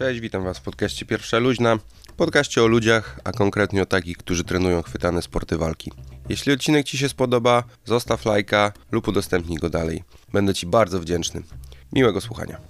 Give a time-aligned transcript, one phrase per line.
[0.00, 1.78] Cześć, witam Was w podcaście Pierwsza Luźna,
[2.16, 5.92] podcaście o ludziach, a konkretnie o takich, którzy trenują chwytane sporty walki.
[6.28, 10.04] Jeśli odcinek Ci się spodoba, zostaw lajka lub udostępnij go dalej.
[10.32, 11.42] Będę Ci bardzo wdzięczny.
[11.92, 12.60] Miłego słuchania.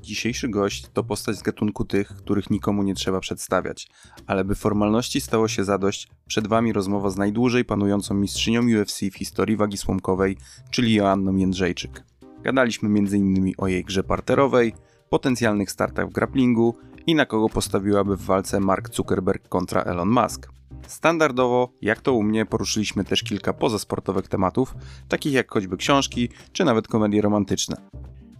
[0.00, 3.88] Dzisiejszy gość to postać z gatunku tych, których nikomu nie trzeba przedstawiać,
[4.26, 9.16] ale by formalności stało się zadość, przed Wami rozmowa z najdłużej panującą mistrzynią UFC w
[9.16, 10.36] historii wagi słomkowej,
[10.70, 12.11] czyli Joanną Jędrzejczyk.
[12.42, 13.52] Gadaliśmy m.in.
[13.58, 14.74] o jej grze parterowej,
[15.10, 16.74] potencjalnych startach w grapplingu
[17.06, 20.48] i na kogo postawiłaby w walce Mark Zuckerberg kontra Elon Musk.
[20.86, 24.74] Standardowo, jak to u mnie, poruszyliśmy też kilka pozasportowych tematów,
[25.08, 27.76] takich jak choćby książki czy nawet komedie romantyczne.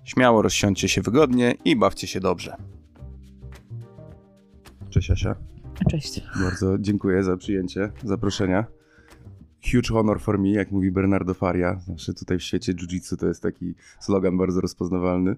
[0.05, 2.57] Śmiało rozsiądźcie się wygodnie i bawcie się dobrze.
[4.91, 5.37] Cześć Asia.
[5.91, 6.21] Cześć.
[6.43, 8.65] Bardzo dziękuję za przyjęcie zaproszenia.
[9.71, 11.80] Huge honor for me, jak mówi Bernardo Faria.
[11.80, 15.37] Zawsze tutaj w świecie jiu-jitsu to jest taki slogan bardzo rozpoznawalny.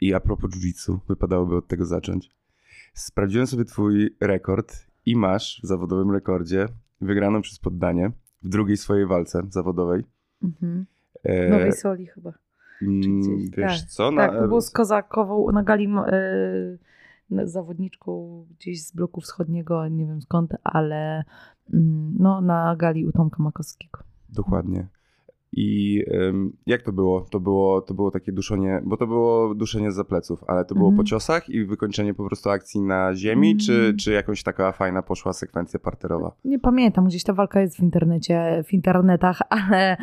[0.00, 2.30] I a propos jiu-jitsu, wypadałoby od tego zacząć.
[2.94, 6.68] Sprawdziłem sobie twój rekord i masz w zawodowym rekordzie
[7.00, 8.10] wygraną przez poddanie
[8.42, 10.04] w drugiej swojej walce zawodowej.
[10.42, 10.86] Mhm.
[11.24, 12.32] E, Nowej Soli chyba.
[12.82, 13.90] mm, wiesz tak.
[13.90, 14.12] co?
[14.12, 16.78] Tak, to było z Kozakową na gali yy,
[17.44, 21.24] zawodniczką gdzieś z bloku wschodniego, nie wiem skąd, ale
[21.74, 24.00] mm, no, na gali u Tomka Makowskiego.
[24.28, 24.86] Dokładnie.
[25.52, 26.02] I
[26.66, 27.20] jak to było?
[27.30, 30.88] To było, to było takie duszenie, bo to było duszenie za pleców, ale to było
[30.88, 30.96] Mhm.
[30.96, 33.96] po ciosach i wykończenie po prostu akcji na ziemi, czy, Mm.
[33.96, 36.32] czy jakąś taka fajna poszła sekwencja parterowa?
[36.44, 39.96] Nie pamiętam, gdzieś ta walka jest w internecie, w internetach, ale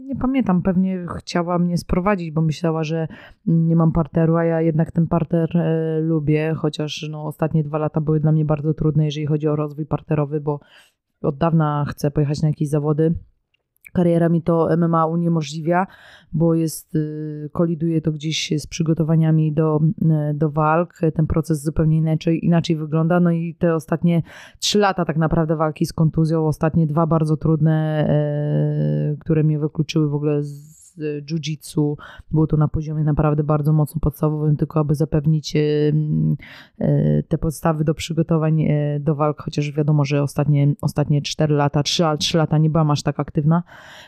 [0.00, 0.62] nie, pamiętam.
[0.62, 3.08] Pewnie chciała mnie sprowadzić, bo myślała, że
[3.46, 8.00] nie mam parteru, a ja jednak ten parter e, lubię, chociaż no, ostatnie dwa lata
[8.00, 10.60] były dla mnie bardzo trudne, jeżeli chodzi o rozwój parterowy, bo
[11.22, 13.14] od dawna chcę pojechać na jakieś zawody.
[13.92, 15.86] Kariera mi to MMA uniemożliwia,
[16.32, 19.80] bo jest, y, koliduje to gdzieś z przygotowaniami do,
[20.30, 21.00] y, do walk.
[21.14, 23.20] Ten proces zupełnie inaczej, inaczej wygląda.
[23.20, 24.22] No i te ostatnie
[24.58, 30.08] trzy lata tak naprawdę walki z kontuzją, ostatnie dwa bardzo trudne, e, które mnie wykluczyły
[30.08, 30.77] w ogóle z
[31.22, 31.96] jiu-jitsu.
[32.30, 35.92] Było to na poziomie naprawdę bardzo mocno podstawowym, tylko aby zapewnić e,
[37.28, 42.04] te podstawy do przygotowań e, do walk, chociaż wiadomo, że ostatnie, ostatnie 4 lata, 3,
[42.18, 43.62] 3 lata nie byłam aż tak aktywna.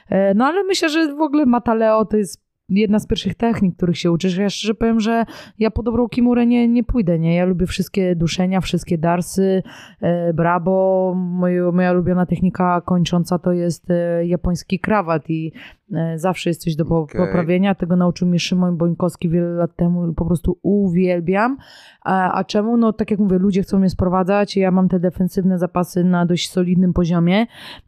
[0.08, 3.98] E, No ale myślę, że w ogóle Mataleo to jest jedna z pierwszych technik, których
[3.98, 4.36] się uczysz.
[4.36, 5.24] Ja szczerze powiem, że
[5.58, 7.34] ja po dobrą kimurę nie, nie pójdę, nie?
[7.34, 9.62] Ja lubię wszystkie duszenia, wszystkie darsy,
[10.00, 11.14] e, brabo.
[11.16, 15.52] Moje, moja ulubiona technika kończąca to jest e, japoński krawat i
[15.92, 17.26] e, zawsze jest coś do po, Okej.
[17.26, 17.74] poprawienia.
[17.74, 21.56] Tego nauczył mnie Szymon Bońkowski wiele lat temu i po prostu uwielbiam.
[22.02, 22.76] A, a czemu?
[22.76, 26.50] No tak jak mówię, ludzie chcą mnie sprowadzać, ja mam te defensywne zapasy na dość
[26.50, 27.46] solidnym poziomie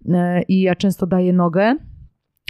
[0.08, 1.76] e, i ja często daję nogę.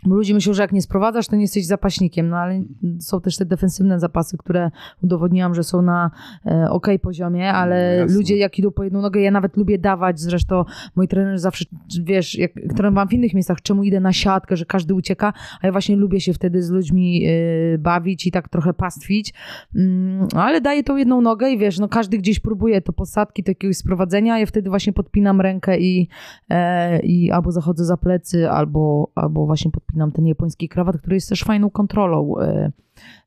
[0.06, 2.62] Bo ludzie myślą, że jak nie sprowadzasz, to nie jesteś zapaśnikiem, no ale
[3.00, 4.70] są też te defensywne zapasy, które
[5.02, 6.10] udowodniłam, że są na
[6.46, 8.16] e, ok poziomie, ale No jasne.
[8.16, 10.64] ludzie jak idą po jedną nogę, ja nawet lubię dawać, zresztą
[10.96, 11.64] moi trenerzy zawsze,
[12.02, 15.72] wiesz, jak trenowałam w innych miejscach, czemu idę na siatkę, że każdy ucieka, a ja
[15.72, 19.34] właśnie lubię się wtedy z ludźmi e, bawić i tak trochę pastwić,
[19.76, 23.74] mm, ale daję tą jedną nogę i wiesz, no każdy gdzieś próbuje to posadki, takiego
[23.74, 26.08] sprowadzenia, ja wtedy właśnie podpinam rękę i,
[26.50, 31.28] e, i albo zachodzę za plecy, albo, albo właśnie podpinam ten japoński krawat, który jest
[31.28, 32.72] też fajną kontrolą, e,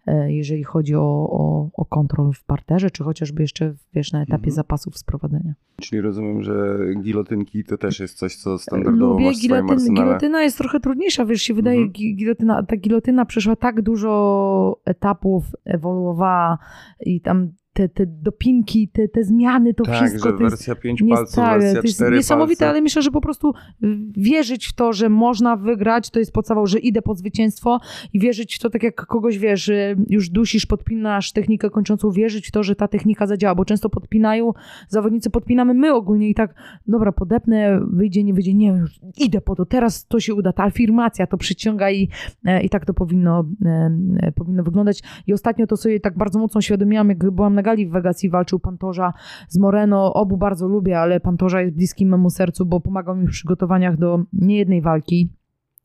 [0.07, 4.35] e, jeżeli chodzi o, o, o kontrolę w parterze, czy chociażby jeszcze wiesz, na etapie
[4.35, 4.51] Mhm.
[4.51, 5.53] zapasów sprowadzenia.
[5.81, 10.57] Czyli rozumiem, że gilotynki to też jest coś, co standardowo Lubię masz gilotyn, gilotyna jest
[10.57, 11.93] trochę trudniejsza, wiesz, się wydaje, Mhm.
[11.93, 16.57] gi- gilotyna, ta gilotyna przeszła tak dużo etapów, ewoluowała
[16.99, 21.02] i tam te, te dopinki, te, te zmiany, to tak, wszystko że to wersja 5
[21.02, 22.69] Nie- palców, wersja to jest 4 niesamowite, palce.
[22.69, 23.53] ale myślę, że po prostu
[23.84, 23.88] y,
[24.18, 27.80] wierzyć w to, że można wygrać, to jest podstawą, że idę po zwycięstwo
[28.14, 32.47] i wierzyć w to, tak jak kogoś wiesz, że już dusisz, podpinasz technikę kończącą, wierzyć
[32.47, 34.53] w to, że ta technika zadziała, bo często podpinają,
[34.90, 36.53] zawodnicy podpinamy my ogólnie i tak,
[36.88, 40.64] dobra, podepnę, wyjdzie, nie wyjdzie, nie, już idę po to, teraz to się uda, ta
[40.64, 42.09] afirmacja to przyciąga i,
[42.46, 45.03] e, i tak to powinno, e, e, powinno wyglądać.
[45.28, 48.29] I ostatnio to sobie tak bardzo mocno uświadomiłam, jak byłam na gali w Vegas i
[48.29, 49.14] walczył Pantorza
[49.50, 50.14] z Moreno.
[50.14, 54.20] Obu bardzo lubię, ale Pantorza jest bliski memu sercu, bo pomagał mi w przygotowaniach do
[54.34, 55.29] niejednej walki.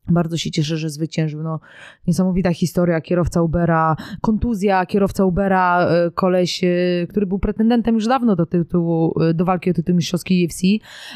[0.07, 1.43] Bardzo się cieszę, że zwyciężył.
[1.43, 1.59] No,
[2.07, 3.01] niesamowita historia.
[3.01, 6.67] Kierowca Ubera, kontuzja kierowca Ubera, e, koleś, e,
[7.09, 10.61] który był pretendentem już dawno do tytułu, e, do walki o tytuł mistrzowski UFC.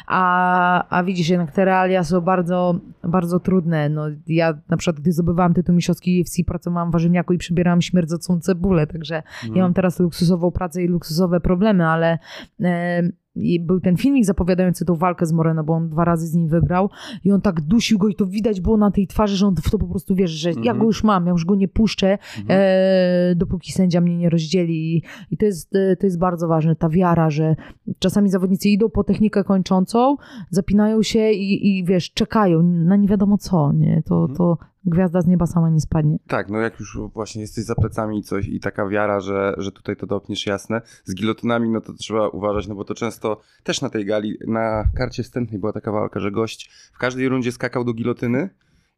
[0.07, 3.89] A, a widzisz, jednak te realia są bardzo, bardzo trudne.
[3.89, 8.39] No, ja na przykład, gdy zdobywałam tytuł mistrzowski UFC, pracowałam w warzywniaku i przybierałam śmierdzącą
[8.39, 9.23] cebulę, także
[9.55, 12.19] ja mam teraz luksusową pracę i luksusowe problemy, ale
[12.61, 16.33] e, i był ten filmik zapowiadający tą walkę z Moreno, bo on dwa razy z
[16.33, 16.89] nim wygrał
[17.23, 19.69] i on tak dusił go i to widać było na tej twarzy, że on w
[19.69, 20.77] to po prostu wierzy, że ja Mhm.
[20.79, 22.45] go już mam, ja już go nie puszczę, Mhm.
[22.61, 24.95] e, dopóki sędzia mnie nie rozdzieli.
[24.95, 27.55] I, i to, jest, e, to jest bardzo ważne, ta wiara, że
[27.99, 30.15] czasami zawodnicy idą po technikę kończącą,
[30.49, 34.03] zapinają się i, i wiesz, czekają na nie wiadomo co, nie?
[34.05, 34.37] To, Mhm.
[34.37, 36.17] to gwiazda z nieba sama nie spadnie.
[36.27, 39.71] Tak, no jak już właśnie jesteś za plecami i coś i taka wiara, że, że
[39.71, 40.81] tutaj to dopniesz jasne.
[41.03, 44.83] Z gilotynami, no to trzeba uważać, no bo to często też na tej gali, na
[44.97, 48.49] karcie wstępnej była taka walka, że gość w każdej rundzie skakał do gilotyny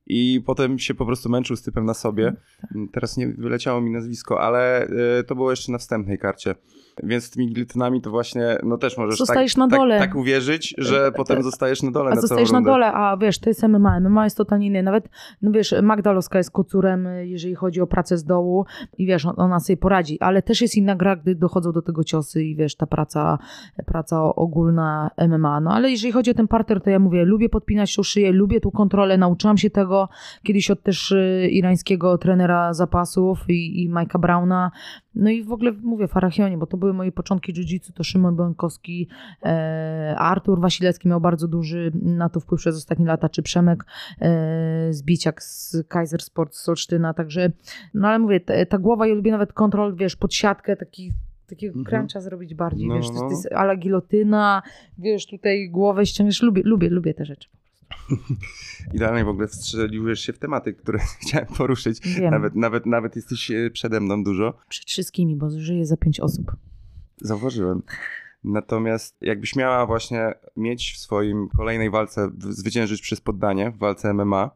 [0.06, 2.34] i potem się po prostu męczył z typem na sobie.
[2.94, 4.88] Teraz nie wyleciało mi nazwisko, ale
[5.19, 6.56] y, to było jeszcze na wstępnej karcie.
[7.04, 10.00] Więc z tymi gilotynami to właśnie, no też możesz Zostajesz tak, na dole.
[10.00, 12.94] Tak, tak uwierzyć, że E, potem to- zostajesz na dole A na zostajesz na dole,
[12.94, 14.00] a wiesz, to jest MMA.
[14.00, 14.84] MMA jest totalnie inny.
[14.84, 15.10] Nawet,
[15.42, 18.66] no wiesz, Magda Loska jest kocurem, y, jeżeli chodzi o pracę z dołu
[18.98, 22.04] i wiesz, on- ona sobie poradzi, ale też jest inna gra, gdy dochodzą do tego
[22.04, 23.38] ciosy i wiesz, ta praca,
[23.86, 25.60] praca ogólna MMA.
[25.60, 28.60] No ale jeżeli chodzi o ten parter, to ja mówię, lubię podpinać tą szyję, lubię
[28.62, 30.10] tą kontrolę, nauczyłam się tego
[30.44, 31.14] kiedyś od też
[31.52, 34.72] irańskiego trenera zapasów i, i Majka Brauna.
[35.18, 39.08] No i w ogóle mówię Farachionie, bo to były moje początki jiu-jitsu, to Szymon Bąkowski,
[39.44, 43.84] e, Artur Wasilecki miał bardzo duży na to wpływ przez ostatnie lata, czy Przemek
[44.22, 47.52] e, Zbiciak z Kaiser Sport z Solsztyna, także,
[47.94, 51.12] no ale mówię, ta, ta głowa, ja lubię nawet kontrol, wiesz, pod siatkę, taki
[51.48, 52.10] takiego Mhm.
[52.22, 54.62] zrobić bardziej, No, wiesz, to to jest ala gilotyna,
[54.98, 57.50] wiesz, tutaj głowę ściągniesz, lubię, lubię, lubię te rzeczy.
[58.94, 62.00] Idealnie w ogóle wstrzeliłeś się w tematy, które chciałem poruszyć.
[62.19, 64.54] Wiem, Nawet, nawet, nawet jesteś e, przede mną dużo.
[64.69, 66.51] przed wszystkimi, bo żyję za pięć osób.
[67.21, 67.81] Zauważyłem.
[68.44, 74.51] Natomiast jakbyś miała właśnie mieć w swoim kolejnej walce, zwyciężyć przez poddanie w walce MMA,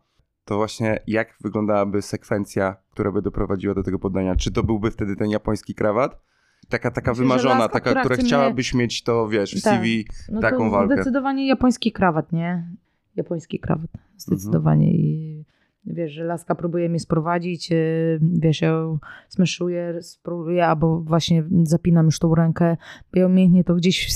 [0.45, 4.36] to właśnie jak wyglądałaby sekwencja, która by doprowadziła do tego poddania?
[4.36, 6.21] Czy to byłby wtedy ten japoński krawat?
[6.69, 9.62] Taka, taka Myślę, wymarzona, laska, taka, która która chce mnie- chciałabyś mieć to, wiesz, w
[9.62, 9.74] Tak.
[9.80, 10.06] CV.
[10.30, 10.95] No taką to walkę.
[10.95, 12.68] zdecydowanie japoński krawat, nie?
[13.16, 14.92] Japoński krawat, zdecydowanie.
[14.94, 15.41] I
[15.86, 19.00] wiesz, że laska próbuje mnie sprowadzić, yy, wiesz, ja ją
[19.30, 22.78] smeszuję, spróbuję, albo właśnie zapinam już tą rękę,
[23.13, 24.07] bo ja umiejętnie to gdzieś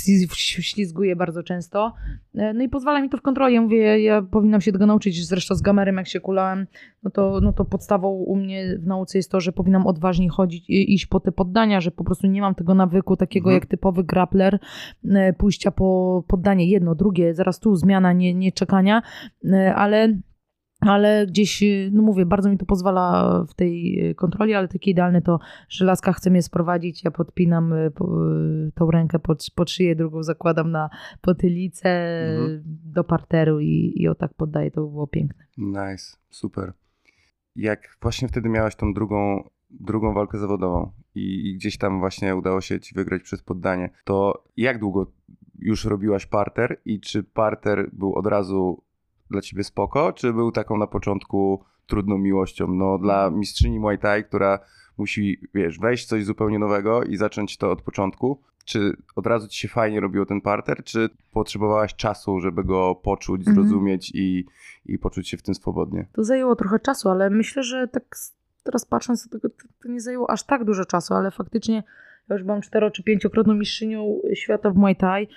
[0.59, 1.94] wślizguję bardzo często.
[2.33, 3.56] Yy, No i pozwala mi to w kontroli.
[3.56, 6.67] Ja mówię, ja, powinnam się tego nauczyć, zresztą z gamerem jak się kulałem,
[7.03, 10.69] no to, no to podstawą u mnie w nauce jest to, że powinnam odważniej chodzić
[10.69, 13.56] i iść po te poddania, że po prostu nie mam tego nawyku takiego Mhm.
[13.62, 14.59] jak typowy grappler,
[15.09, 19.01] e, pójścia po poddanie jedno, drugie, zaraz tu zmiana, nie, nie czekania,
[19.75, 20.17] ale
[20.85, 24.91] ale gdzieś, e, no mówię, bardzo mi to pozwala w tej e, kontroli, ale takie
[24.91, 25.39] idealne to,
[25.69, 30.23] że laska chce mnie sprowadzić, ja podpinam po, e, tą rękę pod, pod szyję, drugą
[30.23, 30.89] zakładam na
[31.21, 31.89] potylicę
[32.35, 32.63] Mhm.
[32.65, 35.45] do parteru i, i o tak poddaję, to by było piękne.
[35.57, 36.73] Nice, super.
[37.55, 42.61] Jak właśnie wtedy miałaś tą drugą, drugą walkę zawodową i, i gdzieś tam właśnie udało
[42.61, 45.11] się ci wygrać przez poddanie, to jak długo
[45.59, 48.83] już robiłaś parter i czy parter był od razu
[49.31, 52.68] dla ciebie spoko, czy był taką na początku trudną miłością?
[52.68, 54.60] No dla mistrzyni Muay Thai, która
[54.98, 58.42] musi, wiesz, wejść w coś zupełnie nowego i zacząć to od początku.
[58.66, 63.48] Czy od razu ci się fajnie robiło ten parter, czy potrzebowałaś czasu, żeby go poczuć,
[63.48, 63.56] Mhm.
[63.68, 64.45] zrozumieć i,
[64.86, 66.07] i poczuć się w tym swobodnie?
[66.13, 68.04] To zajęło trochę czasu, ale myślę, że tak
[68.63, 71.83] teraz patrząc na tego, to, to nie zajęło aż tak dużo czasu, ale faktycznie
[72.30, 75.27] ja już byłam cztero czy pięciokrotną mistrzynią świata w Muay Thai,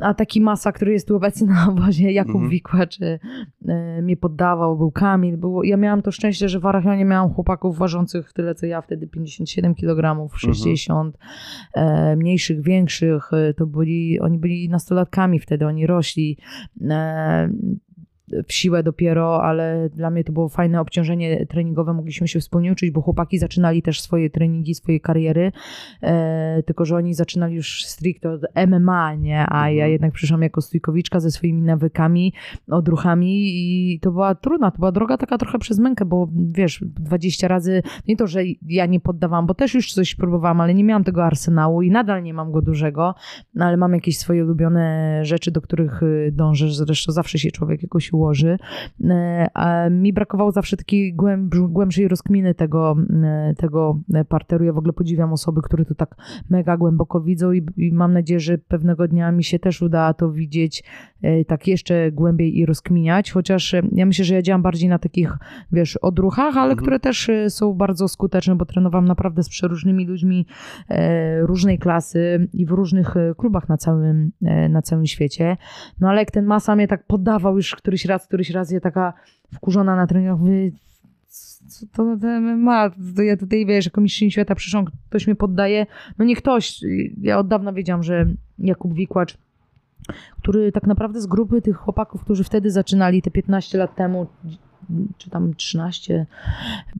[0.00, 2.50] a taki masa, który jest tu obecny na obozie, Jakub Mhm.
[2.50, 7.30] Wikłacz e, mnie poddawał, był Kamil, było, ja miałam to szczęście, że w Arachionie miałam
[7.30, 11.18] chłopaków ważących tyle co ja, wtedy 57 kg, 60,
[11.74, 16.38] e, mniejszych, większych, e, to byli, oni byli nastolatkami wtedy, oni rośli,
[16.90, 17.48] e,
[18.48, 22.90] w siłę dopiero, ale dla mnie to było fajne obciążenie treningowe, mogliśmy się wspólnie uczyć,
[22.90, 25.52] bo chłopaki zaczynali też swoje treningi, swoje kariery,
[26.02, 29.40] e, tylko że oni zaczynali już stricte od MMA, nie?
[29.40, 29.76] A Mhm.
[29.76, 32.32] ja jednak przyszłam jako stójkowiczka ze swoimi nawykami,
[32.70, 37.48] odruchami i to była trudna, to była droga taka trochę przez mękę, bo wiesz, 20
[37.48, 41.04] razy, nie to, że ja nie poddawałam, bo też już coś próbowałam, ale nie miałam
[41.04, 43.14] tego arsenału i nadal nie mam go dużego,
[43.54, 47.82] no ale mam jakieś swoje ulubione rzeczy, do których y, dążę, zresztą zawsze się człowiek
[47.82, 48.58] jakoś ułoży.
[49.04, 54.64] E, A mi brakowało zawsze takiej głęb- głębszej rozkminy tego, e, tego parteru.
[54.64, 56.16] Ja w ogóle podziwiam osoby, które to tak
[56.50, 60.32] mega głęboko widzą i, i mam nadzieję, że pewnego dnia mi się też uda to
[60.32, 60.84] widzieć
[61.46, 65.36] tak jeszcze głębiej i rozkminiać, chociaż e, ja myślę, że ja działam bardziej na takich,
[65.72, 66.76] wiesz, odruchach, ale Mhm.
[66.76, 70.46] które też e, są bardzo skuteczne, bo trenowałam naprawdę z przeróżnymi ludźmi
[70.88, 75.56] e, różnej klasy i w różnych e, klubach na całym, e, na całym świecie.
[76.00, 79.12] No ale jak ten masa mnie tak poddawał już któryś raz, któryś raz, ja taka
[79.54, 80.70] wkurzona na treningach, mówię,
[81.68, 85.86] co to za MMA, to ja tutaj, wiesz, jako mistrzyni świata przyszłam, ktoś mnie poddaje,
[86.18, 86.80] no nie ktoś,
[87.22, 88.26] ja od dawna wiedziałam, że
[88.58, 89.38] Jakub Wikłacz
[90.40, 94.26] który tak naprawdę z grupy tych chłopaków, którzy wtedy zaczynali te 15 lat temu,
[95.18, 96.26] czy tam 13,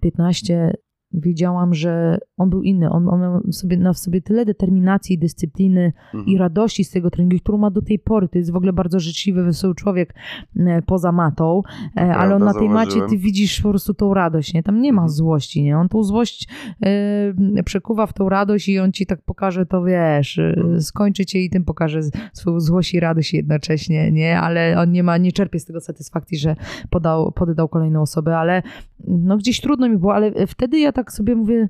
[0.01, 0.75] 15,
[1.15, 2.91] wiedziałam, że on był inny.
[2.91, 6.27] On, on miał sobie, na w sobie tyle determinacji, dyscypliny Mhm.
[6.27, 8.29] i radości z tego treningu, którą ma do tej pory.
[8.29, 10.15] To jest w ogóle bardzo życzliwy, wesoły człowiek
[10.57, 11.63] e, poza matą,
[11.97, 14.63] e, ale on na tej macie ty widzisz po prostu tą radość, nie?
[14.63, 15.09] Tam nie ma Mhm.
[15.09, 15.79] złości, nie?
[15.79, 16.49] On tą złość
[16.87, 20.81] e, przekuwa w tą radość i on ci tak pokaże to, wiesz, Mhm.
[20.83, 22.01] skończy cię i tym pokaże
[22.33, 24.41] swoją złość i radość jednocześnie, nie?
[24.41, 26.57] Ale on nie ma, nie czerpie z tego satysfakcji, że
[26.91, 28.63] podał, poddał kolejną osobę, ale
[29.09, 31.69] no gdzieś trudno mi było, ale wtedy ja tak sobie mówię,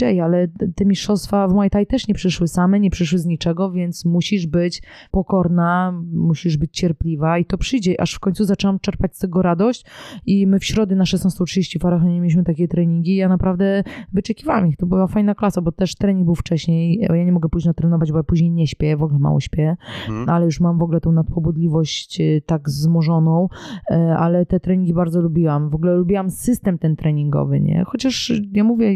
[0.00, 3.70] Jay, ale te mistrzostwa w Muay Thai też nie przyszły same, nie przyszły z niczego,
[3.70, 8.00] więc musisz być pokorna, musisz być cierpliwa i to przyjdzie.
[8.00, 9.86] Aż w końcu zaczęłam czerpać z tego radość
[10.26, 14.76] i my w środę na 16.30 w Arachonie mieliśmy takie treningi ja naprawdę wyczekiwałam ich.
[14.76, 16.98] To była fajna klasa, bo też trening był wcześniej.
[17.00, 19.76] Ja nie mogę późno trenować, bo ja później nie śpię, w ogóle mało śpię
[20.08, 20.28] Mhm.
[20.28, 23.48] ale już mam w ogóle tą nadpobudliwość e, tak wzmożoną,
[23.90, 25.70] e, ale te treningi bardzo lubiłam.
[25.70, 27.84] W ogóle lubiłam system ten treningowy, nie?
[27.86, 28.94] Chociaż ja mówię,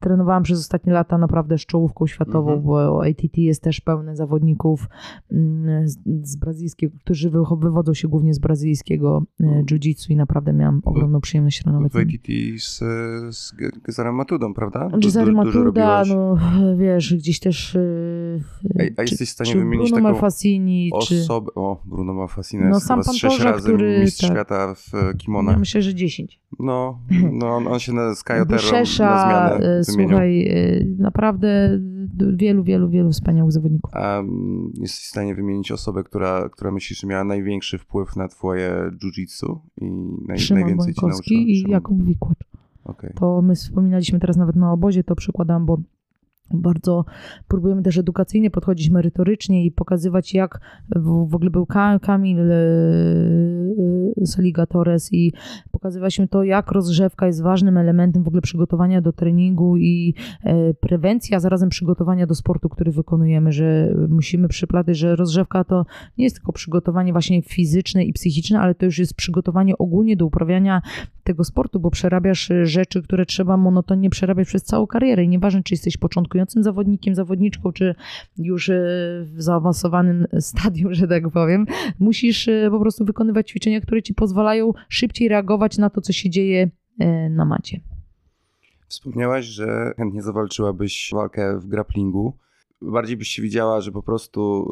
[0.00, 2.62] trenowałam przez ostatnie lata naprawdę z czołówką światową, Mhm.
[2.62, 4.88] bo ATT jest też pełne zawodników
[5.32, 9.64] mm, z, z brazylijskiego, którzy wywodzą się głównie z brazylijskiego e, Mhm.
[9.66, 11.92] jiu-jitsu i naprawdę miałam ogromną przyjemność trenować.
[11.92, 12.26] W ATT
[12.58, 12.78] z,
[13.36, 13.52] z
[13.84, 14.88] Gezarem Matudą, prawda?
[15.02, 16.36] Cezary Matuda, no
[16.76, 17.80] wiesz, gdzieś też e,
[18.78, 21.20] A, a jesteś w stanie wymienić Bruno taką Malfasini, czy...
[21.20, 21.50] osobę...
[21.54, 24.30] O, Bruno Malfasine No, jest sam pan sześć razy który- mistrz tak.
[24.30, 25.58] świata w e, Ja kimonach.
[25.58, 26.40] myślę, że 10.
[26.58, 26.98] No,
[27.32, 29.82] no on, się na Buszesza, zmianę e, wymienił.
[30.08, 31.80] słuchaj, e, naprawdę
[32.32, 33.94] wielu, wielu, wielu wspaniałych zawodników.
[33.94, 34.22] A
[34.80, 39.58] jesteś w stanie wymienić osobę, która, która myślisz, że miała największy wpływ na twoje jiu-jitsu
[39.80, 39.90] i
[40.28, 41.10] naj, Szymon najwięcej ci nauczyła?
[41.10, 41.70] Bońkowski i Szymon.
[41.72, 42.38] Jakub Wikłacz.
[42.84, 43.10] Okej.
[43.14, 45.78] To my wspominaliśmy teraz nawet na obozie, to przykładam, bo
[46.54, 47.04] bardzo
[47.48, 50.60] próbujemy też edukacyjnie podchodzić merytorycznie i pokazywać, jak
[50.96, 52.38] w, ogóle był Ka- Kamil
[54.24, 55.32] Saliga Torres i
[55.70, 60.14] pokazywaliśmy to, jak rozgrzewka jest ważnym elementem w ogóle przygotowania do treningu i
[60.44, 65.86] e, prewencji, a zarazem przygotowania do sportu, który wykonujemy, że musimy przyplatać, że rozgrzewka to
[66.18, 70.26] nie jest tylko przygotowanie właśnie fizyczne i psychiczne, ale to już jest przygotowanie ogólnie do
[70.26, 70.82] uprawiania
[71.30, 75.62] tego sportu, bo przerabiasz e, rzeczy, które trzeba monotonnie przerabiać przez całą karierę i nieważne,
[75.62, 77.94] czy jesteś początkującym zawodnikiem, zawodniczką, czy
[78.38, 78.74] już e,
[79.24, 81.66] w zaawansowanym stadium, że tak powiem,
[81.98, 86.30] musisz e, po prostu wykonywać ćwiczenia, które ci pozwalają szybciej reagować na to, co się
[86.30, 87.80] dzieje e, na macie.
[88.88, 92.36] Wspomniałaś, że chętnie zawalczyłabyś walkę w grapplingu.
[92.82, 94.68] Bardziej byś się widziała, że po prostu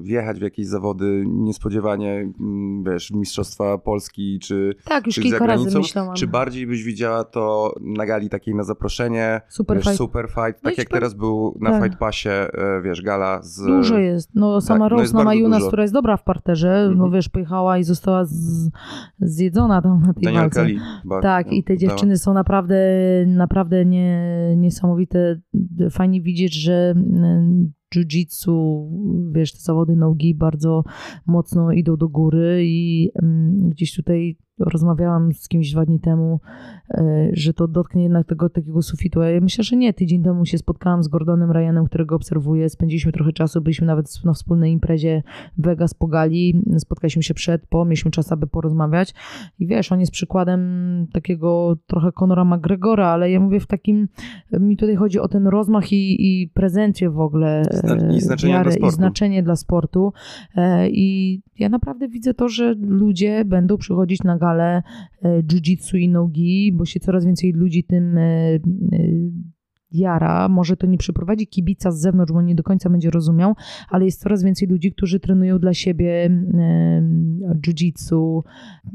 [0.00, 5.46] y, wjechać w jakieś zawody niespodziewanie, mm, wiesz, Mistrzostwa Polski, czy, Tak, już czy kilka
[5.46, 6.14] razy myślałam.
[6.14, 9.98] czy bardziej byś widziała to na gali takiej na zaproszenie, Super wiesz, fight.
[9.98, 11.82] super fight, No tak jak teraz był na tak.
[11.84, 13.66] Fight Passie, e, wiesz, gala z...
[13.66, 14.30] Dużo jest.
[14.34, 15.68] No sama tak, no Rose jest na bardzo Majunas, dużo.
[15.68, 17.12] która jest dobra w parterze, no Mhm.
[17.12, 18.70] wiesz, pojechała i została z,
[19.18, 20.66] zjedzona tam na tej Daniel walce.
[21.02, 21.78] Chyba Tak, i te dała.
[21.78, 22.76] dziewczyny są naprawdę,
[23.26, 24.20] naprawdę nie,
[24.56, 25.40] niesamowite.
[25.90, 27.45] Fajnie widzieć, że mm,
[27.94, 28.86] jiu-jitsu,
[29.32, 30.84] wiesz, te zawody nogi bardzo
[31.26, 36.40] mocno idą do góry i mm, gdzieś tutaj rozmawiałam z kimś dwa dni temu,
[36.90, 39.22] e, że to dotknie jednak tego takiego sufitu.
[39.22, 39.94] Ja myślę, że nie.
[39.94, 42.68] Tydzień temu się spotkałam z Gordonem Ryanem, którego obserwuję.
[42.68, 45.22] Spędziliśmy trochę czasu, byliśmy nawet na wspólnej imprezie
[45.58, 46.62] Vegas po gali.
[46.78, 49.14] Spotkaliśmy się przed, po, mieliśmy czas, aby porozmawiać.
[49.58, 50.60] I wiesz, on jest przykładem
[51.12, 54.08] takiego trochę Conora McGregora, ale ja mówię w takim,
[54.52, 57.62] mi tutaj chodzi o ten rozmach i, i prezencję w ogóle.
[58.12, 58.96] I e, znaczenie wiarę dla I sportu.
[58.96, 60.12] znaczenie dla sportu.
[60.90, 64.45] I ja naprawdę widzę to, że ludzie będą przychodzić na galę
[65.22, 68.18] e, jiu-jitsu i nogi, bo się coraz więcej ludzi tym
[69.98, 70.48] jara.
[70.48, 73.54] Może to nie przyprowadzi kibica z zewnątrz, bo nie do końca będzie rozumiał,
[73.90, 76.30] ale jest coraz więcej ludzi, którzy trenują dla siebie
[77.66, 78.42] jiu-jitsu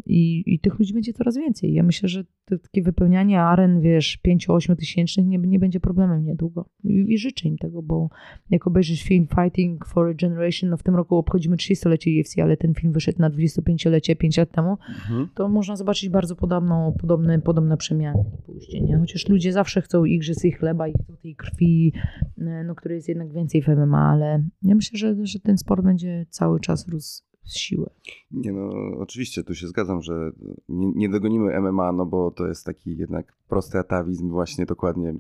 [0.06, 1.74] i, i tych ludzi będzie coraz więcej.
[1.74, 6.70] Ja myślę, że to takie wypełnianie aren, wiesz, 5-8 tysięcznych nie, nie będzie problemem niedługo.
[6.84, 8.10] I, I życzę im tego, bo
[8.50, 12.58] jak obejrzysz film Fighting for a Generation, no w tym roku obchodzimy 30-lecie UFC, ale
[12.58, 15.28] ten film wyszedł na 25-lecie 5 lat temu, Mhm.
[15.36, 18.98] to można zobaczyć bardzo podobną, podobne, podobne przemiany pójście, nie?
[18.98, 21.94] Chociaż ludzie zawsze chcą igrzysk i chleba i chcą tej krwi,
[22.38, 26.26] no, której jest jednak więcej w MMA, ale ja myślę, że, że ten sport będzie
[26.30, 27.90] cały czas rósł z siłę.
[28.32, 28.70] Nie no,
[29.00, 30.32] oczywiście, tu się zgadzam, że
[30.70, 35.14] nie, nie dogonimy MMA, no bo to jest taki jednak prosty atawizm, właśnie dokładnie.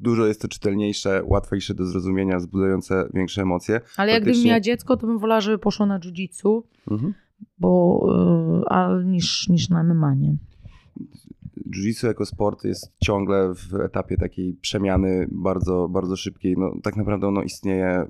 [0.00, 3.80] Dużo jest to czytelniejsze, łatwiejsze do zrozumienia, wzbudzające większe emocje.
[3.96, 7.14] Ale jak gdybym miała dziecko, to bym wolała, żeby poszło na jiu-jitsu, Mhm.
[7.58, 8.00] bo,
[8.66, 10.36] e, a, niż, niż na MMA, nie?
[11.56, 16.54] Jiu-jitsu jako sport jest ciągle w etapie takiej przemiany bardzo, bardzo szybkiej.
[16.58, 18.06] No, tak naprawdę ono istnieje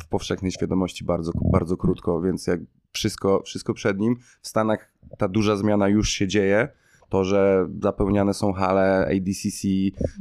[0.00, 2.60] w powszechnej świadomości bardzo, bardzo krótko, więc jak
[2.92, 4.16] wszystko, wszystko przed nim.
[4.42, 6.68] W Stanach ta duża zmiana już się dzieje.
[7.08, 9.68] To, że zapełniane są hale, ADCC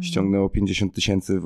[0.01, 1.41] ściągnęło 50 tysięcy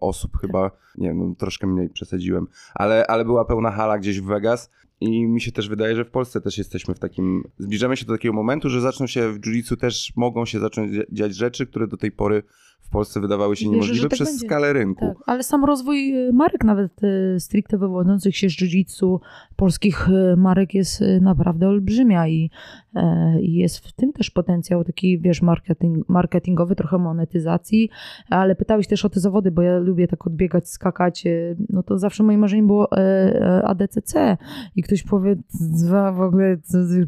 [0.00, 4.70] osób chyba, nie no, troszkę mniej przesadziłem, ale, ale była pełna hala gdzieś w Vegas
[5.00, 8.12] i mi się też wydaje, że w Polsce też jesteśmy w takim, zbliżamy się do
[8.12, 11.88] takiego momentu, że zaczną się w jiu-jitsu też mogą się zacząć dzia- dziać rzeczy, które
[11.88, 12.42] do tej pory
[12.90, 14.46] w Polsce wydawały się Wierzę, niemożliwe tak przez będzie.
[14.46, 15.06] skalę rynku.
[15.06, 19.18] Tak, ale sam rozwój y, marek, nawet y, stricte wywodzących się z jiu-jitsu,
[19.56, 22.50] polskich y, marek jest naprawdę olbrzymia i,
[22.94, 27.88] e, i jest w tym też potencjał taki, wiesz, marketing, marketingowy, trochę monetyzacji,
[28.30, 31.24] ale pytałeś też o te zawody, bo ja lubię tak odbiegać, skakać,
[31.68, 34.36] no to zawsze moim marzeniem było e, e, ADCC
[34.76, 36.56] i ktoś powie, "Zwa, w ogóle,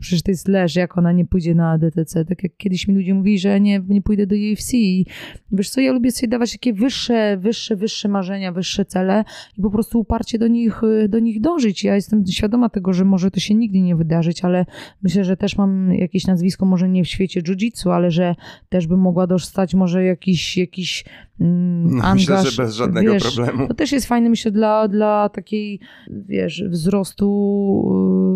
[0.00, 3.14] przecież to jest leż, jak ona nie pójdzie na ADCC, tak jak kiedyś mi ludzie
[3.14, 5.06] mówili, że nie, nie pójdę do UFC i
[5.52, 9.24] Wiesz co, ja lubię sobie dawać takie wyższe, wyższe, wyższe marzenia, wyższe cele
[9.58, 11.84] i po prostu uparcie do nich, y, do nich dążyć.
[11.84, 14.66] Ja jestem świadoma tego, że może to się nigdy nie wydarzyć, ale
[15.02, 18.34] myślę, że też mam jakieś nazwisko, może nie w świecie jiu-jitsu, ale że
[18.68, 21.04] też bym mogła dostać może jakiś, jakiś
[21.40, 22.14] mm, No, angaż.
[22.14, 23.68] myślę, że bez żadnego wiesz, problemu.
[23.68, 27.28] To też jest fajne, myślę, dla, dla takiej, wiesz, wzrostu,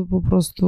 [0.06, 0.66] y, po prostu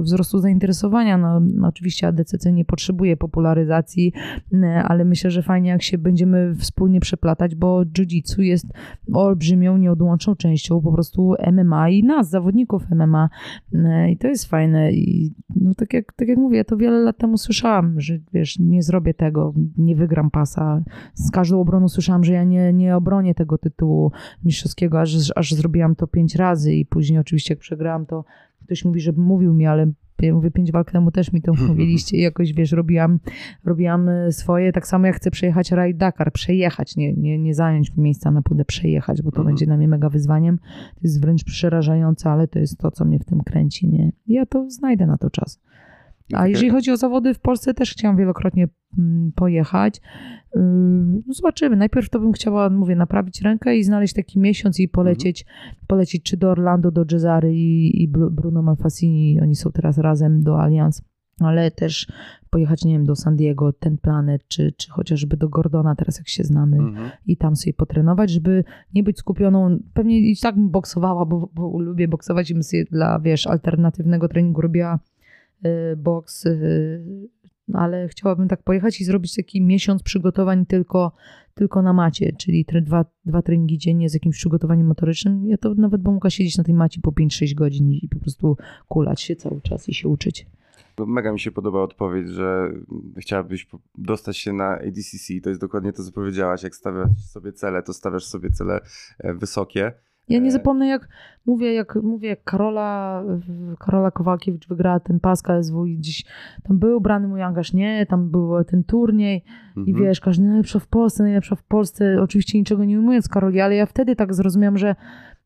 [0.00, 1.18] wzrostu zainteresowania.
[1.18, 4.12] No, no oczywiście ADCC nie potrzebuje popularyzacji,
[4.52, 8.66] y, ale myślę, że fajnie jak się będziemy wspólnie przeplatać, bo jiu-jitsu jest
[9.12, 13.28] olbrzymią, nieodłączną częścią po prostu MMA i nas, zawodników MMA.
[13.74, 14.92] Y, I to jest fajne.
[14.92, 18.58] I no, tak, jak, tak jak mówię, ja to wiele lat temu słyszałam, że wiesz,
[18.58, 20.82] nie zrobię tego, nie wygram pasa.
[21.14, 24.12] Z każdą obroną słyszałam, że ja nie, nie obronię tego tytułu
[24.44, 28.24] mistrzowskiego, aż, aż zrobiłam to pięć razy i później oczywiście jak przegrałam, to
[28.64, 29.92] ktoś mówi, żeby mówił mi, ale
[30.26, 33.18] ja mówię, pięć walk temu też mi to mówiliście i jakoś, wiesz, robiłam,
[33.64, 37.96] robiłam e, swoje, tak samo jak chcę przejechać Raid Dakar, przejechać, nie, nie, nie zająć
[37.96, 39.46] miejsca na przejechać, bo to Mhm.
[39.46, 40.58] będzie dla mnie mega wyzwaniem.
[40.94, 44.12] To jest wręcz przerażające, ale to jest to, co mnie w tym kręci, nie?
[44.26, 45.60] Ja to znajdę na to czas.
[46.32, 48.68] A jeżeli chodzi o zawody w Polsce, też chciałam wielokrotnie
[48.98, 50.00] mm, pojechać.
[50.56, 51.76] Ym, No zobaczymy.
[51.76, 55.46] Najpierw to bym chciała, mówię, naprawić rękę i znaleźć taki miesiąc i polecieć,
[55.86, 59.40] polecieć czy do Orlando, do Cesary i, i Bru- Bruno Malfasini.
[59.40, 61.02] Oni są teraz razem do Allianz.
[61.40, 62.06] Ale też
[62.50, 66.28] pojechać, nie wiem, do San Diego, ten planet, czy, czy chociażby do Gordona, teraz jak
[66.28, 67.10] się znamy, Mhm.
[67.26, 68.64] i tam sobie potrenować, żeby
[68.94, 69.78] nie być skupioną.
[69.94, 74.28] Pewnie i tak bym boksowała, bo, bo lubię boksować i bym sobie dla, wiesz, alternatywnego
[74.28, 74.98] treningu robiła
[75.96, 77.28] boks, y,
[77.72, 81.12] ale chciałabym tak pojechać i zrobić taki miesiąc przygotowań tylko,
[81.54, 85.46] tylko na macie, czyli tre, dwa, dwa treningi dziennie z jakimś przygotowaniem motorycznym.
[85.46, 88.56] Ja to nawet bym mogła siedzieć na tej macie po 5-6 godzin i po prostu
[88.88, 90.46] kulać się cały czas i się uczyć.
[90.98, 92.72] No, Mega mi się podoba odpowiedź, że
[93.16, 93.66] chciałabyś
[93.98, 95.40] dostać się na ADCC.
[95.42, 96.62] To jest dokładnie to, co powiedziałaś.
[96.62, 98.80] Jak stawiasz sobie cele, to stawiasz sobie cele
[99.18, 99.92] e, wysokie.
[100.28, 101.08] Ja nie E, zapomnę, jak
[101.46, 103.22] mówię, jak mówię, jak Karola,
[103.78, 106.24] Karola Kowalkiewicz wygrała ten pas KSW i gdzieś
[106.62, 109.44] tam był brany mój angaż, nie, tam był ten turniej
[109.76, 109.96] i Mhm.
[110.06, 113.86] wiesz, każdy najlepsza w Polsce, najlepsza w Polsce, oczywiście niczego nie ujmując Karoli, ale ja
[113.86, 114.94] wtedy tak zrozumiałam, że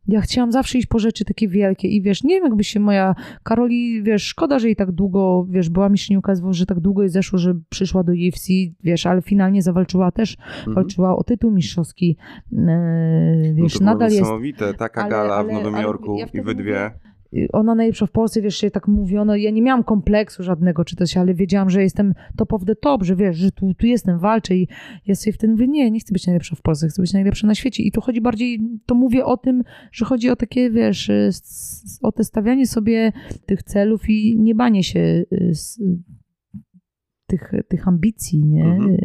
[0.09, 3.15] ja chciałam zawsze iść po rzeczy takie wielkie i wiesz, nie wiem jakby się moja
[3.43, 7.09] Karoli, wiesz, szkoda, że jej tak długo, wiesz, była mistrzynią KSW, że tak długo jej
[7.11, 8.49] zeszło, że przyszła do UFC,
[8.85, 10.75] wiesz, ale finalnie zawalczyła też, Mhm.
[10.75, 12.17] walczyła o tytuł mistrzowski,
[12.53, 14.75] e, No wiesz, to było nadal jest niesamowite.
[14.75, 16.91] Taka ale- gala ale- w Nowym Jorku ja i wy dwie.
[17.53, 21.17] Ona najlepsza w Polsce, wiesz, się tak mówiono, ja nie miałam kompleksu żadnego czy coś,
[21.17, 24.57] ale wiedziałam, że jestem top of the top, że wiesz, że tu, tu jestem, walczę
[24.57, 24.69] i
[25.07, 27.55] ja sobie wtedy mówię, nie, nie chcę być najlepsza w Polsce, chcę być najlepsza na
[27.55, 27.83] świecie.
[27.83, 32.13] I tu chodzi bardziej, to mówię o tym, że chodzi o takie, wiesz, s- o
[32.13, 33.13] te stawianie sobie
[33.47, 35.81] tych celów i nie banie się s-
[37.27, 38.65] tych, tych ambicji, nie?
[38.65, 38.97] Mhm.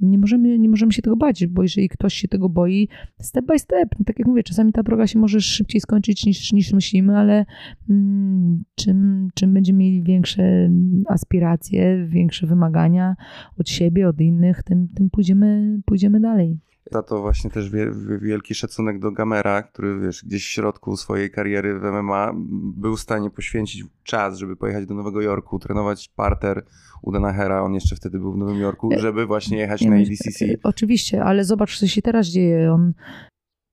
[0.00, 2.88] Nie możemy, nie możemy się tego bać, bo jeżeli ktoś się tego boi,
[3.20, 6.52] step by step, no tak jak mówię, czasami ta droga się może szybciej skończyć niż,
[6.52, 7.44] niż myślimy, ale
[7.90, 10.70] mm, czym, czym będziemy mieli większe
[11.08, 13.16] aspiracje, większe wymagania
[13.58, 16.58] od siebie, od innych, tym, tym pójdziemy, pójdziemy dalej.
[16.90, 20.96] Za to właśnie też wie, wie- wielki szacunek do Gamera, który wiesz, gdzieś w środku
[20.96, 22.32] swojej kariery w MMA
[22.76, 26.64] był w stanie poświęcić czas, żeby pojechać do Nowego Jorku, trenować parter
[27.02, 30.44] u Danahera, on jeszcze wtedy był w Nowym Jorku, żeby właśnie jechać Nie na ADCC.
[30.44, 32.72] e, Oczywiście, ale zobacz, co się teraz dzieje.
[32.72, 32.92] On...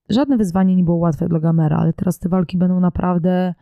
[0.09, 3.53] Żadne wyzwanie nie było łatwe dla Gamera, ale teraz te walki będą naprawdę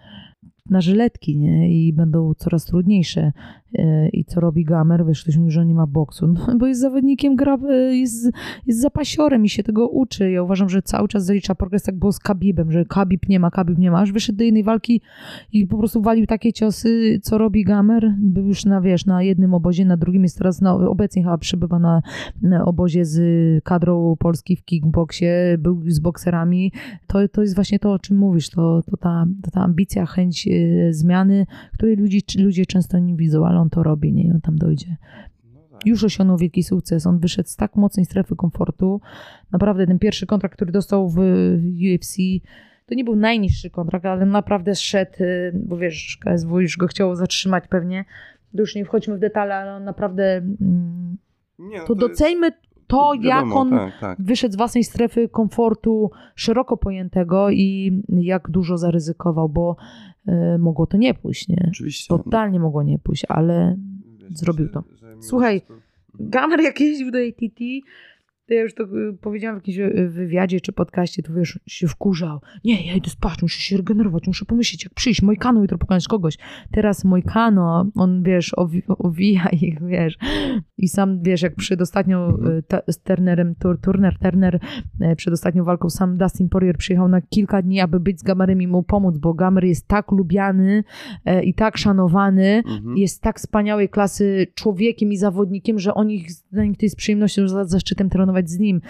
[0.69, 1.87] na żyletki, nie?
[1.87, 3.31] I będą coraz trudniejsze.
[3.75, 5.05] E, I co robi Gamer?
[5.05, 6.27] Wiesz, ktoś mówi, że nie ma boksu.
[6.27, 8.31] No, bo jest zawodnikiem, gra, e, jest,
[8.67, 10.31] jest zapasiorem i się tego uczy.
[10.31, 13.51] Ja uważam, że cały czas zalicza progres, tak było z Kabibem, że Kabib nie ma,
[13.51, 13.99] Kabib nie ma.
[13.99, 15.01] Aż wyszedł do jednej walki
[15.53, 18.15] i po prostu walił takie ciosy, co robi Gamer.
[18.19, 21.79] Był już na, wiesz, na jednym obozie, na drugim jest teraz, no, obecnie chyba przebywa
[21.79, 22.01] na,
[22.41, 23.19] na obozie z
[23.63, 26.71] kadrą Polski w kickboxie, był z bokserami.
[27.07, 28.49] To, to jest właśnie to, o czym mówisz.
[28.49, 30.51] To, to, ta, ta ambicja, chęć e,
[30.89, 34.31] zmiany, której ludzi, ludzie często nie widzą, ale on to robi, nie?
[34.33, 34.95] On tam dojdzie.
[35.85, 37.07] Już osiągnął wielki sukces.
[37.07, 39.01] On wyszedł z tak mocnej strefy komfortu.
[39.51, 41.17] Naprawdę ten pierwszy kontrakt, który dostał w
[41.95, 42.17] UFC,
[42.85, 47.15] to nie był najniższy kontrakt, ale naprawdę szedł, y, bo wiesz, KSW już go chciało
[47.15, 48.05] zatrzymać pewnie.
[48.55, 50.35] To już nie wchodźmy w detale, ale on naprawdę...
[50.37, 51.17] mm,
[51.59, 52.19] Nie, no To jest-
[52.87, 54.21] to, jak wiadomo, on Tak, tak.
[54.21, 59.75] wyszedł z własnej strefy komfortu szeroko pojętego i jak dużo zaryzykował, bo
[60.27, 61.65] y, mogło to nie pójść, nie?
[61.69, 62.07] Oczywiście.
[62.07, 63.75] Totalnie mogło nie pójść, ale
[64.19, 64.83] Wiesz, zrobił to.
[64.95, 65.61] że Słuchaj,
[66.19, 68.16] Gamer jak jeździł do ATT, to
[68.49, 72.39] ja już to y, powiedziałam w jakimś y, wywiadzie czy podcaście, to wiesz, się wkurzał.
[72.65, 76.37] Nie, ja idę spać, muszę się regenerować, muszę pomyśleć, jak przyjść, Mojkano jutro pokonać kogoś.
[76.71, 80.17] Teraz Mojkano, on, wiesz, owi, owija ich, wiesz.
[80.77, 82.57] I sam, wiesz, jak przed ostatnią Mhm.
[82.57, 84.59] y, ta, z Turnerem, tur, Turner, Turner,
[85.01, 88.61] y, przed ostatnią walką sam Dustin Poirier przyjechał na kilka dni, aby być z Gamerem
[88.61, 90.83] i mu pomóc, bo Gamer jest tak lubiany
[91.29, 92.97] y, i tak szanowany, Mhm.
[92.97, 97.65] jest tak wspaniałej klasy człowiekiem i zawodnikiem, że oni, dla nich to jest przyjemnością za
[97.65, 98.81] zaszczytem trenować z nim.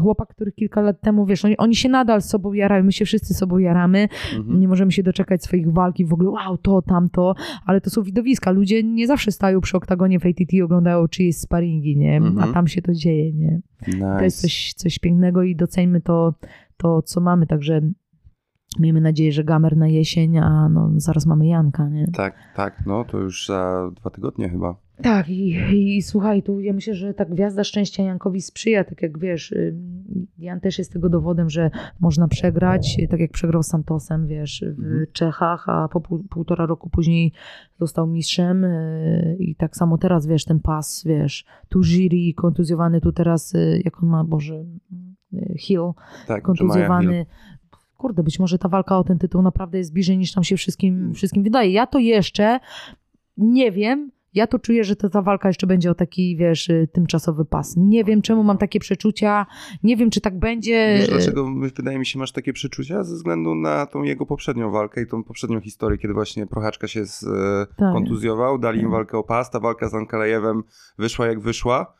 [0.00, 3.34] Chłopak, który kilka lat temu, wiesz, oni, oni się nadal sobą jarają, my się wszyscy
[3.34, 4.60] sobą jaramy, Mhm.
[4.60, 7.34] nie możemy się doczekać swoich walk i w ogóle wow, to, tamto,
[7.66, 8.50] ale to są widowiska.
[8.50, 12.16] Ludzie nie zawsze stają przy oktagonie w ATT i oglądają czyjeś sparingi, nie?
[12.16, 12.50] Mhm.
[12.50, 13.60] A tam się to dzieje, nie?
[13.88, 14.16] Nice.
[14.18, 16.34] To jest coś, coś pięknego i doceńmy to,
[16.76, 17.80] to, co mamy, także
[18.78, 22.06] miejmy nadzieję, że Gamer na jesień, a no, zaraz mamy Janka, nie?
[22.06, 24.76] Tak, tak, no to już za dwa tygodnie chyba.
[25.02, 29.18] Tak, i, i słuchaj, tu ja myślę, że ta gwiazda szczęścia Jankowi sprzyja, tak jak
[29.18, 29.74] wiesz, y,
[30.38, 34.64] Jan też jest tego dowodem, że można przegrać, y, tak jak przegrał z Santosem, wiesz,
[34.76, 35.06] w Mhm.
[35.12, 37.32] Czechach, a po pół, półtora roku później
[37.80, 43.12] został mistrzem y, i tak samo teraz, wiesz, ten pas, wiesz, tu jury kontuzjowany, tu
[43.12, 44.64] teraz, jak on ma, Boże,
[45.58, 45.92] Hill,
[46.26, 47.26] Tak, kontuzjowany.
[48.04, 51.14] Kurde, być może ta walka o ten tytuł naprawdę jest bliżej niż nam się wszystkim,
[51.14, 51.70] wszystkim wydaje.
[51.70, 52.60] Ja to jeszcze
[53.36, 54.10] nie wiem.
[54.34, 57.74] Ja to czuję, że to, ta walka jeszcze będzie o taki, wiesz, y, tymczasowy pas.
[57.76, 59.46] Nie wiem, czemu mam takie przeczucia.
[59.82, 60.96] Nie wiem, czy tak będzie.
[60.98, 63.02] Wiesz, dlaczego wydaje mi się masz takie przeczucia?
[63.04, 67.06] Ze względu na tą jego poprzednią walkę i tą poprzednią historię, kiedy właśnie Prochaczka się
[67.06, 67.92] z, e, Tak.
[67.92, 68.92] kontuzjował, dali im Tak.
[68.92, 70.62] walkę o pas, ta walka z Ankalejewem
[70.98, 71.94] wyszła jak wyszła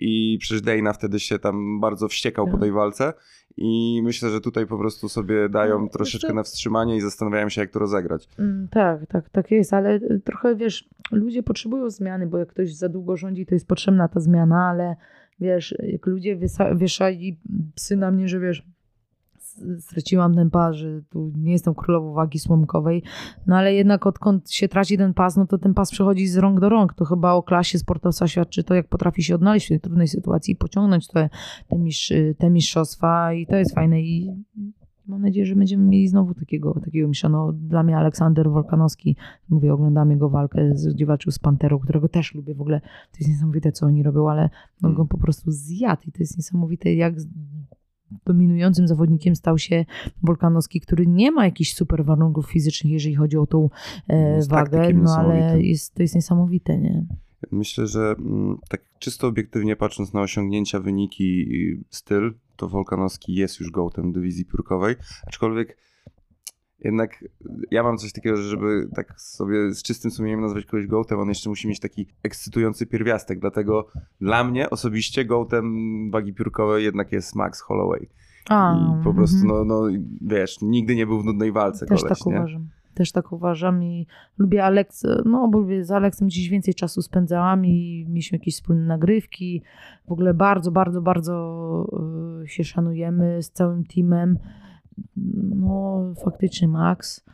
[0.00, 2.60] i przecież Dana wtedy się tam bardzo wściekał po Tak.
[2.60, 3.12] tej walce
[3.56, 7.60] i myślę, że tutaj po prostu sobie dają No, troszeczkę na wstrzymanie i zastanawiają się
[7.60, 8.28] jak to rozegrać.
[8.38, 12.74] Mm, Tak, tak, tak jest, ale y, trochę wiesz, ludzie potrzebują zmiany, bo jak ktoś
[12.74, 14.96] za długo rządzi, to jest potrzebna ta zmiana, ale
[15.40, 17.38] wiesz, jak ludzie wiesa- wieszali
[17.74, 18.66] psy na mnie, że wiesz,
[19.78, 23.02] straciłam ten pas, że tu nie jestem królową wagi słomkowej,
[23.46, 26.60] no ale jednak odkąd się traci ten pas, no to ten pas przechodzi z rąk
[26.60, 26.94] do rąk.
[26.94, 30.52] To chyba o klasie sportowca świadczy to, jak potrafi się odnaleźć w tej trudnej sytuacji
[30.52, 31.30] i pociągnąć te,
[31.68, 34.44] te, mistrz, te mistrzostwa i to jest fajne i
[35.08, 37.28] mam nadzieję, że będziemy mieli znowu takiego, takiego mistrza.
[37.28, 39.16] No, dla mnie Aleksander Wolkanowski,
[39.48, 42.80] mówię, oglądam jego walkę, gdzie walczył z Panterą, którego też lubię w ogóle.
[42.80, 44.50] To jest niesamowite, co oni robią, ale
[44.82, 47.14] on go po prostu zjadł i to jest niesamowite, jak
[48.26, 49.84] dominującym zawodnikiem stał się
[50.22, 53.70] Wolkanowski, który nie ma jakichś super warunków fizycznych, jeżeli chodzi o tą
[54.08, 57.04] e, Jest wagę, no ale jest, to jest niesamowite, nie?
[57.50, 63.60] Myślę, że mm, tak czysto obiektywnie patrząc na osiągnięcia, wyniki i styl, to Wolkanowski jest
[63.60, 65.76] już gołtem dywizji piórkowej, aczkolwiek
[66.84, 67.24] jednak
[67.70, 71.28] ja mam coś takiego, że żeby tak sobie z czystym sumieniem nazwać kogoś gołtem, on
[71.28, 73.88] jeszcze musi mieć taki ekscytujący pierwiastek, dlatego
[74.20, 78.08] dla mnie osobiście gołtem wagi piórkowej jednak jest Max Holloway.
[78.48, 79.68] A, I po prostu, mhm.
[79.68, 82.36] no, no wiesz, nigdy nie był w nudnej walce Też koleś, tak nie?
[82.38, 82.68] uważam.
[82.94, 84.06] Też tak uważam i
[84.38, 89.62] lubię Aleks, no bo z Aleksem dziś więcej czasu spędzałam i mieliśmy jakieś wspólne nagrywki.
[90.08, 91.86] W ogóle bardzo, bardzo, bardzo
[92.44, 94.38] y, się szanujemy z całym teamem.
[95.56, 97.24] No faktycznie Max,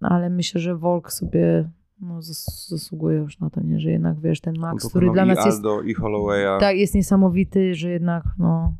[0.00, 3.80] ale myślę, że Volk sobie no, zas- zasługuje już na to, nie?
[3.80, 6.76] że jednak wiesz, ten Max, No, który dla i nas jest, Aldo i Hollowaya, tak,
[6.76, 8.74] jest niesamowity, że jednak no,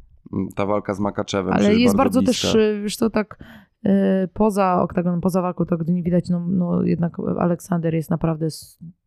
[0.54, 2.42] ta walka z Makaczewem ale jest bardzo, bliska.
[2.42, 3.44] też, y, wiesz to tak
[3.86, 3.90] y,
[4.34, 8.48] poza oktagonem, poza walką, tak gdy nie widać, no, no jednak Aleksander jest naprawdę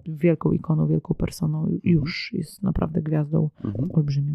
[0.06, 3.90] wielką ikoną, wielką personą, już jest naprawdę gwiazdą Mhm.
[3.94, 4.34] olbrzymią.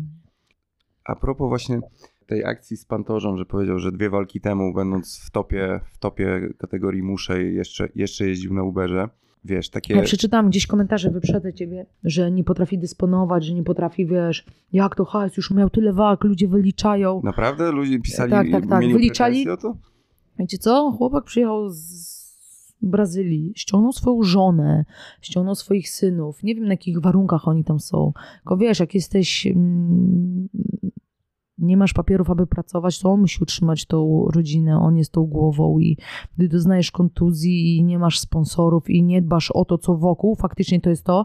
[1.04, 1.80] A propos właśnie
[2.26, 6.48] tej akcji z Pantorzą, że powiedział, że dwie walki temu, będąc w topie, w topie
[6.58, 9.08] kategorii muszę, jeszcze, jeszcze jeździł na Uberze.
[9.44, 9.94] Wiesz, takie...
[9.94, 14.94] Ja przeczytałam gdzieś komentarze, wyprzedzę ciebie, że nie potrafi dysponować, że nie potrafi, wiesz, jak
[14.94, 17.20] to hajs, już miał tyle walk, ludzie wyliczają.
[17.24, 17.72] Naprawdę?
[17.72, 18.84] Ludzie pisali, Tak, tak, tak.
[18.84, 19.76] Wyliczali- o to?
[20.38, 20.92] Wiecie co?
[20.98, 22.16] Chłopak przyjechał z
[22.82, 24.84] Brazylii, ściągnął swoją żonę,
[25.20, 26.42] ściągnął swoich synów.
[26.42, 28.12] Nie wiem, na jakich warunkach oni tam są.
[28.36, 29.48] Tylko wiesz, jak jesteś...
[31.58, 35.78] Nie masz papierów, aby pracować, to on musi utrzymać tą rodzinę, on jest tą głową
[35.78, 35.96] i
[36.36, 40.80] gdy doznajesz kontuzji i nie masz sponsorów i nie dbasz o to, co wokół, faktycznie
[40.80, 41.24] to jest to,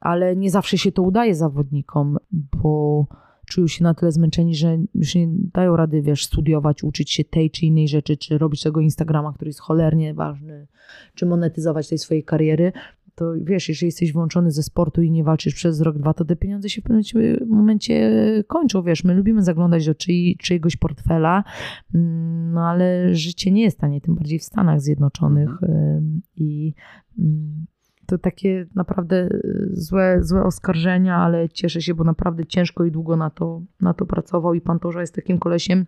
[0.00, 3.06] ale nie zawsze się to udaje zawodnikom, bo
[3.50, 7.50] czują się na tyle zmęczeni, że już nie dają rady, wiesz, studiować, uczyć się tej
[7.50, 10.66] czy innej rzeczy, czy robić tego Instagrama, który jest cholernie ważny,
[11.14, 12.72] czy monetyzować tej swojej kariery,
[13.14, 16.36] to wiesz, jeżeli jesteś wyłączony ze sportu i nie walczysz przez rok, dwa, to te
[16.36, 17.02] pieniądze się w pewnym
[17.48, 21.44] momencie- kończą, wiesz, my lubimy zaglądać do czyj, czyjegoś portfela,
[21.94, 26.74] mm, no ale życie nie jest tanie, tym bardziej w Stanach Zjednoczonych ym, i
[27.18, 27.66] ym,
[28.06, 33.16] to takie naprawdę y, złe, złe oskarżenia, ale cieszę się, bo naprawdę ciężko i długo
[33.16, 35.86] na to, na to pracował i pan Torza jest takim kolesiem,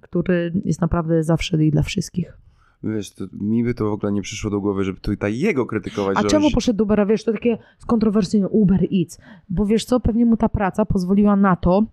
[0.00, 2.43] który jest naprawdę zawsze i dla wszystkich.
[2.84, 6.16] Wiesz, to, mi by to w ogóle nie przyszło do głowy, żeby tutaj jego krytykować.
[6.18, 7.06] A że czemu poszedł do Ubera?
[7.06, 9.18] Wiesz, to takie skontrowersyjne Uber Eats.
[9.48, 11.84] Bo wiesz co, pewnie mu ta praca pozwoliła na to,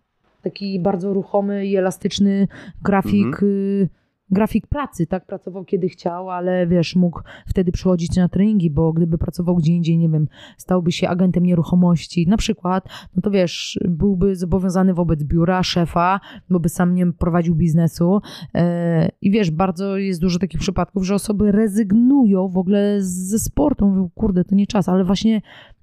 [0.41, 2.47] taki bardzo ruchomy i elastyczny
[2.83, 3.87] grafik, Mhm.
[4.31, 5.25] Grafik pracy, tak?
[5.25, 9.97] Pracował kiedy chciał, ale wiesz, mógł wtedy przychodzić na treningi, bo gdyby pracował gdzie indziej,
[9.97, 15.63] nie wiem, stałby się agentem nieruchomości na przykład, no to wiesz, byłby zobowiązany wobec biura,
[15.63, 18.21] szefa, bo by sam nie prowadził biznesu
[18.53, 23.87] E, I wiesz, bardzo jest dużo takich przypadków, że osoby rezygnują w ogóle ze sportu.
[23.87, 25.41] Mówią, kurde, to nie czas, ale właśnie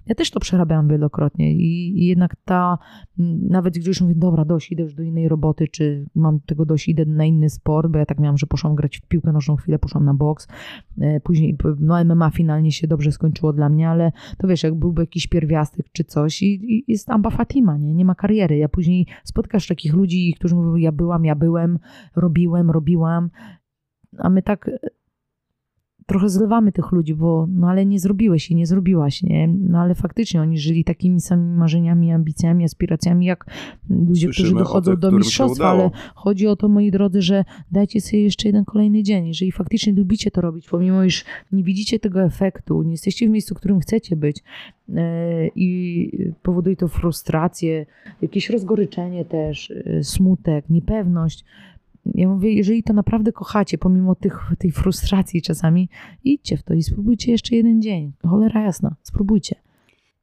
[0.09, 2.77] ja też to przerabiałam wielokrotnie i, i jednak ta,
[3.49, 6.87] nawet gdy już mówię, dobra, dość, idę już do innej roboty, czy mam tego dość,
[6.87, 9.79] idę na inny sport, bo ja tak miałam, że poszłam grać w piłkę nożną chwilę,
[9.79, 10.47] poszłam na boks,
[11.01, 15.01] e, później no MMA finalnie się dobrze skończyło dla mnie, ale to wiesz, jak byłby
[15.01, 17.93] jakiś pierwiastek czy coś i, i jest Amba Fatima, nie?
[17.93, 18.57] nie ma kariery.
[18.57, 21.79] Ja później spotkasz takich ludzi, którzy mówią, ja byłam, ja byłem,
[22.15, 23.29] robiłem, robiłam,
[24.17, 24.69] a my tak
[26.09, 29.47] trochę zlewamy tych ludzi, bo no ale nie zrobiłeś i nie zrobiłaś, nie?
[29.47, 33.45] No ale faktycznie oni żyli takimi samymi marzeniami, ambicjami, aspiracjami, jak
[33.89, 37.45] ludzie, którzy Słyszymy o dochodzą tych, do mistrzostwa, ale chodzi o to, moi drodzy, że
[37.71, 39.27] dajcie sobie jeszcze jeden kolejny dzień.
[39.27, 43.55] Jeżeli faktycznie lubicie to robić, pomimo iż nie widzicie tego efektu, nie jesteście w miejscu,
[43.55, 44.43] w którym chcecie być
[44.95, 46.11] e, i
[46.43, 47.85] powoduje to frustrację,
[48.21, 51.45] jakieś rozgoryczenie też, e, smutek, niepewność.
[52.15, 55.89] Ja mówię, jeżeli to naprawdę kochacie, pomimo tych, tej frustracji czasami,
[56.23, 58.13] idźcie w to i spróbujcie jeszcze jeden dzień.
[58.27, 59.55] Cholera jasna, spróbujcie.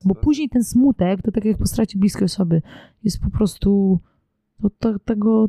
[0.05, 2.63] Bo później ten smutek, to tak jak po stracie bliskiej osoby,
[3.05, 4.01] jest po prostu,
[4.63, 5.49] to, to, tego,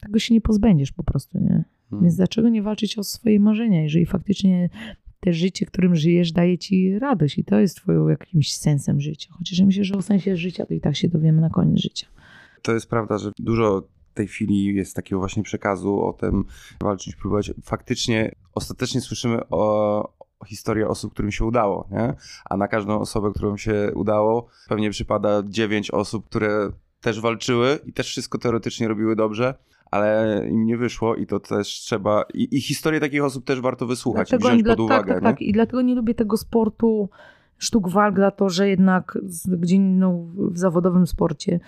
[0.00, 1.64] tego się nie pozbędziesz po prostu, nie?
[1.90, 2.02] Hmm.
[2.02, 4.70] Więc dlaczego nie walczyć o swoje marzenia, jeżeli faktycznie
[5.20, 9.28] te życie, którym żyjesz, daje ci radość i to jest twoim jakimś sensem życia.
[9.32, 12.06] Chociaż ja myślę, że o sensie życia to i tak się dowiemy na koniec życia.
[12.62, 16.44] To jest prawda, że dużo tej chwili jest takiego właśnie przekazu o tym
[16.80, 17.52] walczyć, próbować.
[17.64, 20.12] Faktycznie ostatecznie słyszymy o,
[20.46, 22.14] historii osób, którym się udało, nie?
[22.44, 26.70] A na każdą osobę, którą się udało, pewnie przypada dziewięć osób, które
[27.00, 29.54] też walczyły i też wszystko teoretycznie robiły dobrze,
[29.90, 32.24] ale im nie wyszło i to też trzeba...
[32.34, 35.30] I, i historię takich osób też warto wysłuchać i wziąć pod uwagę, tak, tak, nie?
[35.30, 35.42] tak.
[35.42, 37.08] I dlatego nie lubię tego sportu
[37.62, 41.60] sztuk walk, dlatego że jednak gdzie no, w zawodowym sporcie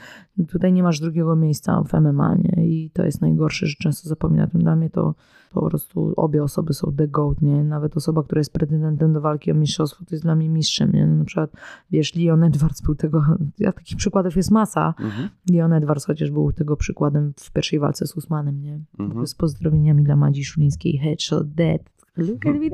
[0.48, 2.66] tutaj nie masz drugiego miejsca w MMA, nie?
[2.66, 4.61] I to jest najgorsze, że często zapomina tym.
[4.62, 5.14] Dla mnie to
[5.52, 7.64] po prostu obie osoby są the goat, nie?
[7.64, 11.07] Nawet osoba, która jest pretendentem do walki o mistrzostwo, to jest dla mnie mistrzem, nie?
[11.07, 11.50] Na przykład,
[11.90, 13.24] wiesz, Leon Edwards był tego,
[13.59, 14.94] ja takich przykładów jest masa.
[15.00, 15.28] Mhm.
[15.50, 18.80] Leon Edwards chociaż był tego przykładem w pierwszej walce z Usmanem, nie?
[18.98, 19.26] Mhm.
[19.26, 21.83] Z pozdrowieniami dla Madzi Szulińskiej, headshot, dead.
[22.16, 22.70] Look at me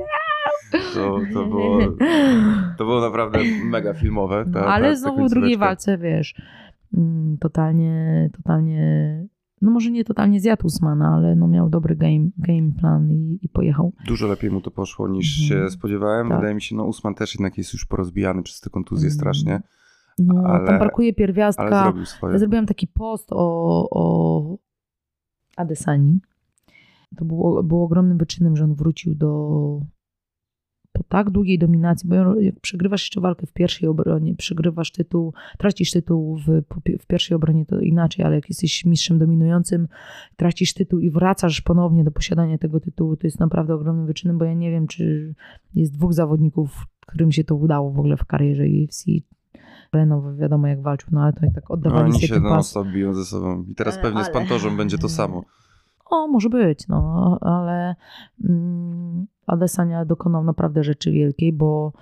[0.93, 1.79] To, to, było,
[2.77, 4.45] to było naprawdę mega filmowe.
[4.53, 6.35] Ta, ale ta, znowu w drugiej walce, wiesz,
[6.97, 8.81] mm, totalnie, totalnie,
[9.61, 13.49] no może nie totalnie zjadł Usmana, ale no miał dobry game, game plan i, i
[13.49, 13.93] pojechał.
[14.07, 15.69] Dużo lepiej mu to poszło niż Mhm.
[15.69, 16.29] się spodziewałem.
[16.29, 16.37] Tak.
[16.37, 19.19] Wydaje mi się, no Usman też jednak jest już porozbijany przez te kontuzje Mhm.
[19.19, 19.61] strasznie,
[20.19, 21.93] No, Ale- tam brakuje pierwiastka.
[22.31, 24.57] Ja zrobiłam taki post o, o
[25.57, 26.19] Adesani.
[27.17, 29.79] To było, było ogromnym wyczynem, że on wrócił do
[31.03, 35.91] po tak długiej dominacji, bo jak przegrywasz jeszcze walkę w pierwszej obronie, przegrywasz tytuł, tracisz
[35.91, 36.47] tytuł w,
[36.99, 39.87] w pierwszej obronie, to inaczej, ale jak jesteś mistrzem dominującym,
[40.35, 44.45] tracisz tytuł i wracasz ponownie do posiadania tego tytułu, to jest naprawdę ogromnym wyczynem, bo
[44.45, 45.33] ja nie wiem, czy
[45.75, 49.05] jest dwóch zawodników, którym się to udało w ogóle w karierze UFC,
[50.07, 52.69] no wiadomo jak walczył, no ale to i tak No, oddawali oni się ten pas.
[52.69, 53.63] stop biją ze sobą.
[53.69, 55.43] I teraz E, pewnie z ale- Pantorzem będzie to samo.
[56.05, 57.95] O, może być, no, ale
[58.43, 61.93] mm, Adesanya dokonał naprawdę rzeczy wielkiej, bo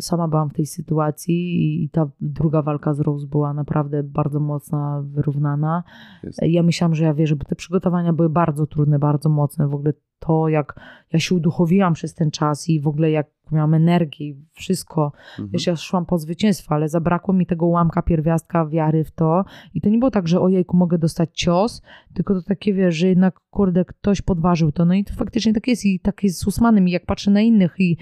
[0.00, 4.40] sama byłam w tej sytuacji i, i ta druga walka z Rose była naprawdę bardzo
[4.40, 5.82] mocna, wyrównana.
[6.22, 6.42] Jest.
[6.42, 9.68] Ja myślałam, że ja wierzę, bo te przygotowania były bardzo trudne, bardzo mocne.
[9.68, 10.80] W ogóle to, jak
[11.12, 15.12] ja się uduchowiłam przez ten czas i w ogóle jak miałam energię i wszystko.
[15.30, 15.48] Mhm.
[15.48, 19.44] Wiesz, ja szłam po zwycięstwo, ale zabrakło mi tego ułamka pierwiastka wiary w to.
[19.74, 21.82] I to nie było tak, że ojejku, mogę dostać cios,
[22.14, 24.84] tylko to takie, wiesz, że jednak, kurde, ktoś podważył to.
[24.84, 25.84] No i to faktycznie tak jest.
[25.84, 26.88] I tak jest z Usmanem.
[26.88, 27.96] I jak patrzę na innych i,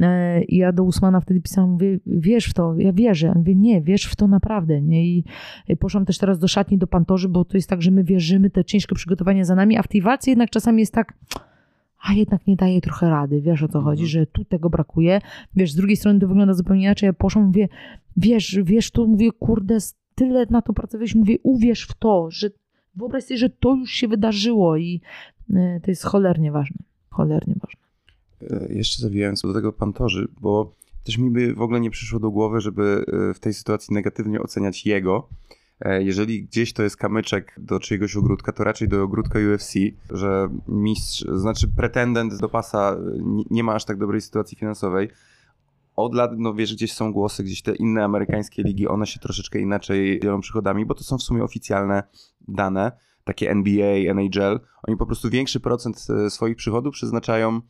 [0.00, 3.30] e, i ja do Usmana wtedy pisałam, mówię, wierz w to, ja wierzę.
[3.30, 5.04] On mówi, nie, wierz w to naprawdę, nie?
[5.06, 5.24] I,
[5.68, 8.50] i poszłam też teraz do szatni, do Pantorzy, bo to jest tak, że my wierzymy,
[8.50, 11.14] te ciężkie przygotowania za nami, a w tej walce jednak czasami jest tak
[12.02, 14.08] a jednak nie daje trochę rady, wiesz o co chodzi, Mhm.
[14.08, 15.20] że tu tego brakuje.
[15.56, 17.06] Wiesz, z drugiej strony to wygląda zupełnie inaczej.
[17.06, 17.68] Ja poszłam, mówię,
[18.16, 19.78] wiesz, wiesz, to mówię, kurde,
[20.14, 22.50] tyle na to pracowałeś, mówię, uwierz w to, że
[22.96, 25.00] wyobraź sobie, że to już się wydarzyło i
[25.50, 26.76] y, to jest cholernie ważne,
[27.10, 27.80] cholernie ważne.
[28.66, 32.30] E, Jeszcze zawijając do tego Pantorzy, bo też mi by w ogóle nie przyszło do
[32.30, 35.28] głowy, żeby e, w tej sytuacji negatywnie oceniać jego.
[35.80, 39.74] E, Jeżeli gdzieś to jest kamyczek do czyjegoś ogródka, to raczej do ogródka UFC,
[40.10, 42.96] że mistrz, znaczy pretendent do pasa e,
[43.50, 45.08] nie, ma aż tak dobrej sytuacji finansowej.
[45.96, 49.58] Od lat, no wiesz, gdzieś są głosy, gdzieś te inne amerykańskie ligi, one się troszeczkę
[49.58, 52.02] inaczej dzielą przychodami, bo to są w sumie oficjalne
[52.48, 52.92] dane,
[53.24, 54.60] takie NBA, NHL.
[54.88, 57.60] Oni po prostu większy procent e, swoich przychodów przeznaczają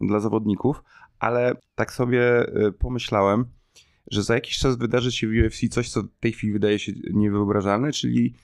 [0.00, 0.82] dla zawodników,
[1.18, 2.46] ale tak sobie
[2.78, 3.44] pomyślałem,
[4.10, 6.92] że za jakiś czas wydarzy się w UFC coś, co w tej chwili wydaje się
[7.12, 8.34] niewyobrażalne, czyli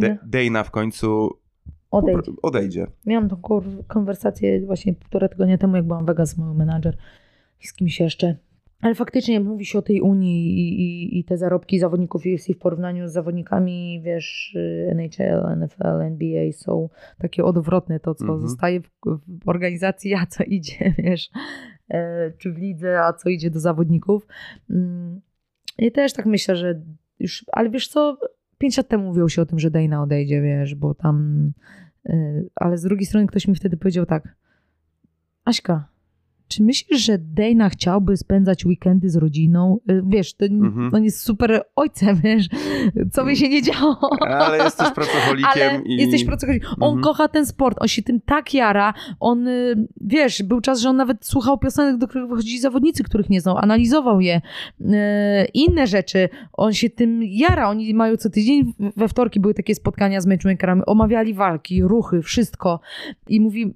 [0.00, 1.30] De- Dana w końcu
[1.90, 2.18] odejdź.
[2.42, 2.86] odejdzie.
[3.06, 3.36] Miałam tą
[3.88, 6.96] konwersację właśnie półtora tygodnia temu, jak byłam w Vegas z moją menadżer
[7.60, 8.36] i z kimś jeszcze.
[8.80, 12.58] Ale faktycznie mówi się o tej Unii i, i, i te zarobki zawodników UFC w
[12.58, 18.00] porównaniu z zawodnikami, wiesz, y, NHL, NFL, NBA są takie odwrotne.
[18.00, 18.40] To, co Mhm.
[18.48, 18.88] zostaje w,
[19.44, 21.30] w organizacji, a co idzie, wiesz,
[22.38, 24.26] czy w lidze, a co idzie do zawodników.
[24.70, 25.20] Mm,
[25.78, 26.80] Ja też tak myślę, że
[27.18, 28.18] już, ale wiesz co,
[28.58, 31.52] pięć lat temu mówiło się o tym, że Dana odejdzie, wiesz, bo tam
[32.08, 34.36] y, ale z drugiej strony ktoś mi wtedy powiedział tak
[35.44, 35.88] Aśka,
[36.52, 39.78] czy myślisz, że Dana chciałby spędzać weekendy z rodziną?
[39.90, 40.90] Y, Wiesz, to, Mhm.
[40.94, 42.46] on jest super ojcem, wiesz,
[43.12, 43.96] co by się nie działo.
[44.28, 45.96] Ale jest też pracocholikiem Ale i...
[45.96, 46.70] jesteś pracocholikiem.
[46.80, 47.02] On Mhm.
[47.02, 48.94] kocha ten sport, on się tym tak jara.
[49.20, 53.30] On, y, wiesz, był czas, że on nawet słuchał piosenek, do których wychodzili zawodnicy, których
[53.30, 54.40] nie znał, analizował je.
[54.80, 54.84] Y,
[55.54, 56.28] Inne rzeczy.
[56.52, 57.68] On się tym jara.
[57.70, 62.80] Oni mają co tydzień, we wtorki były takie spotkania z matchmakerami, omawiali walki, ruchy, wszystko.
[63.28, 63.74] I mówi,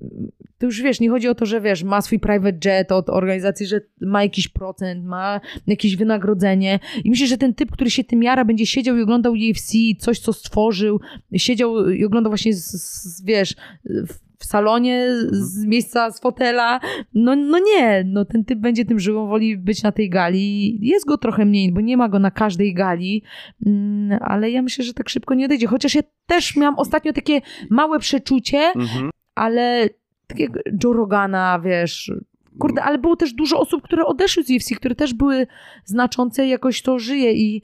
[0.59, 3.66] to już wiesz, nie chodzi o to, że wiesz, ma swój private jet od organizacji,
[3.66, 6.79] że ma jakiś procent, ma jakieś wynagrodzenie.
[7.05, 10.18] I myślę, że ten typ, który się tym jara, będzie siedział i oglądał UFC, coś,
[10.18, 11.00] co stworzył,
[11.37, 16.81] siedział i oglądał właśnie, z, z, wiesz, w, salonie, z miejsca, z fotela.
[17.14, 20.79] No, no nie, no ten typ będzie tym żył, woli być na tej gali.
[20.87, 23.22] Jest go trochę mniej, bo nie ma go na każdej gali,
[23.66, 25.66] Mm, ale ja myślę, że tak szybko nie odejdzie.
[25.66, 29.11] Chociaż ja też miałam ostatnio takie małe przeczucie, Mhm.
[29.35, 29.88] ale
[30.26, 32.12] takiego Joe Rogana, wiesz,
[32.59, 35.47] kurde, ale było też dużo osób, które odeszły z UFC, które też były
[35.85, 37.62] znaczące, jakoś to żyje i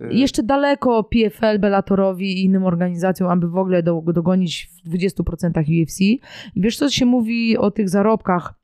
[0.00, 5.82] Y, jeszcze daleko PFL, Bellatorowi i innym organizacjom, aby w ogóle do, dogonić w 20%
[5.82, 6.00] UFC.
[6.00, 6.20] I
[6.56, 8.54] wiesz, co się mówi o tych zarobkach?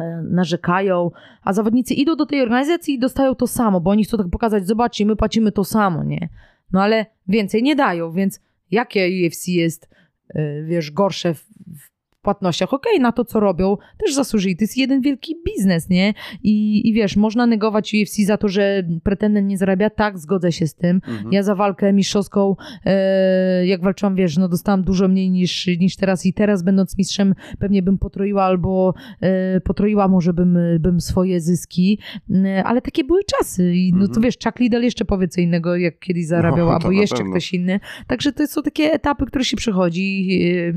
[0.00, 1.10] E, Narzekają,
[1.42, 4.66] a zawodnicy idą do tej organizacji i dostają to samo, bo oni chcą tak pokazać,
[4.66, 6.28] zobaczcie, my płacimy to samo, nie?
[6.72, 9.88] No ale więcej nie dają, więc jakie UFC jest,
[10.28, 11.40] e, wiesz, gorsze w,
[11.78, 11.91] w
[12.22, 12.74] płatnościach?
[12.74, 14.56] Okej, na to, co robią, też zasłużyli.
[14.56, 16.14] To jest jeden wielki biznes, nie?
[16.42, 19.90] I, I wiesz, można negować UFC za to, że pretendent nie zarabia.
[19.90, 20.96] Tak, zgodzę się z tym.
[21.08, 21.32] mhm.
[21.32, 22.56] Ja za walkę mistrzowską,
[22.86, 27.34] e, jak walczyłam, wiesz, no dostałam dużo mniej niż, niż teraz i teraz będąc mistrzem
[27.58, 31.98] pewnie bym potroiła albo e, potroiła może bym, bym swoje zyski,
[32.44, 34.22] E, ale takie były czasy i no to Mhm.
[34.22, 37.30] wiesz, Chuck Liddell jeszcze powie co innego, jak kiedyś zarabiał, No, albo jeszcze pewno.
[37.32, 37.80] ktoś inny.
[38.06, 40.38] Także to są takie etapy, które się przechodzi.
[40.68, 40.72] e,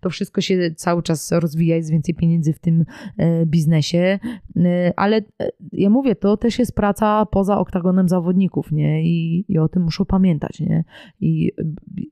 [0.00, 2.84] To wszystko się cały czas rozwija, jest więcej pieniędzy w tym
[3.16, 4.18] e, biznesie,
[4.64, 9.02] E, ale e, ja mówię, to też jest praca poza oktagonem zawodników, nie?
[9.02, 10.84] I, i o tym muszą pamiętać, nie?
[11.20, 11.52] I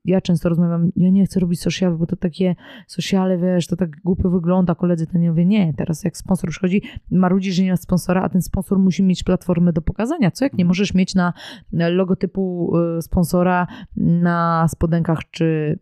[0.05, 3.91] ja często rozmawiam, ja nie chcę robić socialów, bo to takie sociale, wiesz, to tak
[4.05, 7.77] głupio wygląda, koledzy to nie mówię, nie, teraz jak sponsor przychodzi, marudzi, że nie ma
[7.77, 11.33] sponsora, a ten sponsor musi mieć platformę do pokazania, co jak nie możesz mieć na
[11.73, 15.79] logotypu sponsora na spodenkach czy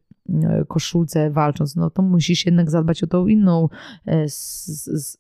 [0.69, 3.69] koszulce walcząc, no to musisz jednak zadbać o tą inną
[4.07, 4.25] e,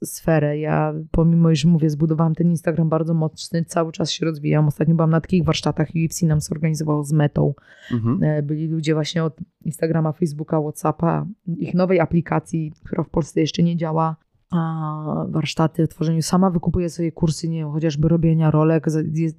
[0.05, 0.59] sferę.
[0.59, 4.67] Ja pomimo, iż mówię, zbudowałam ten Instagram bardzo mocny, cały czas się rozwijam.
[4.67, 7.55] Ostatnio byłam na takich warsztatach UFC nam zorganizowało z metą.
[7.93, 8.23] Mhm.
[8.23, 11.27] E, Byli ludzie właśnie od Instagrama, Facebooka, Whatsappa,
[11.59, 14.17] ich nowej aplikacji, która w Polsce jeszcze nie działa.
[15.29, 16.23] Warsztaty w tworzeniu.
[16.23, 19.37] Sama wykupuję sobie kursy, nie wiem, chociażby robienia rolek, jest,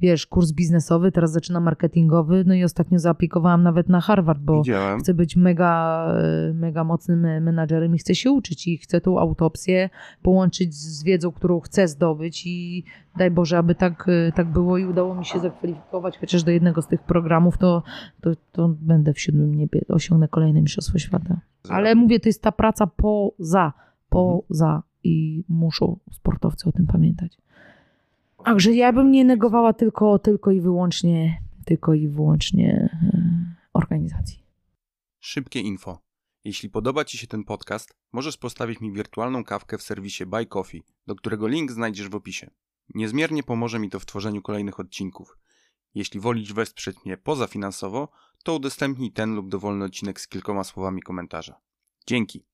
[0.00, 5.00] wiesz, kurs biznesowy, teraz zaczynam marketingowy, no i ostatnio zaaplikowałam nawet na Harvard, bo Widziałem.
[5.00, 6.06] chcę być mega,
[6.54, 9.90] mega mocnym menadżerem i chcę się uczyć i chcę tą autopsję
[10.22, 12.84] połączyć z wiedzą, którą chcę zdobyć i
[13.16, 16.86] daj Boże, aby tak, tak było i udało mi się zakwalifikować chociaż do jednego z
[16.86, 17.82] tych programów, to,
[18.20, 21.40] to, to będę w siódmym niebie, osiągnę kolejne mistrzostwo świata.
[21.68, 23.72] Ale mówię, to jest ta praca poza,
[24.12, 27.38] poza i muszą sportowcy o tym pamiętać.
[28.44, 34.42] Także ja bym nie negowała tylko, tylko i wyłącznie, tylko i wyłącznie e, organizacji.
[35.20, 35.98] Szybkie info.
[36.44, 40.82] Jeśli podoba Ci się ten podcast, możesz postawić mi wirtualną kawkę w serwisie Buy Coffee,
[41.06, 42.50] do którego link znajdziesz w opisie.
[42.94, 45.38] Niezmiernie pomoże mi to w tworzeniu kolejnych odcinków.
[45.94, 48.08] Jeśli wolisz wesprzeć mnie pozafinansowo,
[48.44, 51.60] to udostępnij ten lub dowolny odcinek z kilkoma słowami komentarza.
[52.06, 52.51] Dzięki!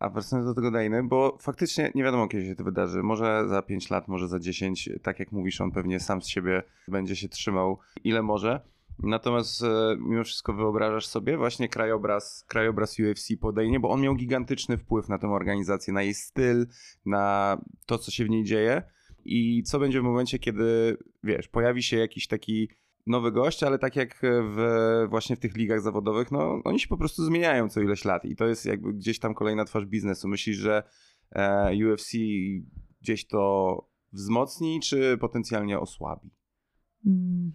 [0.00, 3.02] A wracając do tego Dajny, bo faktycznie nie wiadomo kiedy się to wydarzy.
[3.02, 4.90] Może za 5 lat, może za 10.
[5.02, 8.60] Tak jak mówisz, on pewnie sam z siebie będzie się trzymał ile może.
[9.02, 14.14] Natomiast e, mimo wszystko wyobrażasz sobie właśnie krajobraz, krajobraz UFC po Dejnie, bo on miał
[14.14, 16.66] gigantyczny wpływ na tę organizację, na jej styl,
[17.06, 18.82] na to, co się w niej dzieje.
[19.24, 22.70] I co będzie w momencie, kiedy, wiesz, pojawi się jakiś taki
[23.06, 26.96] nowy gość, ale tak jak w, właśnie w tych ligach zawodowych, no oni się po
[26.96, 30.28] prostu zmieniają co ileś lat i to jest jakby gdzieś tam kolejna twarz biznesu.
[30.28, 30.82] Myślisz, że
[31.32, 32.12] e, UFC
[33.02, 33.76] gdzieś to
[34.12, 36.30] wzmocni, czy potencjalnie osłabi?
[37.06, 37.52] Mm,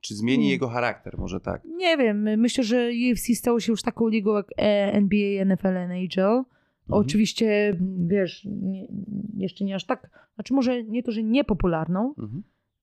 [0.00, 1.62] Czy zmieni jego charakter, może tak?
[1.64, 6.20] Nie wiem, myślę, że UFC stało się już taką ligą jak e, NBA, NFL, NHL.
[6.20, 6.44] Mhm.
[6.88, 8.88] Oczywiście, wiesz, nie,
[9.36, 12.42] jeszcze nie aż tak, znaczy może nie to, że niepopularną, Mhm.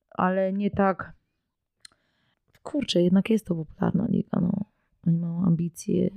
[0.10, 1.14] ale nie tak.
[2.64, 4.40] Kurczę, jednak jest to popularna liga.
[4.42, 4.52] No.
[5.08, 6.10] Oni mają ambicje,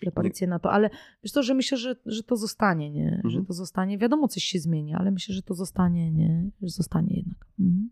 [0.00, 0.90] preparacje na to, ale
[1.22, 3.10] wiesz to, że myślę, że, że to zostanie, nie?
[3.24, 3.46] Że Mhm.
[3.46, 3.98] to zostanie.
[3.98, 6.50] Wiadomo, coś się zmieni, ale myślę, że to zostanie, nie?
[6.62, 7.46] Że zostanie jednak.
[7.60, 7.90] Mhm.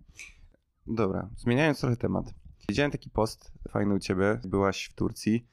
[0.87, 2.35] Dobra, zmieniając trochę temat.
[2.69, 4.41] Widziałem taki post fajny u ciebie.
[4.45, 5.47] Byłaś w Turcji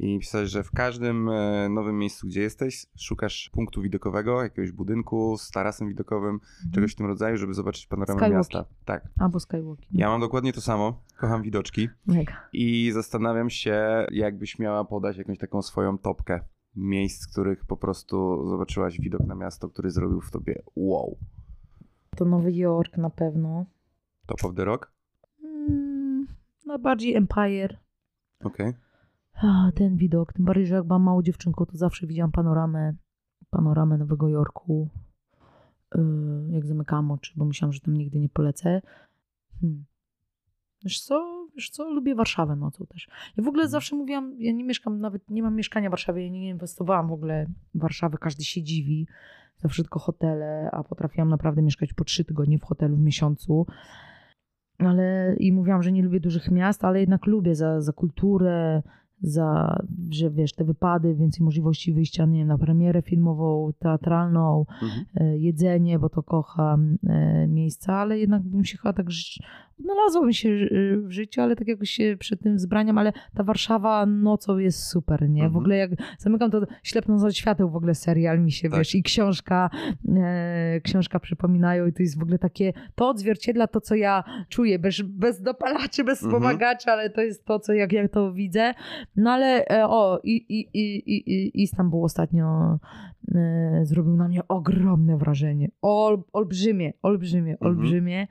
[0.00, 5.36] i pisałeś, że w każdym e, nowym miejscu, gdzie jesteś, szukasz punktu widokowego, jakiegoś budynku
[5.38, 6.40] z tarasem widokowym,
[6.74, 8.36] czegoś w tym rodzaju, żeby zobaczyć panoramę Skywalki.
[8.36, 8.64] miasta.
[8.84, 9.08] Tak.
[9.20, 9.88] Albo Skywalking.
[9.92, 11.02] Ja mam dokładnie to samo.
[11.16, 12.48] Kocham widoczki Mega.
[12.52, 16.40] i zastanawiam się, jakbyś miała podać jakąś taką swoją topkę
[16.76, 21.16] miejsc, z których po prostu zobaczyłaś widok na miasto, który zrobił w tobie wow.
[22.16, 23.66] To Nowy Jork na pewno.
[24.26, 24.92] Top of the rock?
[25.44, 26.26] Mm,
[26.66, 27.78] no bardziej Empire.
[28.44, 28.72] Okej.
[29.42, 30.32] A, ten widok.
[30.32, 32.94] Tym bardziej, że jak byłam małą dziewczynką, to zawsze widziałam panoramę,
[33.50, 34.88] panoramę Nowego Jorku.
[35.94, 38.82] Yy, jak zamykałam oczy, bo myślałam, że tam nigdy nie polecę.
[39.60, 39.84] Hmm.
[40.84, 41.48] Wiesz co?
[41.56, 41.90] Wiesz co?
[41.90, 43.08] Lubię Warszawę nocą też.
[43.36, 46.30] Ja w ogóle zawsze mówiłam, ja nie mieszkam, nawet nie mam mieszkania w Warszawie, ja
[46.32, 49.06] nie inwestowałam w ogóle w Warszawę, każdy się dziwi.
[49.56, 53.66] Zawsze tylko hotele, a potrafiłam naprawdę mieszkać po trzy tygodnie w hotelu w miesiącu.
[54.78, 58.82] Ale i mówiłam, że nie lubię dużych miast, ale jednak lubię za, za kulturę,
[59.22, 59.78] za,
[60.10, 65.04] że wiesz, te wypady, więcej możliwości wyjścia, nie wiem, na premierę filmową, teatralną, Mhm.
[65.14, 69.10] e, jedzenie, bo to kocham, e, miejsca, ale jednak bym się chyba tak,
[69.80, 74.06] odnalazłabym się e, w życiu, ale tak jakoś się przed tym wzbraniem, ale ta Warszawa
[74.06, 75.42] nocą jest super, nie?
[75.42, 75.56] W Mhm.
[75.56, 78.78] ogóle jak zamykam to Ślepnąc od świateł w ogóle serial mi się, Tak.
[78.78, 79.70] wiesz, i książka,
[80.16, 84.78] e, książka przypominają i to jest w ogóle takie, to odzwierciedla to, co ja czuję,
[84.78, 86.42] bez, bez dopalaczy, bez Mhm.
[86.42, 88.74] wspomagaczy, ale to jest to, co jak ja to widzę.
[89.16, 92.78] No ale e, o, i, i, i, i, i Istanbul ostatnio
[93.34, 95.68] e, zrobił na mnie ogromne wrażenie.
[95.82, 98.26] Ol, olbrzymie, olbrzymie, Mhm.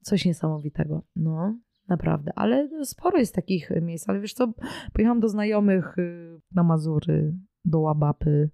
[0.00, 1.02] Coś niesamowitego.
[1.16, 2.32] No, naprawdę.
[2.36, 4.08] Ale sporo jest takich miejsc.
[4.08, 4.52] Ale wiesz co,
[4.92, 7.34] pojechałam do znajomych y, na Mazury,
[7.64, 8.50] do Łabapy.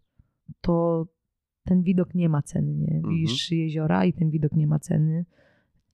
[0.61, 1.07] To
[1.65, 3.03] ten widok nie ma ceny, nie?
[3.09, 5.25] Widzisz trzy jeziora i ten widok nie ma ceny.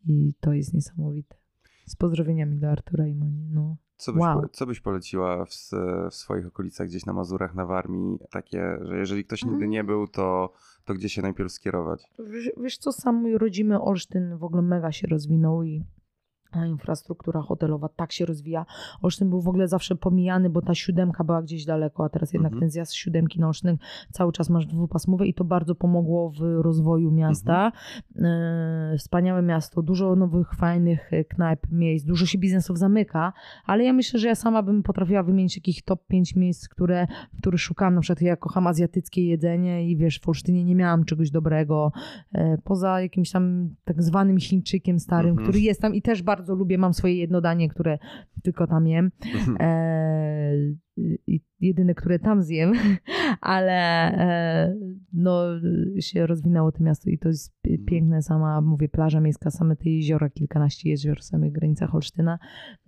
[0.07, 1.37] I to jest niesamowite.
[1.87, 3.49] Z pozdrowieniami dla Artura i Moni.
[3.51, 3.77] No.
[4.03, 4.49] Co byś, Wow.
[4.53, 5.51] co byś poleciła w,
[6.11, 8.19] w swoich okolicach, gdzieś na Mazurach, na Warmii?
[8.31, 9.71] Takie, że jeżeli ktoś nigdy Mhm.
[9.71, 10.53] nie był, to,
[10.85, 12.05] to gdzie się najpierw skierować?
[12.19, 15.83] Wiesz, wiesz co, sam mój rodzimy Olsztyn w ogóle mega się rozwinął i
[16.53, 18.67] A infrastruktura hotelowa tak się rozwija.
[19.03, 22.53] Olsztyn był w ogóle zawsze pomijany, bo ta siódemka była gdzieś daleko, a teraz jednak
[22.53, 22.61] Mhm.
[22.61, 23.79] ten zjazd z siódemki na Olsztyn
[24.11, 27.73] cały czas masz dwupasmowy i to bardzo pomogło w rozwoju miasta.
[28.23, 33.33] E, wspaniałe miasto, dużo nowych, fajnych e, knajp, miejsc, dużo się biznesów zamyka,
[33.67, 37.07] ale ja myślę, że ja sama bym potrafiła wymienić jakich top 5 miejsc, które,
[37.39, 37.95] których szukam.
[37.95, 41.93] Na przykład ja kocham azjatyckie jedzenie i wiesz, w Olsztynie nie miałam czegoś dobrego.
[42.35, 45.47] E, poza jakimś tam tak zwanym Chińczykiem starym, Mhm.
[45.49, 47.99] który jest tam i też bardzo lubię, mam swoje jedno danie, które
[48.43, 49.11] tylko tam jem.
[49.61, 50.79] E, i
[51.63, 52.73] jedyne, które tam zjem,
[53.41, 53.73] ale
[54.13, 54.77] e,
[55.13, 55.43] no,
[56.01, 59.91] się rozwinęło to miasto i to jest pi- piękne, sama mówię, plaża miejska, same te
[59.91, 62.39] jeziora, kilkanaście jezior w samych granicach Olsztyna,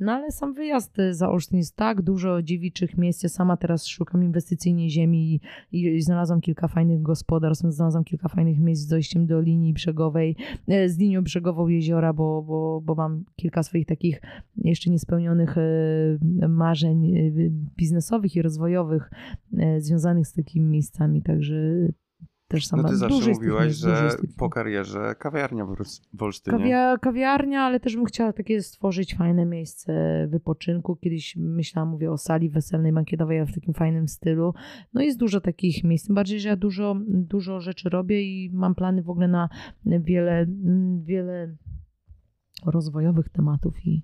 [0.01, 4.25] no ale sam wyjazd za Olsztyn jest tak dużo dziewiczych miejsc, ja sama teraz szukam
[4.25, 5.41] inwestycyjnie ziemi
[5.73, 10.37] i, i znalazłam kilka fajnych gospodarstw, znalazłam kilka fajnych miejsc z dojściem do linii brzegowej,
[10.69, 14.21] e, z linią brzegową jeziora, bo, bo, bo mam kilka swoich takich
[14.57, 19.11] jeszcze niespełnionych e, marzeń e, biznesowych i rozwojowych
[19.59, 21.55] e, związanych z takimi miejscami, także
[22.49, 25.67] też sama No ty zawsze mówiłaś, miejsc, że po karierze kawiarnia
[26.13, 26.59] w Olsztynie.
[26.59, 30.97] Kawia, kawiarnia, ale też bym chciała takie stworzyć fajne miejsce wypoczynku.
[30.97, 34.55] Kiedyś myślałam, mówię o sali weselnej, bankietowej, ale w takim fajnym stylu.
[34.95, 38.75] No jest dużo takich miejsc, tym bardziej, że ja dużo, dużo rzeczy robię i mam
[38.75, 39.49] plany w ogóle na
[39.87, 40.47] wiele,
[41.03, 41.57] wiele
[42.67, 44.03] rozwojowych tematów i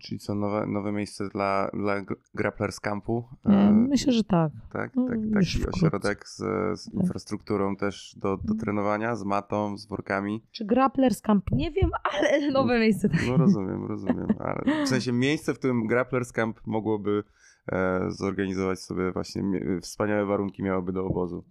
[0.00, 1.94] Czyli co, nowe, nowe miejsce dla, dla
[2.34, 3.24] Grapplers Campu?
[3.46, 4.52] e, E, myślę, że tak.
[4.72, 6.36] tak, no, tak, taki ośrodek z,
[6.80, 6.94] z Tak.
[6.94, 8.58] infrastrukturą też do, do Mhm.
[8.58, 10.42] trenowania, z matą, z workami.
[10.52, 11.50] Czy Grapplers Camp?
[11.52, 13.08] Nie wiem, ale nowe miejsce.
[13.08, 13.20] tak.
[13.28, 14.26] No rozumiem, rozumiem.
[14.38, 17.24] Ale w sensie miejsce, w którym Grapplers Camp mogłoby
[17.72, 19.42] e, zorganizować sobie właśnie
[19.80, 21.44] wspaniałe warunki miałoby do obozu.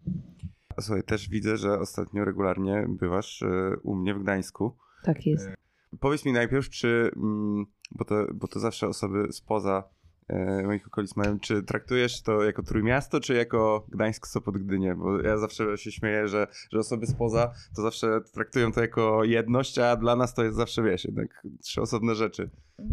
[0.80, 4.78] Słuchaj, też widzę, że ostatnio regularnie bywasz e, u mnie w Gdańsku.
[5.04, 5.50] Tak jest.
[6.00, 9.84] Powiedz mi najpierw, czy, mm, bo to, bo to zawsze osoby spoza
[10.28, 14.96] e, moich okolic mają, czy traktujesz to jako Trójmiasto, czy jako Gdańsk, Sopot, Gdynię?
[14.96, 19.80] Bo ja zawsze się śmieję, że, że osoby spoza to zawsze traktują to jako jedność,
[19.80, 22.50] a dla nas to jest zawsze, wiesz, jednak trzy osobne rzeczy.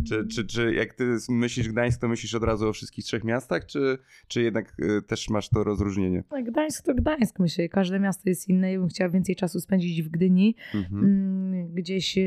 [0.08, 3.66] Czy, czy, czy jak ty myślisz Gdańsk, to myślisz od razu o wszystkich trzech miastach,
[3.66, 6.24] czy, czy jednak e, też masz to rozróżnienie?
[6.30, 7.68] No, Gdańsk to Gdańsk, myślę.
[7.68, 8.72] Każde miasto jest inne.
[8.72, 10.54] Ja bym chciała więcej czasu spędzić w Gdyni.
[10.74, 11.04] Mhm.
[11.04, 12.22] Mm, Gdzieś e,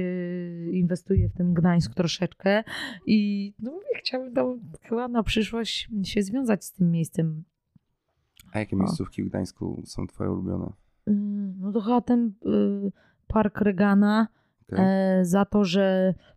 [0.71, 2.63] inwestuję w ten Gdańsk troszeczkę
[3.05, 7.43] i no, chciałabym tam chyba na przyszłość się związać z tym miejscem.
[8.51, 10.73] A jakie miejscówki w Gdańsku są twoje ulubione?
[11.07, 12.91] Mm, No to chyba ten y,
[13.27, 14.27] park Regana
[14.71, 16.32] e, za to, że mm,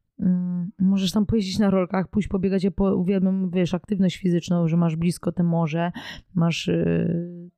[0.79, 2.65] możesz tam pojeździć na rolkach, pójść pobiegać.
[2.65, 5.93] Ja po, uwielbiam, wiesz, aktywność fizyczną, że masz blisko te morze,
[6.35, 6.69] masz...
[6.69, 7.51] y,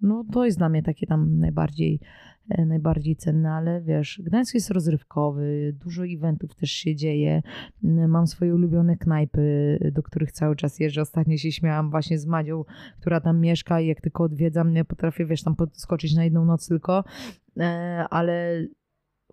[0.00, 2.00] no to jest dla mnie takie tam najbardziej,
[2.48, 7.42] e, najbardziej cenne, ale wiesz, Gdańsk jest rozrywkowy, dużo eventów też się dzieje.
[7.84, 11.02] Mm, Mam swoje ulubione knajpy, do których cały czas jeżdżę.
[11.02, 12.64] Ostatnio się śmiałam właśnie z Madzią,
[13.00, 16.68] która tam mieszka i jak tylko odwiedzam, nie potrafię, wiesz, tam podskoczyć na jedną noc
[16.68, 17.04] tylko,
[17.60, 18.66] E, ale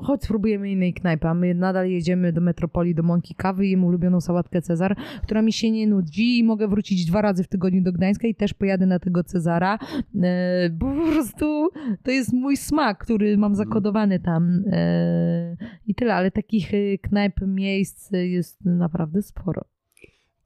[0.04, 4.22] chodź spróbujemy innej knajpy, a my nadal jedziemy do Metropolii, do Mąki Kawy i ulubioną
[4.22, 7.92] sałatkę Cezar, która mi się nie nudzi i mogę wrócić dwa razy w tygodniu do
[7.92, 9.80] Gdańska i też pojadę na tego Cezara,
[10.24, 11.70] e, bo po prostu
[12.04, 17.34] to jest mój smak, który mam zakodowany tam e, i tyle, ale takich e, knajp,
[17.48, 19.79] miejsc jest naprawdę sporo.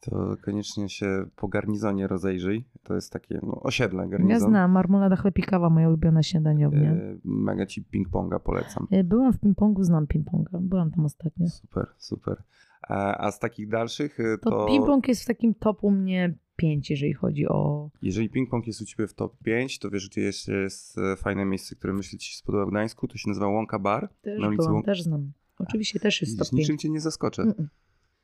[0.06, 2.64] To koniecznie się po garnizonie rozejrzyj.
[2.84, 4.30] To jest takie no, osiedle garnizon.
[4.32, 6.92] Ja znam, marmolada chleb i kawa, moja ulubiona śniadaniownia.
[6.92, 8.88] E, Mega ci ping-ponga polecam.
[8.92, 11.50] E, Byłam w ping-pongu, znam ping-ponga, byłam tam ostatnio.
[11.50, 12.44] Super, super.
[12.82, 16.90] A, a z takich dalszych e, To, to, ping-pong jest w takim topu mnie 5,
[16.90, 17.90] jeżeli chodzi o.
[18.02, 21.76] jeżeli ping-pong jest u ciebie w top 5, to wiesz, gdzie jest, jest fajne miejsce,
[21.76, 24.10] które myślę ci się spodoba w Gdańsku, to się nazywa Łąka Bar.
[24.22, 25.32] Też Na ulicy byłam, Łąk- też znam.
[25.60, 26.60] Oczywiście też jest Widzisz, top 5.
[26.62, 27.44] niczym cię nie zaskoczę.
[27.44, 27.66] Mm-mm.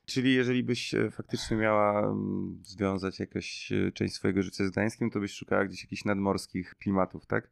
[0.10, 5.10] Czyli jeżeli byś e, faktycznie miała mm, związać jakaś e, część swojego życia z Gdańskiem,
[5.10, 7.50] to byś szukała gdzieś jakichś nadmorskich klimatów, tak?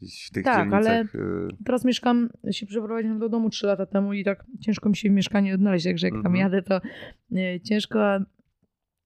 [0.00, 1.14] Gdzieś w tych Tak, dzielnicach.
[1.14, 5.08] e, Teraz mieszkam, się przeprowadziłam do domu 3 lata temu i tak ciężko mi się
[5.08, 6.36] w mieszkaniu odnaleźć, także jak tam Mhm.
[6.36, 6.80] jadę, to
[7.64, 8.04] ciężko.
[8.04, 8.20] a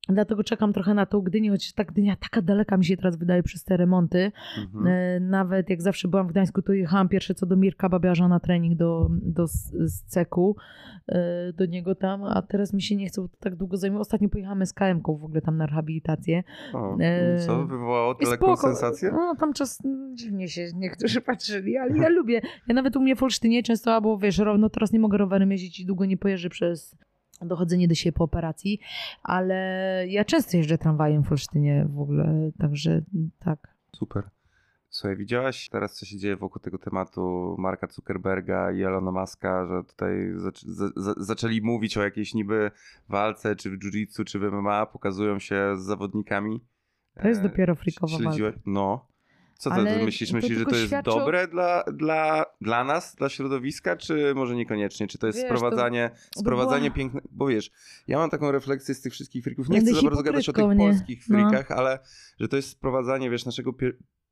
[0.09, 3.43] Dlatego czekam trochę na tą Gdynię, chociaż ta Gdynia taka daleka mi się teraz wydaje
[3.43, 4.33] przez te remonty.
[4.59, 4.87] mhm.
[4.87, 8.41] E, Nawet jak zawsze byłam w Gdańsku, to jechałam pierwsze co do Mirka Babiarza na
[8.41, 10.57] trening do, do z, ceku,
[11.09, 14.01] e, do niego tam, a teraz mi się nie chce, bo to tak długo zajmuje.
[14.01, 16.43] Ostatnio pojechamy z KM-ką w ogóle tam na rehabilitację.
[16.75, 17.67] O, e, co?
[17.67, 18.57] Wywołało taką spoko.
[18.57, 19.11] sensację?
[19.13, 22.41] No, tam czas mm, dziwnie się niektórzy patrzyli, ale ja lubię.
[22.69, 25.81] Ja nawet u mnie w Olsztynie często, albo wiesz, no teraz nie mogę rowerem jeździć
[25.81, 26.97] i długo nie pojeżdżę przez
[27.43, 28.81] dochodzenie do siebie po operacji,
[29.23, 29.55] ale
[30.09, 33.03] ja często jeżdżę tramwajem w Olsztynie w ogóle, także
[33.39, 33.75] tak.
[33.97, 34.25] Super.
[34.89, 39.83] Słuchaj, widziałaś teraz, co się dzieje wokół tego tematu Marka Zuckerberga i Elona Muska, że
[39.85, 42.71] tutaj zac- za- za- zaczęli mówić o jakiejś niby
[43.09, 46.61] walce, czy w jiu-jitsu, czy w MMA, pokazują się z zawodnikami.
[47.23, 48.59] To jest E, dopiero śledziłaś- walka.
[48.67, 49.07] No.
[49.65, 50.31] Co to Ale ty myślisz?
[50.31, 54.57] to Myślisz, że to jest świadczy dobre dla, dla, dla nas, dla środowiska, czy może
[54.57, 55.07] niekoniecznie?
[55.07, 57.21] Czy to jest Wiesz, sprowadzanie, by sprowadzanie była- piękne...
[57.31, 57.71] Bo wiesz,
[58.09, 59.69] ja mam taką refleksję z tych wszystkich frików.
[59.69, 60.77] Nie Będę chcę za bardzo gadać o tych nie?
[60.77, 61.39] polskich No.
[61.39, 61.99] frikach, ale
[62.41, 63.73] że to jest sprowadzanie, wiesz, naszego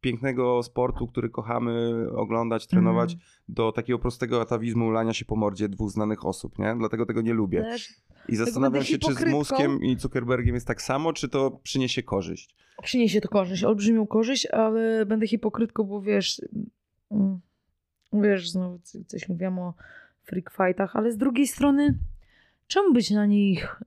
[0.02, 3.30] pięknego sportu, który kochamy oglądać, trenować, Mhm.
[3.48, 6.74] do takiego prostego atawizmu lania się po mordzie dwóch znanych osób, nie?
[6.78, 7.60] Dlatego tego nie lubię.
[7.62, 7.88] Też
[8.28, 9.24] I zastanawiam będę się, czy z.
[9.24, 12.54] Muskiem i Zuckerbergiem jest tak samo, czy to przyniesie korzyść.
[12.82, 16.40] przyniesie to korzyść, olbrzymią korzyść, ale będę hipokrytką, bo wiesz,
[17.10, 17.40] mm,
[18.12, 19.74] wiesz, znowu coś mówiłam o
[20.24, 21.98] freak fightach, ale z drugiej strony,
[22.66, 23.80] czemu być na nich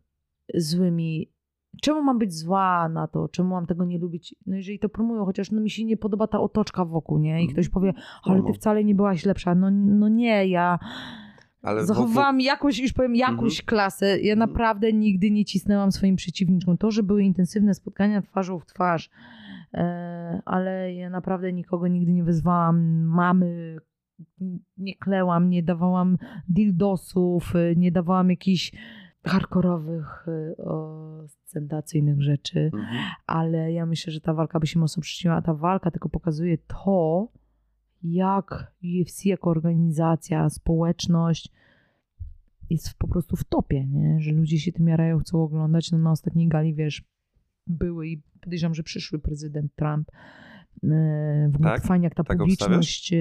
[0.54, 1.30] złymi?
[1.82, 3.28] Czemu mam być zła na to?
[3.30, 4.36] Czemu mam tego nie lubić?
[4.46, 7.44] No jeżeli to promują, chociaż no mi się nie podoba ta otoczka wokół, nie?
[7.44, 8.54] I ktoś powie, ale No, ty no.
[8.54, 9.56] wcale nie byłaś lepsza.
[9.56, 10.80] No, no nie, ja
[11.62, 14.06] Ale zachowałam jakąś, już powiem, jakąś klasę.
[14.22, 14.40] Ja Mhm.
[14.50, 16.78] naprawdę nigdy nie cisnęłam swoim przeciwniczkom.
[16.78, 19.10] To, że były intensywne spotkania twarzą w twarz,
[19.74, 23.04] e, ale ja naprawdę nikogo nigdy nie wyzwałam.
[23.06, 23.78] Mamy,
[24.78, 26.18] nie klełam, nie dawałam
[26.50, 28.72] dildosów, e, nie dawałam jakichś
[29.26, 32.98] hardkorowych, e, ostentacyjnych rzeczy Mhm.
[33.28, 36.58] ale ja myślę, że ta walka by się mocno przyczyniła, a ta walka tylko pokazuje
[36.58, 37.28] to,
[38.04, 41.52] jak UFC jako organizacja, społeczność
[42.70, 44.20] jest po prostu w topie, nie?
[44.20, 45.92] że ludzie się tym jarają, chcą oglądać.
[45.92, 47.04] No, na ostatniej gali, wiesz,
[47.68, 50.12] były i podejrzewam, że przyszły prezydent Trump.
[50.84, 51.84] E, W ogóle Tak?
[51.84, 53.18] fajnie, jak ta Tak publiczność, e,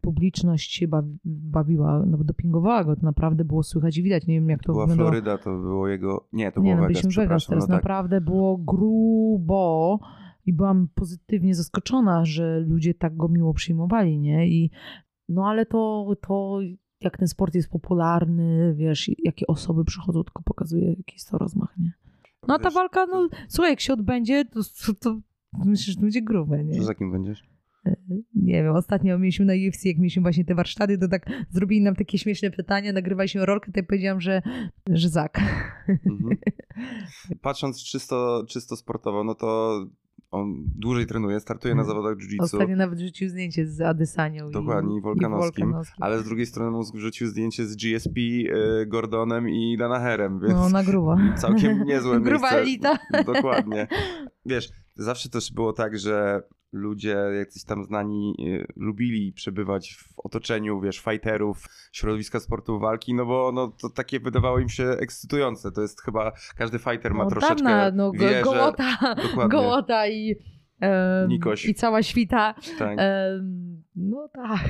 [0.00, 4.34] publiczność się bawi- bawiła, no bo dopingowała go, to naprawdę było słychać i widać, nie
[4.34, 5.10] wiem jak to była wyglądało.
[5.10, 6.28] Floryda, to było jego...
[6.32, 7.76] Nie, to Nie, było no Vegas, Vegas, teraz no tak.
[7.76, 9.98] naprawdę było grubo
[10.46, 14.48] i byłam pozytywnie zaskoczona, że ludzie tak go miło przyjmowali, nie?
[14.48, 14.70] I
[15.28, 16.58] no ale to, to
[17.00, 21.74] jak ten sport jest popularny, wiesz, jakie osoby przychodzą, tylko pokazuje jaki jest to rozmach,
[21.78, 21.92] nie?
[22.48, 24.60] No a ta walka, no słuchaj, jak się odbędzie, to,
[25.00, 25.20] to
[25.52, 26.78] myślę, że to będzie grube, nie?
[26.78, 27.42] Co za kim będziesz?
[28.34, 31.94] Nie wiem, ostatnio mieliśmy na UFC, jak mieliśmy właśnie te warsztaty, to tak zrobili nam
[31.96, 34.42] takie śmieszne pytania, nagrywaliśmy rolkę, to ja powiedziałam, że,
[34.90, 35.40] że Zak.
[35.88, 36.36] Mhm.
[37.42, 39.80] Patrząc czysto, czysto sportowo, no to
[40.30, 41.96] on dłużej trenuje, startuje na Mhm.
[41.96, 46.02] zawodach jiu-jitsu, Ostatnio nawet wrzucił zdjęcie z Adesanią Dokładnie, i i Volkanovskim, Volkanovskim.
[46.04, 50.68] ale z drugiej strony mózg wrzucił zdjęcie z GSP, y, Gordonem i Danaherem, więc No,
[50.68, 51.16] na grubo.
[51.36, 52.58] całkiem niezłe Gruba miejsce.
[52.60, 52.98] elita.
[53.26, 53.86] Dokładnie.
[54.46, 60.80] Wiesz, zawsze też było tak, że ludzie jacyś tam znani y, lubili przebywać w otoczeniu,
[60.80, 65.72] wiesz, fighterów, środowiska sportu walki, no bo no, to takie wydawało im się ekscytujące.
[65.72, 68.42] To jest chyba, każdy fighter ma no, troszeczkę, dawna, no, go, wie, że...
[68.42, 69.58] gołota, Dokładnie.
[69.58, 70.34] gołota i,
[71.28, 71.64] Nikoś.
[71.64, 72.54] i cała świta.
[72.78, 72.98] Tak.
[72.98, 74.60] Em, no tak.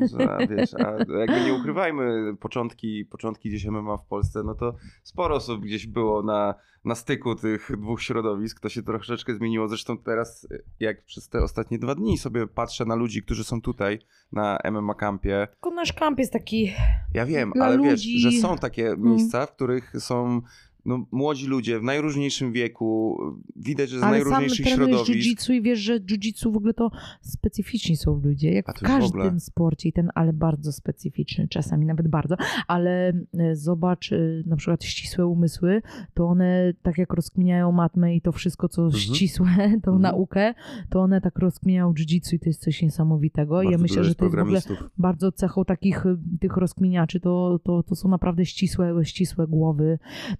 [0.00, 5.34] Że, wiesz, a jakby nie ukrywajmy, początki, początki gdzieś MMA w Polsce, no to sporo
[5.34, 6.54] osób gdzieś było na,
[6.84, 9.68] na styku tych dwóch środowisk, to się troszeczkę zmieniło.
[9.68, 10.48] Zresztą teraz,
[10.80, 13.98] jak przez te ostatnie dwa dni sobie patrzę na ludzi, którzy są tutaj
[14.32, 16.72] na MMA Campie, Tylko nasz kamp jest taki...
[17.14, 20.40] ja wiem, ale wiesz, ludzi- że są takie miejsca, w których są
[20.86, 23.18] no, młodzi ludzie w najróżniejszym wieku,
[23.56, 25.26] widać, że z Ale sam najróżniejszych trenujesz środowisk.
[25.28, 28.92] jiu-jitsu i wiesz, że jiu-jitsu w ogóle to specyficzni są ludzie, jak w już w
[28.92, 34.56] każdym sporcie i ten, ale bardzo specyficzny, czasami nawet bardzo, ale e, zobacz e, na
[34.56, 35.82] przykład ścisłe umysły,
[36.14, 39.02] to one tak jak rozkminiają matmę i to wszystko, co Mhm.
[39.02, 39.46] ścisłe,
[39.84, 40.00] tą Mhm.
[40.02, 40.54] naukę,
[40.90, 44.14] to one tak rozkminiają jiu-jitsu i to jest coś niesamowitego i ja Bardzo myślę, że
[44.14, 44.60] to jest w ogóle
[44.98, 49.98] bardzo cechą takich y, tych rozkminiaczy, to, to, to są naprawdę ścisłe, ścisłe głowy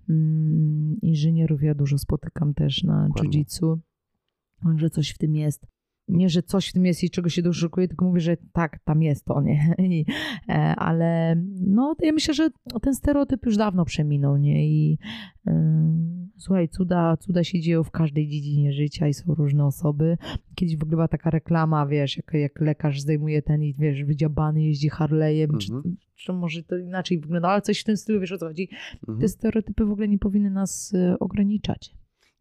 [0.09, 0.34] mm,
[1.03, 1.63] inżynierów.
[1.63, 3.79] Ja dużo spotykam też na jiu-jitsu,
[4.77, 5.67] że coś w tym jest.
[6.09, 9.03] Nie, że coś w tym jest i czego się doszukuję, tylko mówię, że tak, tam
[9.03, 9.75] jest to, nie?
[9.79, 10.05] I,
[10.49, 11.37] e, ale
[11.67, 12.49] no, ja myślę, że
[12.83, 14.69] ten stereotyp już dawno przeminął, nie?
[14.69, 14.99] I
[15.47, 15.85] e,
[16.39, 20.17] słuchaj, cuda, cuda się dzieją w każdej dziedzinie życia i są różne osoby.
[20.55, 24.63] Kiedyś w ogóle była taka reklama, wiesz, jak, jak lekarz zdejmuje ten i wiesz, wydziabany
[24.63, 25.97] jeździ Harley'em, czy, Mhm.
[26.17, 28.69] czy może to inaczej wygląda, ale coś w tym stylu, wiesz o co chodzi.
[29.01, 29.19] Mhm.
[29.19, 31.95] Te stereotypy w ogóle nie powinny nas e, ograniczać.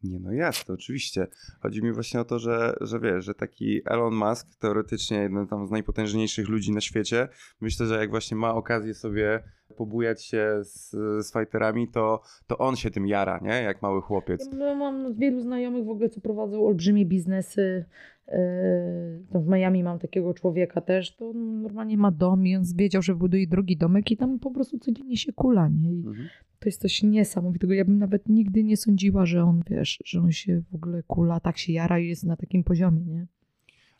[0.03, 1.27] Nie, no jasne, oczywiście.
[1.59, 5.67] Chodzi mi właśnie o to, że, że wiesz, że taki Elon Musk, teoretycznie jeden tam
[5.67, 7.27] z najpotężniejszych ludzi na świecie,
[7.61, 9.43] myślę, że jak właśnie ma okazję sobie
[9.77, 10.91] pobujać się z,
[11.27, 13.61] z fighterami, to, to on się tym jara, nie?
[13.63, 14.49] Jak mały chłopiec.
[14.59, 17.85] Ja mam wielu znajomych w ogóle, co prowadzą olbrzymie biznesy.
[18.27, 23.15] Yy, w Miami mam takiego człowieka też, to normalnie ma dom i on wiedział, że
[23.15, 25.91] buduje drugi domek i tam po prostu codziennie się kula, nie?
[25.93, 26.29] I Mhm.
[26.63, 27.73] To jest coś niesamowitego.
[27.73, 31.39] Ja bym nawet nigdy nie sądziła, że on, wiesz, że on się w ogóle kula,
[31.39, 33.27] tak się jara i jest na takim poziomie, nie?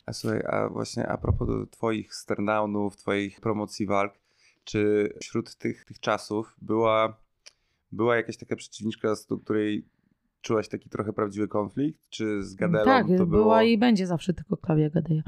[0.06, 4.12] A słuchaj, a właśnie a propos twoich sterndownów, twoich promocji walk,
[4.64, 7.20] czy wśród tych, tych czasów była,
[7.92, 9.88] była jakaś taka przeciwniczka, z której
[10.40, 12.08] czułaś taki trochę prawdziwy konflikt?
[12.08, 13.62] Czy z Gadelą Tak, to była było...
[13.62, 15.22] i będzie zawsze tylko Klaudia Gadeja.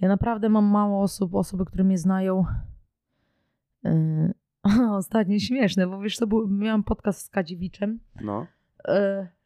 [0.00, 2.44] Ja naprawdę mam mało osób, osoby, które mnie znają.
[4.90, 8.00] Ostatnio śmieszne, bo wiesz, to był, miałam podcast z Kadziewiczem.
[8.20, 8.46] No.
[8.88, 8.94] Yy,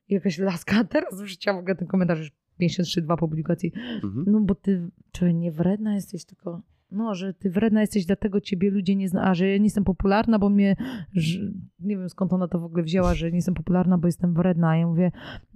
[0.09, 3.73] jakaś laska, teraz wrzuciłam w ogóle ten komentarz już miesiąc czy dwa publikacji.
[4.03, 4.25] Mhm.
[4.27, 8.71] No bo ty, czy nie wredna jesteś, tylko no, że ty wredna jesteś, dlatego ciebie
[8.71, 10.77] ludzie nie znają, a że ja nie jestem popularna, bo mnie,
[11.13, 11.39] że,
[11.81, 14.69] nie wiem skąd ona to w ogóle wzięła, że nie jestem popularna, bo jestem wredna.
[14.69, 15.13] A ja mówię,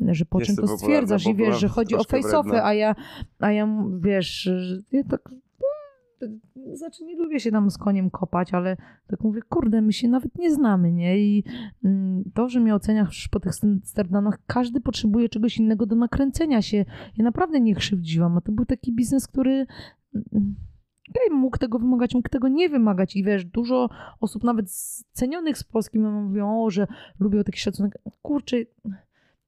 [0.08, 2.94] że po czym Jestem to stwierdzasz i wiesz, że chodzi o face-offy, a ja,
[3.38, 5.30] a ja wiesz, że ja tak
[6.72, 10.38] znaczy nie lubię się tam z koniem kopać, ale tak mówię, kurde, my się nawet
[10.38, 11.18] nie znamy, nie?
[11.18, 11.44] I
[11.84, 13.52] mm, to, że mnie oceniasz po tych
[13.84, 16.84] sterdanach, każdy potrzebuje czegoś innego do nakręcenia się.
[17.16, 19.66] Ja naprawdę nie krzywdziłam, a to był taki biznes, który
[20.14, 20.54] mm,
[21.10, 23.88] okej, mógł tego wymagać, mógł tego nie wymagać i wiesz, dużo
[24.20, 24.70] osób nawet
[25.12, 26.86] cenionych z Polski mówią, o, że
[27.20, 27.98] lubią taki szacunek.
[28.22, 28.56] Kurczę,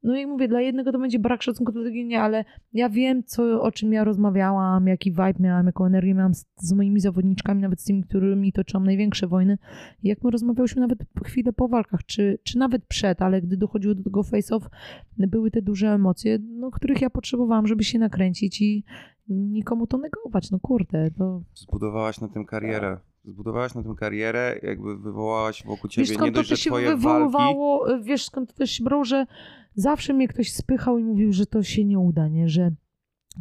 [0.03, 3.63] no i mówię, dla jednego to będzie brak szacunku, dla drugiego ale ja wiem, co,
[3.63, 7.81] o czym ja rozmawiałam, jaki vibe miałam, jaką energię miałam z, z moimi zawodniczkami, nawet
[7.81, 9.59] z tymi, którymi toczyłam największe wojny.
[10.03, 13.95] I jak my rozmawiałyśmy nawet chwilę po walkach, czy, czy nawet przed, ale gdy dochodziło
[13.95, 14.69] do tego face-off,
[15.17, 18.85] były te duże emocje, no, których ja potrzebowałam, żeby się nakręcić i
[19.29, 20.51] nikomu to negować.
[20.51, 22.99] No kurde, to Zbudowałaś na tym karierę.
[23.29, 26.61] Zbudowałaś na tym karierę, jakby wywołałaś wokół ciebie Wiesz nie skąd to dość, że też
[26.61, 27.03] się twoje walki...
[27.03, 29.27] wywoływało, wiesz skąd to też się brało, że
[29.75, 32.71] zawsze mnie ktoś spychał i mówił, że to się nie uda, nie, że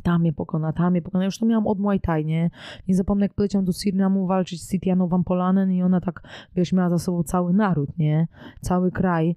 [0.04, 1.26] tam mnie pokona, tam mnie pokona.
[1.26, 2.50] Już to miałam od Muay Thai, nie?
[2.88, 6.22] Nie zapomnę, jak poleciałam do Surinamu walczyć z Sitianą Wampolanen i ona tak,
[6.56, 8.28] wiesz, miała za sobą cały naród, nie?
[8.62, 9.36] Cały kraj.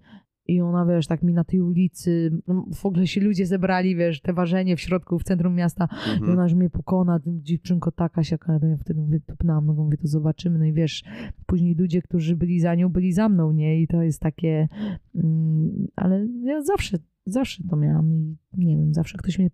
[0.51, 4.21] I ona, wiesz, tak mi na tej ulicy, no, w ogóle się ludzie zebrali, wiesz,
[4.21, 5.89] te ważenie w środku, w centrum miasta.
[6.07, 6.33] I Mhm.
[6.33, 8.53] ona, że mnie pokona, dziewczynko taka, siaka.
[8.63, 10.59] Ja wtedy mówię, tupnęłam nogą, mówię, to zobaczymy.
[10.59, 11.05] No i wiesz,
[11.47, 13.83] później ludzie, którzy byli za nią, byli za mną, nie?
[13.83, 14.69] I to jest takie...
[15.15, 19.51] Mm, ale ja zawsze, zawsze to miałam i nie wiem, zawsze ktoś mnie...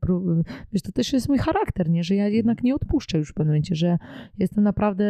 [0.72, 2.04] Wiesz, to też jest mój charakter, nie?
[2.04, 3.98] Że ja jednak nie odpuszczę już w pewnym momencie, że
[4.38, 5.04] jestem naprawdę...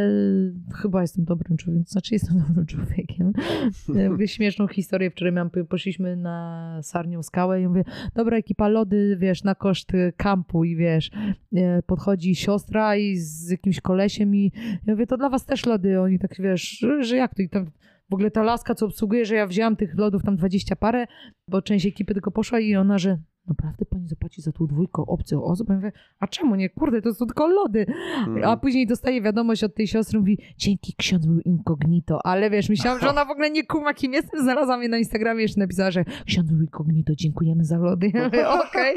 [0.74, 3.32] Chyba jestem dobrym człowiekiem, to znaczy jestem dobrym człowiekiem.
[4.11, 5.11] Mówię śmieszną historię.
[5.11, 7.84] Wczoraj miałam, poszliśmy na Sarnią Skałę i mówię,
[8.14, 11.11] dobra ekipa lody, wiesz, na koszt kampu i wiesz,
[11.54, 14.52] e, podchodzi siostra i z jakimś kolesiem i
[14.86, 16.00] ja mówię, to dla was też lody.
[16.00, 17.42] Oni tak, wiesz, że, że jak to?
[17.42, 17.70] I tam
[18.11, 21.07] w ogóle ta laska, co obsługuje, że ja wzięłam tych lodów tam 20 parę,
[21.48, 25.38] bo część ekipy tylko poszła i ona, że naprawdę pani zapłaci za tą dwójkę obcych
[25.38, 25.68] osób?
[25.68, 26.70] Ja mówię, a czemu nie?
[26.70, 27.86] Kurde, to są tylko lody.
[28.18, 28.44] Mhm.
[28.44, 33.00] A później dostaję wiadomość od tej siostry, mówi, dzięki ksiądz był incognito, ale wiesz, myślałam,
[33.00, 36.04] że ona w ogóle nie kuma, kim jestem, znalazła mnie na Instagramie, jeszcze napisała, że
[36.26, 38.11] ksiądz był incognito, dziękujemy za lody.
[38.14, 38.96] Ja mówię, okej.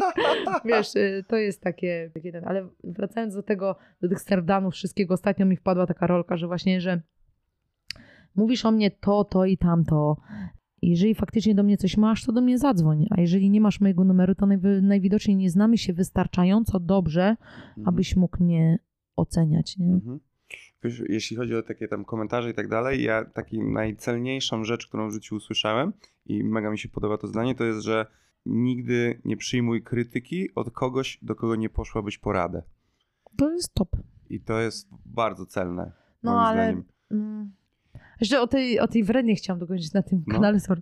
[0.66, 5.46] Wiesz, y, to jest takie, takie ale wracając do tego, do tych sterdanów, wszystkiego, ostatnio
[5.46, 7.02] mi wpadła taka rolka, że właśnie, że
[8.40, 10.18] mówisz o mnie to, to i tamto,
[10.82, 14.04] jeżeli faktycznie do mnie coś masz, to do mnie zadzwoń, a jeżeli nie masz mojego
[14.04, 14.46] numeru, to
[14.82, 17.36] najwidoczniej nie znamy się wystarczająco dobrze,
[17.78, 17.88] Mhm.
[17.88, 18.80] abyś mógł mnie
[19.16, 19.94] oceniać, nie?
[19.94, 20.20] Mhm.
[20.84, 25.10] Wiesz, jeśli chodzi o takie tam komentarze i tak dalej, ja taką najcelniejszą rzecz, którą
[25.10, 25.94] w życiu usłyszałem
[26.26, 28.06] i mega mi się podoba to zdanie, to jest, że
[28.46, 32.64] nigdy nie przyjmuj krytyki od kogoś, do kogo nie poszłabyś poradę.
[33.38, 33.90] To jest top.
[34.30, 35.92] I to jest bardzo celne,
[36.24, 36.64] No, moim ale-
[37.10, 37.52] zdaniem.
[38.22, 40.34] Jeszcze o tej, o tej wrednie chciałam dokończyć na tym No.
[40.34, 40.60] kanale.
[40.60, 40.82] sorry.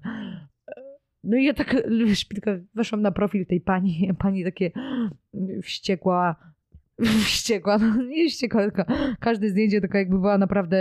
[1.24, 1.76] No i ja tak,
[2.06, 2.26] wiesz,
[2.76, 4.72] weszłam na profil tej pani, pani takie
[5.64, 6.36] wściekła,
[7.26, 8.84] wściekła, no nie wściekła, tylko
[9.20, 10.78] każde zdjęcie taka jakby była naprawdę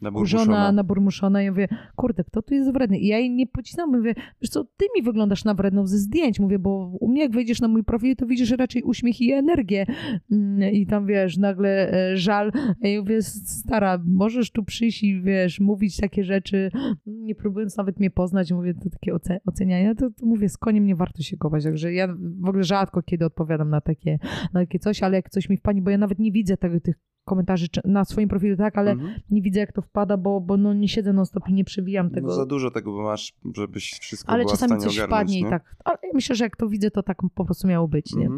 [0.00, 0.44] Naburmuszona.
[0.44, 1.42] kurzona, naburmuszona.
[1.42, 2.98] I ja mówię, kurde, kto tu jest wredny?
[2.98, 6.40] I ja jej nie pocisnęłam, mówię, wiesz co, ty mi wyglądasz na wredną ze zdjęć,
[6.40, 9.86] mówię, bo u mnie jak wejdziesz na mój profil, to widzisz raczej uśmiech i energię.
[10.32, 15.60] Mm, i tam, wiesz, nagle e, żal, ja mówię, stara, możesz tu przyjść i, wiesz,
[15.60, 16.70] mówić takie rzeczy,
[17.06, 20.86] nie próbując nawet mnie poznać, mówię, to takie oce- oceniania, to, to mówię, z koniem
[20.86, 22.08] nie warto się kopać, także ja
[22.40, 24.18] w ogóle rzadko kiedy odpowiadam na takie,
[24.52, 26.96] na takie coś, ale jak coś mi wpadnie, bo ja nawet nie widzę tego, tych
[27.24, 29.14] komentarzy na swoim profilu, tak, ale Mhm.
[29.30, 32.10] nie widzę jak to wpada, bo, bo no nie siedzę non stop i nie przewijam
[32.10, 32.26] tego.
[32.26, 35.50] No za dużo tego bo masz, żebyś wszystko ale czasami coś ogarnąć, wpadnie i nie?
[35.50, 35.76] tak.
[35.84, 38.28] Ale myślę, że jak to widzę, to tak po prostu miało być, nie?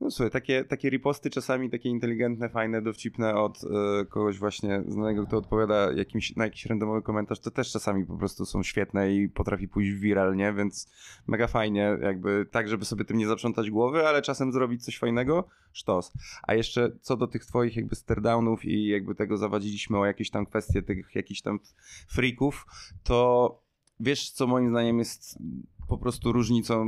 [0.00, 5.26] No słuchaj, takie, takie riposty czasami takie inteligentne, fajne, dowcipne od e, kogoś właśnie znanego,
[5.26, 9.28] kto odpowiada jakimś, na jakiś randomowy komentarz, to też czasami po prostu są świetne i
[9.28, 10.52] potrafi pójść w viral, nie?
[10.52, 10.90] Więc
[11.26, 15.48] mega fajnie, jakby tak, żeby sobie tym nie zaprzątać głowy, ale czasem zrobić coś fajnego,
[15.72, 16.12] sztos.
[16.42, 20.46] A jeszcze co do tych twoich jakby stardownów i jakby tego zawadziliśmy o jakieś tam
[20.46, 21.60] kwestie tych jakichś tam
[22.08, 22.66] freaków,
[23.02, 23.58] to
[24.00, 25.38] wiesz, co moim zdaniem jest
[25.90, 26.86] po prostu różnicą,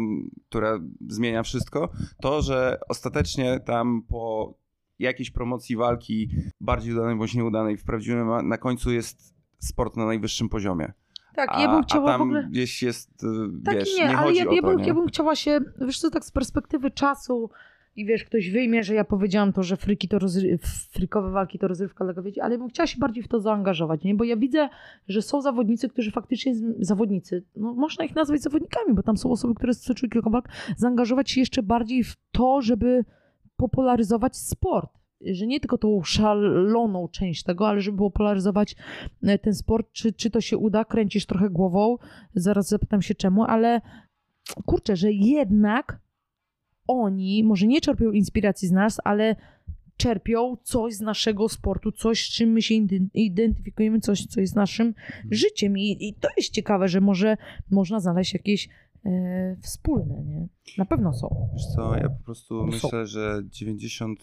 [0.49, 0.79] która
[1.09, 1.89] zmienia wszystko,
[2.21, 4.55] to, że ostatecznie tam po
[4.99, 6.31] jakiejś promocji walki,
[6.61, 10.93] bardziej udanej bądź nieudanej, w prawdziwym na końcu jest sport na najwyższym poziomie.
[11.35, 12.49] Tak, A, ja bym a chciała tam w ogóle...
[12.51, 13.25] gdzieś jest,
[13.65, 14.87] Tak wiesz, i nie, nie ale chodzi ja, ja, to, bym, nie?
[14.87, 17.51] ja bym chciała się, wiesz co, tak z perspektywy czasu
[17.97, 20.59] i wiesz, ktoś wyjmie, że ja powiedziałam to, że friki to rozry-
[20.91, 24.15] frikowe walki to rozrywka dla kobiet, ale bym chciała się bardziej w to zaangażować, nie?
[24.15, 24.69] Bo ja widzę,
[25.09, 29.55] że są zawodnicy, którzy faktycznie, zawodnicy, no można ich nazwać zawodnikami, bo tam są osoby,
[29.55, 33.05] które stoczyły kilka walk, zaangażować się jeszcze bardziej w to, żeby
[33.57, 34.91] popularyzować sport.
[35.21, 38.77] Że nie tylko tą szaloną część tego, ale żeby popularyzować
[39.23, 39.93] e, ten sport.
[39.93, 40.85] Czy, czy to się uda?
[40.85, 41.97] Kręcisz trochę głową,
[42.35, 43.81] zaraz zapytam się czemu, ale
[44.67, 46.01] kurczę, że jednak
[46.87, 49.37] oni może nie czerpią inspiracji z nas, ale
[49.97, 54.57] czerpią coś z naszego sportu, coś, z czym my się identy- identyfikujemy, coś, co jest
[54.57, 54.95] naszym
[55.31, 55.79] życiem.
[55.79, 57.37] I, I to jest ciekawe, że może
[57.71, 58.69] można znaleźć jakieś
[59.63, 60.49] wspólne, nie?
[60.79, 61.49] Na pewno są.
[61.53, 62.67] Wiesz co, ja po prostu Są.
[62.67, 64.15] myślę, że 90%,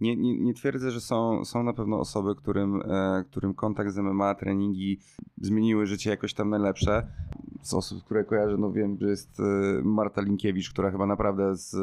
[0.00, 3.98] nie, nie, nie twierdzę, że są, są na pewno osoby, którym, e, którym kontakt z
[3.98, 4.98] MMA, treningi
[5.40, 7.06] zmieniły życie jakoś tam najlepsze.
[7.62, 9.42] Z osób, które kojarzę, no wiem, że jest e,
[9.82, 11.76] Marta Linkiewicz, która chyba naprawdę z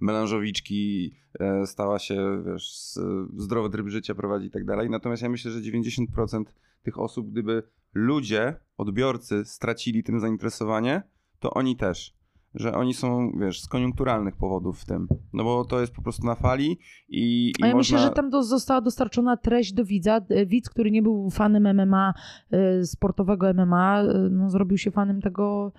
[0.00, 2.98] melanżowiczki e, stała się, wiesz,
[3.36, 4.90] zdrowy tryb życia prowadzi i tak dalej.
[4.90, 6.44] Natomiast ja myślę, że 90%
[6.82, 7.62] tych osób, gdyby
[7.94, 11.02] ludzie, odbiorcy stracili tym zainteresowanie,
[11.42, 12.14] to oni też
[12.54, 15.08] że oni są, wiesz, z koniunkturalnych powodów w tym.
[15.32, 16.78] No bo to jest po prostu na fali
[17.08, 17.96] i, i A ja można...
[17.96, 20.20] myślę, że tam do, została dostarczona treść do widza.
[20.46, 22.14] Widz, który nie był fanem MMA,
[22.50, 25.72] e, sportowego MMA, e, no, zrobił się fanem tego.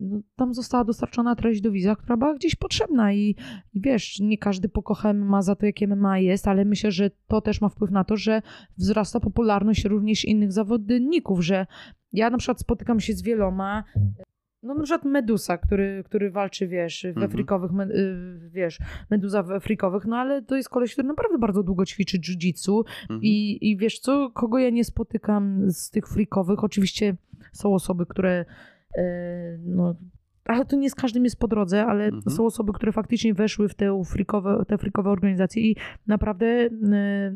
[0.00, 3.36] No, tam została dostarczona treść do widza, która była gdzieś potrzebna i,
[3.74, 7.40] i wiesz, nie każdy pokocha MMA za to, jakie MMA jest, ale myślę, że to
[7.40, 8.42] też ma wpływ na to, że
[8.78, 11.66] wzrasta popularność również innych zawodników, że
[12.12, 13.84] ja na przykład spotykam się z wieloma,
[14.62, 17.30] no na przykład Medusa, który, który walczy, wiesz, we Mhm.
[17.30, 18.78] frikowych, me- y, wiesz,
[19.10, 23.20] Meduza we frikowych, no ale to jest koleś, który naprawdę bardzo długo ćwiczy jiu-jitsu Mhm.
[23.22, 27.16] i, i wiesz co, kogo ja nie spotykam z tych frikowych, oczywiście
[27.52, 28.44] są osoby, które
[28.98, 29.02] e,
[29.64, 29.94] no,
[30.44, 32.22] ale to nie z każdym jest po drodze, ale Mhm.
[32.36, 35.76] są osoby, które faktycznie weszły w te frikowe, te frikowe organizacje i
[36.06, 36.68] naprawdę e,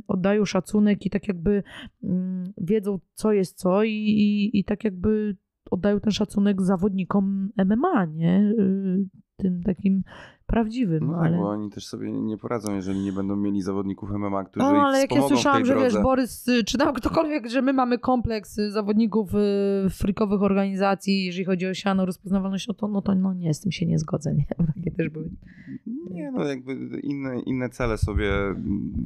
[0.08, 1.62] oddają szacunek i tak jakby
[2.04, 5.36] mm, wiedzą, co jest co i, i, i tak jakby
[5.70, 8.52] oddają ten szacunek zawodnikom MMA, nie?
[8.58, 9.04] Y,
[9.36, 10.02] Tym takim
[10.50, 11.06] prawdziwym.
[11.06, 11.36] No tak, ale...
[11.36, 15.00] bo oni też sobie nie poradzą, jeżeli nie będą mieli zawodników MMA, którzy No, ale
[15.00, 15.94] jak ja słyszałam, że wiesz.
[16.02, 21.44] Borys, y, czy tam ktokolwiek, że my mamy kompleks y, zawodników y, frikowych organizacji, jeżeli
[21.44, 24.34] chodzi o siano, rozpoznawalność, no to, no to no nie, z tym się nie zgodzę,
[24.34, 24.46] nie?
[24.76, 25.30] Takie też były.
[26.10, 28.32] Nie, no jakby inne, inne cele sobie,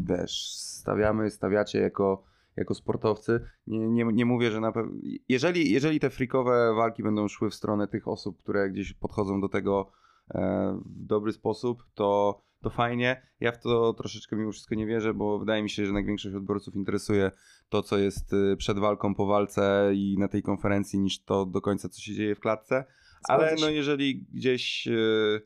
[0.08, 2.22] wiesz, stawiamy, stawiacie jako,
[2.56, 3.40] jako sportowcy.
[3.66, 4.92] Nie, nie, nie mówię, że na pewno...
[5.28, 9.48] Jeżeli, jeżeli te frikowe walki będą szły w stronę tych osób, które gdzieś podchodzą do
[9.48, 9.90] tego
[10.34, 13.22] e, w dobry sposób, to, to fajnie.
[13.40, 16.34] Ja w to troszeczkę mimo wszystko nie wierzę, bo wydaje mi się, że jednak większość
[16.34, 17.30] odbiorców interesuje
[17.68, 21.60] to, co jest y, przed walką, po walce i na tej konferencji, niż to do
[21.60, 22.84] końca, co się dzieje w klatce.
[23.28, 25.42] Ale no jeżeli gdzieś y,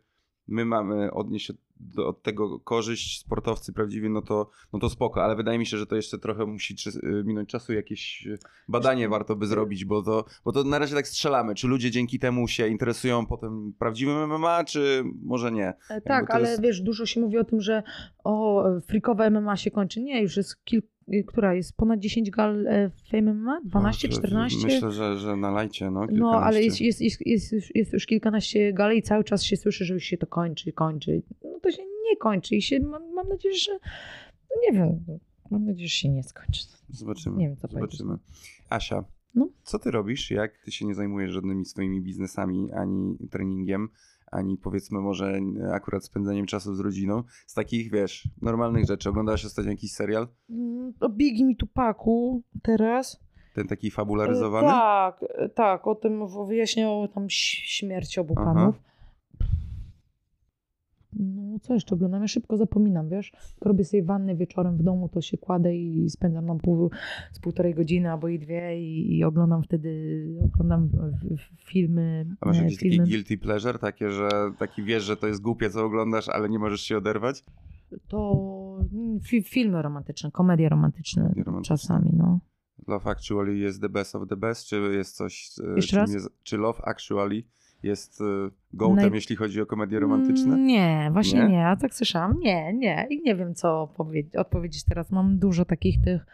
[0.48, 1.52] my mamy odnieść
[1.96, 5.86] od, tego korzyść, sportowcy prawdziwi, no to, no to spoko, ale wydaje mi się, że
[5.86, 6.74] to jeszcze trochę musi
[7.04, 10.94] y, minąć czasu, jakieś y, badanie warto by zrobić, bo to, bo to na razie
[10.94, 11.54] tak strzelamy.
[11.54, 15.72] Czy ludzie dzięki temu się interesują potem prawdziwym MMA, czy może nie?
[15.90, 17.82] E, Tak, ale jest- wiesz, dużo się mówi o tym, że
[18.24, 20.00] o, frikowe MMA się kończy.
[20.02, 20.88] Nie, już jest kilka,
[21.26, 23.60] która jest ponad 10 gal e, w MMA?
[23.64, 24.58] 12, No, że- 14?
[24.66, 28.06] Myślę, że, że na lajcie, no No, ale jest, jest, jest, jest, już- jest już
[28.06, 31.22] kilkanaście gali i cały czas się słyszy, że już się to kończy, kończy.
[31.44, 33.72] No to się nie kończy i się, mam, mam nadzieję, że,
[34.50, 35.04] no nie wiem,
[35.50, 36.60] mam nadzieję, że się nie skończy.
[36.88, 37.36] Zobaczymy.
[37.36, 37.98] Nie wiem, co powiedzieć.
[37.98, 38.18] Zobaczymy.
[38.70, 39.04] Asia,
[39.34, 39.48] No.
[39.62, 43.88] co ty robisz, jak ty się nie zajmujesz żadnymi swoimi biznesami, ani treningiem,
[44.30, 45.40] ani powiedzmy może
[45.72, 49.08] akurat spędzeniem czasu z rodziną, z takich, wiesz, normalnych rzeczy.
[49.08, 50.28] Oglądałaś ostatnio jakiś serial?
[50.50, 53.20] Mm, O Bigi mi Tupaku teraz.
[53.54, 54.68] Ten taki E, fabularyzowany?
[54.68, 58.44] Tak, e, tak, o tym wyjaśniał tam śmierć obu Aha.
[58.54, 58.74] panów.
[61.12, 62.22] No, co jeszcze oglądam?
[62.22, 63.32] Ja szybko zapominam, wiesz?
[63.60, 66.90] Robię sobie wannę wieczorem w domu, to się kładę i spędzam tam pół,
[67.32, 70.88] z półtorej godziny albo i dwie i, i oglądam wtedy, oglądam
[71.56, 72.26] filmy.
[72.40, 73.06] A masz e, jakiś taki filmy.
[73.06, 74.28] guilty pleasure, takie, że
[74.58, 77.44] taki wiesz, że to jest głupie, co oglądasz, ale nie możesz się oderwać?
[78.08, 81.76] To mm, fi, filmy romantyczne, komedie romantyczne, Komedie romantyczne.
[81.76, 82.40] czasami, no.
[82.88, 85.50] Love Actually jest the best of the best, czy jest coś...
[85.72, 86.12] e, Jeszcze raz?
[86.12, 87.42] Jest, czy Love Actually
[87.82, 88.24] jest e,
[88.72, 90.54] gołtem, Naj- jeśli chodzi o komedie romantyczne?
[90.54, 91.48] Mm, Nie, właśnie Nie?
[91.48, 91.54] nie?
[91.54, 92.38] ja tak słyszałam.
[92.40, 93.06] Nie, nie.
[93.10, 93.88] I nie wiem, co
[94.36, 95.10] odpowiedzieć teraz.
[95.10, 96.26] Mam dużo takich tych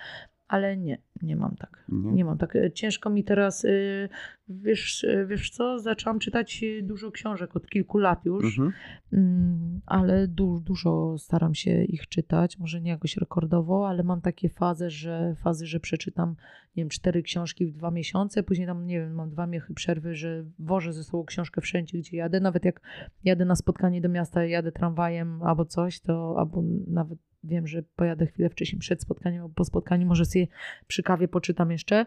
[0.54, 1.84] ale nie, nie mam tak.
[1.88, 2.12] Nie?
[2.12, 2.56] Nie mam tak.
[2.74, 4.08] Ciężko mi teraz, y,
[4.48, 8.72] wiesz, y, wiesz co, zaczęłam czytać dużo książek od kilku lat już, Mhm.
[9.12, 14.48] Mm, ale du- dużo staram się ich czytać, może nie jakoś rekordowo, ale mam takie
[14.48, 16.36] fazy, że fazy, że przeczytam,
[16.76, 20.14] nie wiem, cztery książki w dwa miesiące, później tam, nie wiem, mam dwa miechy przerwy,
[20.14, 22.80] że wożę ze sobą książkę wszędzie, gdzie jadę, nawet jak
[23.24, 28.26] jadę na spotkanie do miasta, jadę tramwajem albo coś, to albo nawet wiem, że pojadę
[28.26, 30.46] chwilę wcześniej przed spotkaniem, albo po spotkaniu, może sobie
[30.86, 32.06] przy kawie poczytam jeszcze,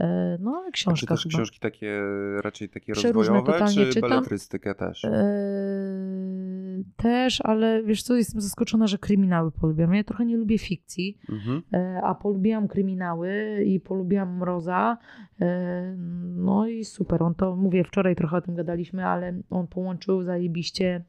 [0.00, 1.34] E, no ale A książka czytasz chyba.
[1.38, 2.00] książki takie
[2.42, 4.10] raczej takie Przeróżne rozwojowe, czy czytam.
[4.10, 5.04] beletrystykę też?
[5.04, 9.94] Eee, też, ale wiesz co, jestem zaskoczona, że kryminały polubiłam.
[9.94, 11.62] Ja trochę nie lubię fikcji, Mhm.
[11.72, 14.98] e, a polubiłam kryminały i polubiłam Mroza.
[15.40, 15.94] E,
[16.36, 21.04] No i super, on to, mówię, wczoraj trochę o tym gadaliśmy, ale on połączył zajebiście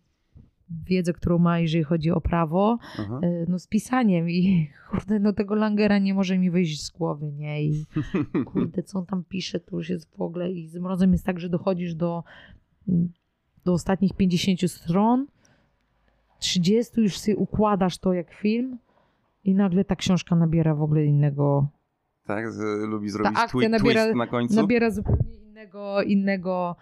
[0.69, 3.19] wiedzę, którą ma, jeżeli chodzi o prawo, Aha.
[3.23, 7.31] e, no z pisaniem i kurde, no tego Langera nie może mi wyjść z głowy,
[7.31, 7.63] nie?
[7.63, 7.85] I
[8.53, 11.39] kurde, co on tam pisze, to już jest w ogóle i z mrozem jest tak,
[11.39, 12.23] że dochodzisz do,
[13.65, 15.27] do ostatnich 50 stron,
[16.39, 18.77] 30 już sobie układasz to jak film
[19.43, 21.67] i nagle ta książka nabiera w ogóle innego,
[22.27, 22.59] Tak, z,
[22.89, 24.55] lubi zrobić akcja twi- nabiera- twist na końcu.
[24.55, 26.75] nabiera zupełnie innego, innego,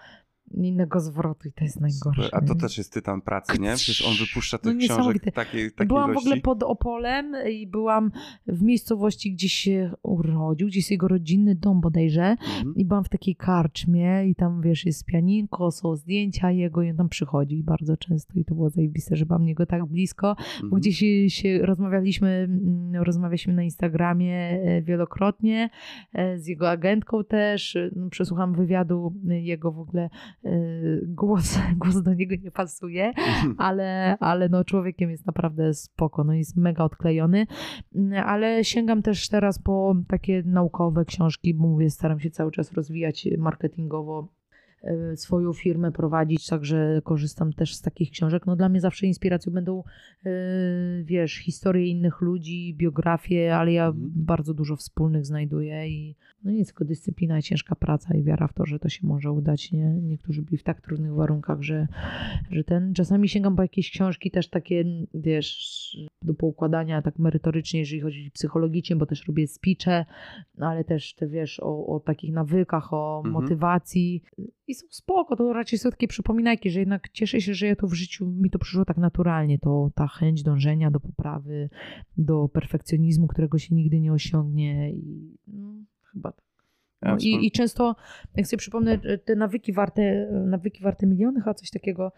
[0.54, 2.30] innego zwrotu i to jest najgorsze.
[2.36, 3.74] A to też jest tytan pracy, nie?
[3.76, 5.32] Przecież on wypuszcza No tych książek niesamowite.
[5.32, 6.24] takiej, takiej Byłam ilości.
[6.24, 8.12] w ogóle pod Opolem i byłam
[8.48, 12.24] w miejscowości, gdzie się urodził, gdzie jest jego rodzinny dom bodajże.
[12.24, 12.74] Mhm.
[12.76, 16.98] I byłam w takiej karczmie i tam, wiesz, jest pianinko, są zdjęcia jego i on
[16.98, 20.36] tam przychodzi bardzo często i to było zajebiste, że mam niego tak blisko.
[20.38, 20.80] Bo Mhm.
[20.82, 25.70] gdzieś się, się rozmawialiśmy, mm, rozmawialiśmy na Instagramie e, wielokrotnie,
[26.14, 27.76] e, z jego agentką też.
[27.76, 30.10] e, No, przesłucham wywiadu jego w ogóle
[31.04, 33.14] głos, głos do niego nie pasuje,
[33.58, 37.48] ale, ale no człowiekiem jest naprawdę spoko, no jest mega odklejony,
[37.96, 42.74] Mm, ale sięgam też teraz po takie naukowe książki, bo mówię, staram się cały czas
[42.74, 44.28] rozwijać marketingowo
[45.16, 48.46] swoją firmę prowadzić, także korzystam też z takich książek.
[48.46, 49.84] No dla mnie zawsze inspiracją będą,
[50.26, 50.30] e,
[51.04, 54.12] wiesz, historie innych ludzi, biografie, ale ja Mhm.
[54.16, 58.54] bardzo dużo wspólnych znajduję i no nic, tylko dyscyplina i ciężka praca i wiara w
[58.54, 59.86] to, że to się może udać, nie?
[60.02, 61.88] Niektórzy byli w tak trudnych warunkach, że,
[62.52, 68.02] że ten, czasami sięgam po jakieś książki też takie, wiesz, do poukładania tak merytorycznie, jeżeli
[68.02, 70.06] chodzi psychologicznie, bo też robię speeche,
[70.58, 73.34] ale też te, wiesz, o, o takich nawykach, o Mhm.
[73.34, 74.24] motywacji
[74.68, 77.88] i są spoko, to raczej są takie przypominajki, że jednak cieszę się, że ja to
[77.88, 81.70] w życiu, mi to przyszło tak naturalnie, to ta chęć dążenia do poprawy,
[82.18, 85.74] do perfekcjonizmu, którego się nigdy nie osiągnie i no,
[86.12, 86.44] chyba tak.
[87.02, 87.96] No, i, I często,
[88.36, 92.12] jak sobie przypomnę, że te nawyki warte, nawyki warte miliony, chyba coś takiego,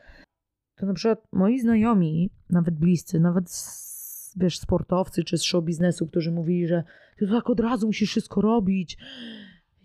[0.75, 6.07] to na przykład moi znajomi, nawet bliscy, nawet s- wiesz, sportowcy czy z show biznesu,
[6.07, 6.83] którzy mówili, że
[7.17, 8.97] ty to tak od razu musisz wszystko robić.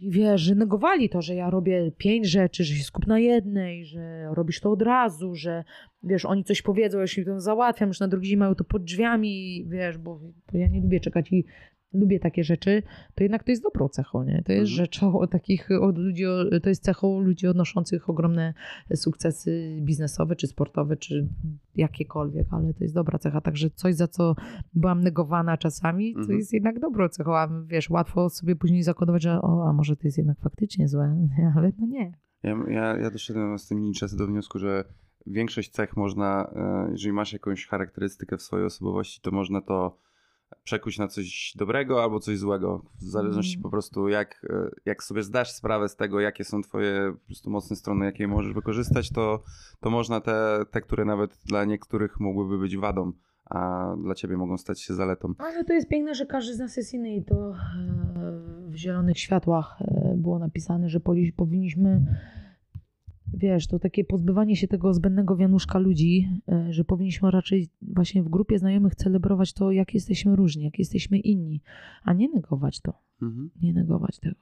[0.01, 3.85] I wiesz, że negowali to, że ja robię pięć rzeczy, że się skup na jednej,
[3.85, 5.65] że robisz to od razu, że
[6.03, 9.65] wiesz, oni coś powiedzą, się to załatwiam, już na drugi dzień mają to pod drzwiami,
[9.69, 10.21] wiesz, bo,
[10.53, 11.45] bo ja nie lubię czekać i
[11.93, 12.83] lubię takie rzeczy,
[13.15, 14.43] to jednak to jest dobrą cechą, nie?
[14.47, 14.77] To jest Mhm.
[14.77, 16.25] rzeczą takich od ludzi,
[16.63, 18.55] to jest cechą ludzi odnoszących ogromne
[18.95, 21.29] sukcesy biznesowe, czy sportowe, czy
[21.77, 24.35] jakiekolwiek, ale to jest dobra cecha, także coś, za co
[24.75, 26.39] byłam negowana czasami, to Mhm.
[26.39, 30.03] jest jednak dobrą cechą, a wiesz, łatwo sobie później zakodować, że o, a może to
[30.05, 32.13] jest jednak faktycznie złe, ale no nie.
[32.43, 34.85] Ja, ja, ja doszedłem z tym czasy do wniosku, że
[35.27, 36.51] większość cech można,
[36.87, 39.99] e, jeżeli masz jakąś charakterystykę w swojej osobowości, to można to
[40.65, 42.83] przekuć na coś dobrego albo coś złego.
[43.01, 43.63] W zależności Mm.
[43.63, 47.51] po prostu jak, e, jak sobie zdasz sprawę z tego, jakie są twoje po prostu
[47.51, 49.43] mocne strony, jakie możesz wykorzystać, to,
[49.81, 53.13] to można te, te, które nawet dla niektórych mogłyby być wadą,
[53.45, 55.35] a dla ciebie mogą stać się zaletą.
[55.39, 57.55] Ale to jest piękne, że każdy z nas jest inny i to e,
[58.69, 61.01] w Zielonych Światłach e, było napisane, że
[61.37, 62.07] powinniśmy,
[63.35, 68.29] wiesz, to takie pozbywanie się tego zbędnego wianuszka ludzi, e, że powinniśmy raczej właśnie w
[68.29, 71.61] grupie znajomych celebrować to, jak jesteśmy różni, jak jesteśmy inni,
[72.05, 73.51] a nie negować to, Mhm.
[73.63, 74.37] nie negować tego.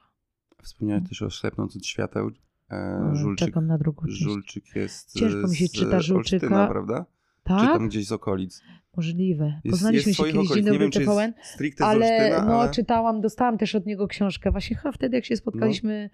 [0.63, 2.31] Wspomniałeś też o ślepnąc od świateł.
[2.71, 4.19] E, Żulczyk, Czekam na drugą część.
[4.19, 6.47] Żulczyk jest Ciężko mi się czyta Żulczyka.
[6.47, 7.05] Olsztyna, prawda?
[7.45, 7.73] Czy Tak?
[7.79, 8.63] tam gdzieś z okolic?
[8.97, 9.61] Możliwe.
[9.65, 11.33] Jest, Poznaliśmy jest się swoich kiedyś dzień dobry czy TVN.
[11.61, 12.71] jest ale no, ale...
[12.71, 14.51] czytałam, dostałam też od niego książkę.
[14.51, 16.11] Właśnie chyba wtedy, jak się spotkaliśmy, e,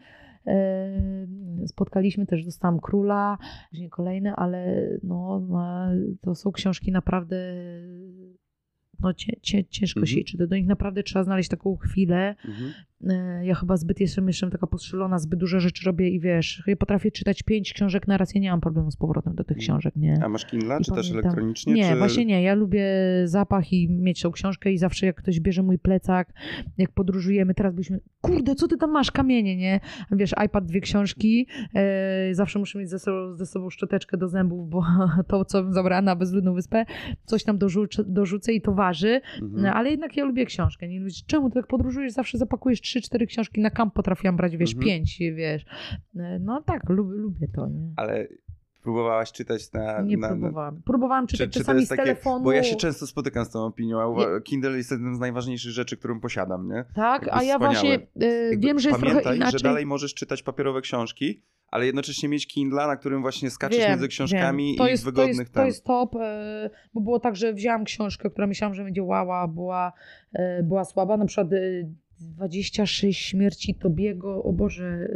[1.66, 3.38] spotkaliśmy też, dostałam Króla,
[3.70, 5.42] później kolejne, ale no,
[6.20, 7.36] to są książki naprawdę,
[9.04, 10.06] no cie, ciężko Mhm.
[10.18, 10.46] się czyta.
[10.46, 12.72] Do nich naprawdę trzeba znaleźć taką chwilę, Mhm.
[13.10, 16.76] e, ja chyba zbyt jestem jeszcze taka postrzelona, zbyt dużo rzeczy robię i wiesz, ja
[16.76, 19.96] potrafię czytać pięć książek na raz, ja nie mam problemu z powrotem do tych książek,
[19.96, 20.18] nie?
[20.22, 21.74] A masz Kindle, czy też elektronicznie?
[21.74, 21.98] Nie, czy...
[21.98, 22.42] właśnie nie.
[22.42, 22.84] Ja lubię
[23.24, 26.32] zapach i mieć tą książkę i zawsze jak ktoś bierze mój plecak,
[26.78, 29.80] jak podróżujemy, teraz byśmy, kurde, co ty tam masz, kamienie, nie?
[30.12, 34.70] Wiesz, iPad, dwie książki, e, zawsze muszę mieć ze sobą, ze sobą szczoteczkę do zębów,
[34.70, 34.84] bo
[35.28, 36.84] to, co zabrała na bezludną wyspę,
[37.24, 39.62] coś tam dorzucę, dorzucę i to waży, Mhm.
[39.62, 40.88] no, ale jednak ja lubię książkę.
[40.88, 44.56] Nie lubisz, czemu ty tak podróżujesz, zawsze zapakujesz trzy, cztery książki, na kamp potrafiłam brać,
[44.56, 44.84] wiesz, Mhm.
[44.84, 45.64] pięć, wiesz.
[46.16, 47.92] E, No tak, lubię, lubię to, nie?
[47.96, 48.28] Ale
[48.84, 50.00] próbowałaś czytać na...
[50.02, 50.82] Nie na, próbowałam.
[50.84, 52.44] Próbowałam Czy, czytać czy to czasami jest z takie, telefonu.
[52.44, 55.70] bo ja się często spotykam z tą opinią, a uwa- Kindle jest jednym z najważniejszych
[55.72, 56.84] rzeczy, którą posiadam, nie?
[56.94, 57.58] Tak, Jakby a ja wspaniałe.
[57.74, 59.58] właśnie Jakby wiem, że jest pamiętaj, trochę inaczej.
[59.58, 63.90] że dalej możesz czytać papierowe książki, ale jednocześnie mieć Kindla, na którym właśnie skaczesz Wiem,
[63.90, 64.76] między książkami.
[64.78, 65.62] To i jest, to wygodnych jest, tam.
[65.62, 69.48] to jest top, e, bo było tak, że wzięłam książkę, która myślałam, że będzie łała,
[69.48, 69.92] była,
[70.32, 71.56] e, była słaba, na przykład e,
[72.20, 75.08] 26 śmierci Tobiego, o Boże,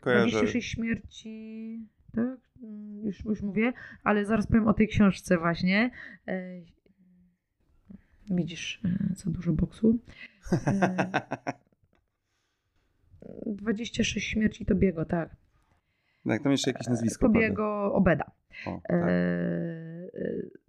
[0.00, 0.30] kojarzę.
[0.30, 1.78] 26 śmierci,
[2.14, 2.47] tak?
[2.62, 3.72] Mm, Już, już mówię,
[4.04, 5.90] ale zaraz powiem o tej książce właśnie.
[6.28, 6.60] E,
[8.30, 9.98] Widzisz, e, za dużo boksu.
[10.66, 11.08] E,
[13.46, 15.36] 26 śmierci Tobiego, tak.
[16.26, 17.26] tak, tam jeszcze jakieś nazwisko.
[17.26, 18.30] Tobiego Obeda.
[18.66, 19.08] O, E, tak.
[19.08, 20.10] e,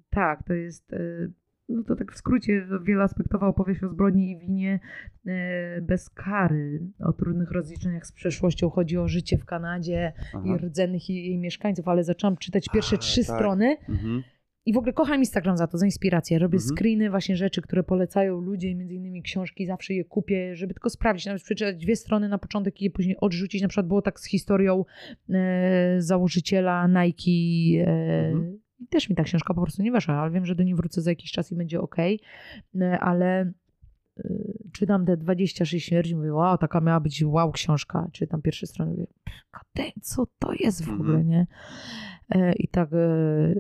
[0.10, 0.94] tak, to jest.
[1.70, 4.80] No to tak w skrócie wieloaspektowa opowieść o zbrodni i winie
[5.28, 8.70] e, bez kary, o trudnych rozliczeniach z przeszłością.
[8.70, 10.44] Chodzi o życie w Kanadzie Aha.
[10.46, 13.36] i rdzennych jej miejszkańców, ale zaczęłam czytać pierwsze A, trzy tak.
[13.36, 14.24] strony Mhm.
[14.66, 16.40] i w ogóle kocham Instagram za to, za inspirację.
[16.40, 16.76] Robię Mhm.
[16.78, 21.26] screeny, właśnie rzeczy, które polecają ludzie, między innymi książki, zawsze je kupię, żeby tylko sprawdzić,
[21.26, 23.62] nawet przeczytać dwie strony na początek i je później odrzucić.
[23.62, 24.86] Na przykład było tak z historią
[25.30, 27.32] e, założyciela Nike.
[27.92, 28.60] E, Mhm.
[28.80, 31.02] I Też mi ta książka po prostu nie weszła, ale wiem, że do niej wrócę
[31.02, 31.96] za jakiś czas i będzie ok.
[32.82, 33.52] E, ale
[34.20, 34.34] e,
[34.74, 38.08] czytam te 26 śmierci, mówię, wow, taka miała być wow książka.
[38.12, 39.08] Czytam pierwsze strony, mówię,
[39.54, 41.02] "Goddamm, co to jest w Mhm.
[41.02, 41.48] ogóle, nie?
[42.30, 43.54] E, I tak e,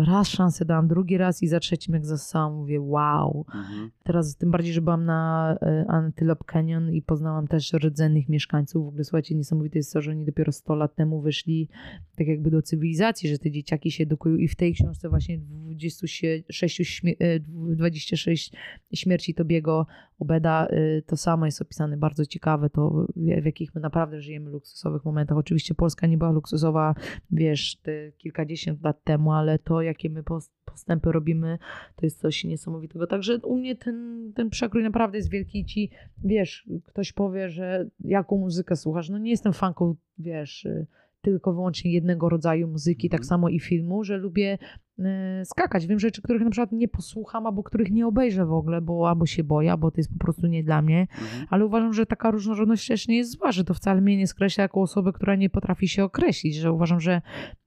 [0.00, 3.44] raz szansę dałam, drugi raz i za trzecim jak zasałam, mówię, wow.
[3.54, 3.90] Mhm.
[4.02, 8.84] Teraz tym bardziej, że byłam na e, Antelope Canyon i poznałam też rdzennych mieszkańców.
[8.84, 11.68] W ogóle słuchajcie, niesamowite jest to, że oni dopiero 100 lat temu wyszli
[12.16, 16.80] tak jakby do cywilizacji, że te dzieciaki się edukują i w tej książce właśnie 26,
[16.80, 17.40] śmie- e,
[17.76, 18.52] 26
[18.94, 19.86] śmierci Tobiego
[20.20, 25.04] Obeda e, to samo jest opisane, bardzo ciekawe to w, jakich my naprawdę żyjemy luksusowych
[25.04, 25.38] momentach.
[25.38, 26.94] Oczywiście Polska nie była luksusowa,
[27.30, 31.58] wiesz, te kilkadziesiąt lat temu, ale to jakie my pos- postępy robimy,
[31.96, 33.06] to jest coś niesamowitego.
[33.06, 35.90] Także u mnie ten, ten przekrój naprawdę jest wielki i ci,
[36.24, 40.86] wiesz, ktoś powie, że jaką muzykę słuchasz, no nie jestem fanką, wiesz, y,
[41.20, 43.18] tylko wyłącznie jednego rodzaju muzyki, Mhm.
[43.18, 44.58] tak samo i filmu, że lubię
[44.98, 45.04] y,
[45.44, 45.86] skakać.
[45.86, 49.26] Wiem rzeczy, których na przykład nie posłucham, albo których nie obejrzę w ogóle, bo albo
[49.26, 51.46] się boję, bo to jest po prostu nie dla mnie, Mhm.
[51.50, 54.62] ale uważam, że taka różnorodność też nie jest zła, że to wcale mnie nie skreśla
[54.62, 57.22] jako osobę, która nie potrafi się określić, że uważam, że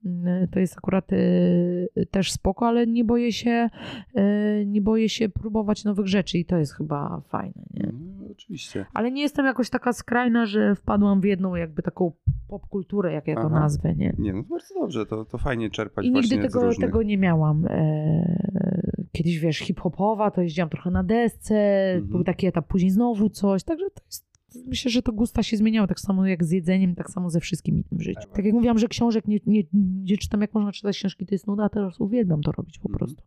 [0.06, 3.70] mm, to jest akurat y, też spoko, ale nie boję się
[4.18, 7.92] y, nie boję się próbować nowych rzeczy i to jest chyba fajne, nie?
[8.34, 8.86] Oczywiście.
[8.94, 12.12] Ale nie jestem jakoś taka skrajna, że wpadłam w jedną jakby taką
[12.48, 13.60] popkulturę, jak ja to Aha.
[13.60, 14.16] nazwę, nie?
[14.18, 17.66] Nie, no bardzo dobrze, to, to fajnie czerpać I nigdy tego, tego nie miałam.
[17.70, 21.56] E, kiedyś, wiesz, hip-hopowa, to jeździłam trochę na desce,
[21.94, 22.08] Mhm.
[22.12, 24.26] był taki etap, później znowu coś, także to jest,
[24.68, 27.84] myślę, że to gusta się zmieniały, tak samo jak z jedzeniem, tak samo ze wszystkim
[27.92, 28.22] w życiu.
[28.34, 29.64] Tak jak mówiłam, że książek nie, nie,
[30.04, 32.90] nie czytam, jak można czytać książki, to jest nuda, a teraz uwielbiam to robić po
[32.90, 32.98] Mhm.
[33.00, 33.24] prostu.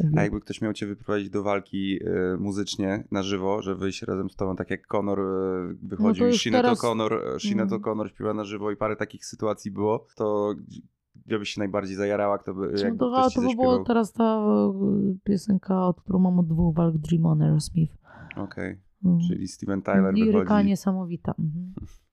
[0.00, 0.18] Mhm.
[0.18, 4.30] A jakby ktoś miał cię wyprowadzić do walki e, muzycznie na żywo, że wyjść razem
[4.30, 7.68] z tobą, tak jak Conor e, wychodził No to i już Sinead teraz- O'Connor, Sinead
[7.72, 7.80] Mm.
[7.82, 10.54] O'Connor śpiewa na żywo i parę takich sytuacji było, to
[11.26, 14.12] gdzie byś się najbardziej zajarała, kto by, No jakby to, ktoś to by było teraz
[14.12, 14.72] ta e,
[15.24, 17.94] piosenka, od którą mam od dwóch walk Dream on Aerosmith.
[18.36, 19.18] Okej, Mm.
[19.28, 20.66] czyli Steven Tyler Liryka wychodzi.
[20.68, 21.34] niesamowita.
[21.38, 21.72] Mhm.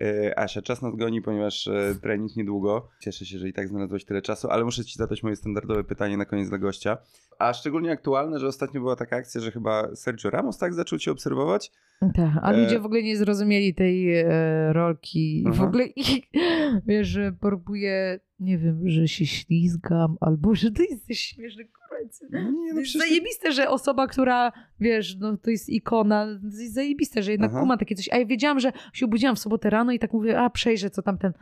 [0.00, 2.88] E, Asia, czas nas goni, ponieważ e, trening niedługo.
[3.00, 6.16] Cieszę się, że i tak znalazłeś tyle czasu, ale muszę ci zadać moje standardowe pytanie
[6.16, 6.98] na koniec dla gościa.
[7.38, 11.12] A szczególnie aktualne, że ostatnio była taka akcja, że chyba Sergio Ramos tak zaczął cię
[11.12, 11.70] obserwować?
[12.00, 14.24] Tak, a E, ludzie w ogóle nie zrozumieli tej e,
[14.72, 15.42] rolki.
[15.42, 15.64] I w Aha.
[15.64, 16.22] ogóle i,
[16.86, 22.26] wiesz, że próbuję, nie wiem, że się ślizgam, albo że ty jesteś śmieszny kurczę.
[22.30, 23.08] No nie, To no jest przecież...
[23.08, 27.60] zajebiste, że osoba, która, wiesz, no to jest ikona, to jest zajebiste, że jednak Aha.
[27.60, 28.08] kuma takie coś.
[28.12, 31.02] A ja wiedziałam, że się obudziłam w sobotę rano i tak mówię, a przejrzę, co
[31.02, 31.32] tam ten...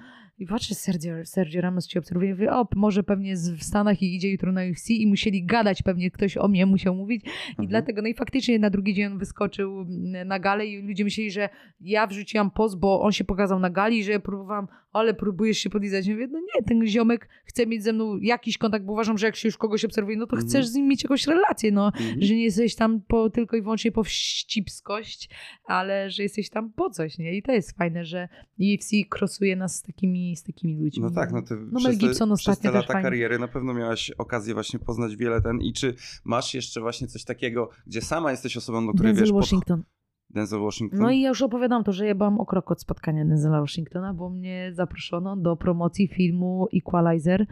[0.43, 2.31] I patrzę, Sergio, Sergio Ramos cię obserwuje.
[2.31, 5.45] I mówię, o, może pewnie jest w Stanach i idzie jutro na UFC i musieli
[5.45, 7.25] gadać, pewnie ktoś o mnie musiał mówić.
[7.25, 7.69] I Mhm.
[7.69, 11.31] dlatego, no i faktycznie na drugi dzień on wyskoczył mm, na galę i ludzie myśleli,
[11.31, 11.49] że
[11.81, 15.59] ja wrzuciłam post, bo on się pokazał na gali i że ja próbowałam, ale próbujesz
[15.59, 16.07] się podlizać.
[16.07, 19.27] Ja mówię, no nie, ten ziomek chce mieć ze mną jakiś kontakt, bo uważam, że
[19.27, 20.49] jak się już kogoś obserwuje, no to Mhm.
[20.49, 21.87] chcesz z nim mieć jakąś relację, no.
[21.87, 22.23] Mhm.
[22.23, 25.29] Że nie jesteś tam po, tylko i wyłącznie po wścibskość,
[25.65, 27.37] ale że jesteś tam po coś, nie?
[27.37, 28.29] I to jest fajne, że
[28.61, 31.03] UFC krosuje nas z takimi, z takimi ludźmi.
[31.03, 33.03] No tak, no ty No przez, Gibson te, przez te lata fajnie.
[33.03, 35.95] kariery na pewno miałaś okazję właśnie poznać wiele ten i czy
[36.25, 39.31] masz jeszcze właśnie coś takiego, gdzie sama jesteś osobą, do której Denzel wiesz...
[39.33, 39.83] pod- Washington.
[40.31, 41.01] Denzel Washington?
[41.01, 44.15] No i ja już opowiadam to, że ja byłam o krok od spotkania Denzela Washingtona,
[44.15, 47.47] bo mnie zaproszono do promocji filmu Equalizer.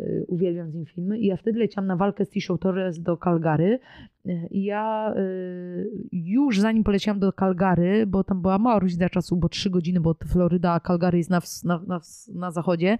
[0.00, 1.18] Y, Uwielbiam z nim filmy.
[1.18, 3.78] I ja wtedy leciałam na walkę z Tishą Torres do Calgary.
[4.50, 9.70] Ja y, już zanim poleciałam do Calgary, bo tam była mała różnica czasu, bo trzy
[9.70, 12.00] godziny, bo Floryda, a Calgary jest na, na, na,
[12.34, 12.98] na zachodzie.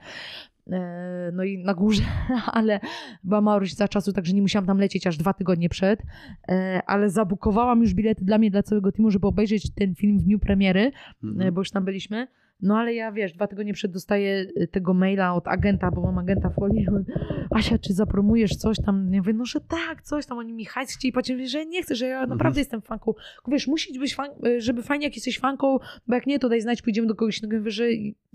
[0.71, 2.03] E, No i na górze,
[2.53, 2.81] ale
[3.25, 6.03] była mała różnica czasu, także nie musiałam tam lecieć aż dwa tygodnie przed.
[6.49, 10.23] E, Ale zabukowałam już bilety dla mnie, dla całego teamu, żeby obejrzeć ten film w
[10.23, 10.93] dniu premiery,
[11.25, 11.49] Mhm.
[11.49, 12.27] e, bo już tam byliśmy.
[12.61, 16.19] No ale ja wiesz, dwa tygodnie przed dostaję e, tego maila od agenta, bo mam
[16.19, 17.05] agenta w Polsce.
[17.51, 19.15] Asia, czy zapromujesz coś tam?
[19.15, 20.39] Ja mówię, no że tak, coś tam.
[20.39, 23.15] Oni mi hajs chcieli płacić, że nie chcę, że ja naprawdę jestem fanką.
[23.49, 26.61] Wiesz, musi być fan, e, żeby fajnie jak jesteś fanką, bo jak nie, to daj
[26.61, 27.55] znać, pójdziemy do kogoś innego.
[27.55, 27.85] Ja Mówię, że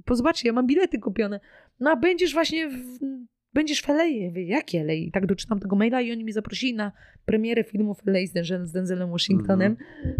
[0.05, 1.39] pozobacz, ja mam bilety kupione.
[1.79, 2.99] No a będziesz właśnie w,
[3.53, 4.05] będziesz w LA.
[4.05, 4.93] Ja mówię, jakie LA?
[4.93, 6.91] I tak doczytam tego maila i oni mi zaprosili na
[7.25, 9.77] premierę filmu w LA z, Denzel, z Denzelem Washingtonem.
[10.05, 10.15] Y,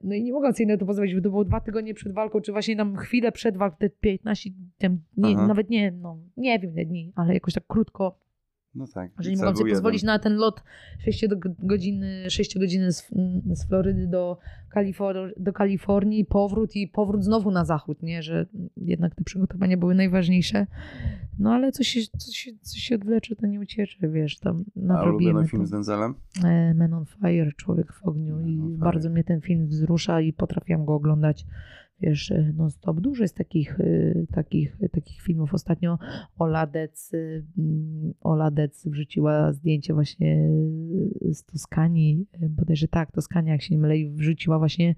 [0.00, 2.40] No i nie mogłam sobie na to pozwolić, bo to było dwa tygodnie przed walką,
[2.40, 6.72] czy właśnie tam chwilę przed walką, te 15, tam, nie, nawet nie, no nie wiem
[6.72, 8.18] ile dni, ale jakoś tak krótko,
[8.74, 9.10] No tak.
[9.18, 9.80] że i nie cel mogłam był sobie jeden.
[9.82, 10.62] pozwolić na ten lot
[10.98, 13.10] 6 do godziny, 6 godziny z,
[13.52, 14.38] z Florydy do,
[14.76, 18.46] Kalifor- do Kalifornii, powrót i powrót znowu na zachód, nie, że
[18.76, 20.66] jednak te przygotowania były najważniejsze.
[21.38, 24.58] No ale coś się, coś się, coś się odwlecze, to nie uciecze, wiesz, tam A
[24.58, 25.48] ulubiony nadrobimy.
[25.48, 26.14] film z Denzelem?
[26.44, 30.32] E, Man on Fire, Człowiek w ogniu Man i bardzo mnie ten film wzrusza i
[30.32, 31.46] potrafiłam go oglądać
[32.02, 33.00] wiesz, e, non stop.
[33.00, 35.54] Dużo jest takich, e, takich, takich filmów.
[35.54, 35.98] Ostatnio
[36.38, 37.18] Ola Dec, e,
[37.58, 40.48] mm, Ola Dec wrzuciła zdjęcie właśnie
[41.32, 44.94] z Toskanii, bodajże tak, Toskania, jak się nie mylę, i wrzuciła właśnie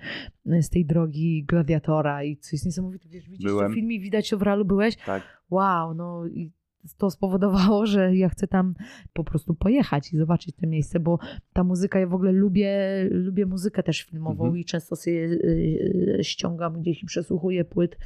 [0.60, 3.66] z tej drogi gladiatora i coś jest niesamowite, wiesz, widzisz Byłem.
[3.66, 5.22] to w filmie, widać to w realu byłeś, Tak.
[5.50, 6.52] wow, no i
[6.98, 8.74] to spowodowało, że ja chcę tam
[9.12, 11.18] po prostu pojechać i zobaczyć to miejsce, bo
[11.52, 12.78] ta muzyka, ja w ogóle lubię,
[13.10, 14.56] lubię muzykę też filmową Mhm.
[14.60, 17.96] i często sobie y, y, ściągam gdzieś i przesłuchuję płyt,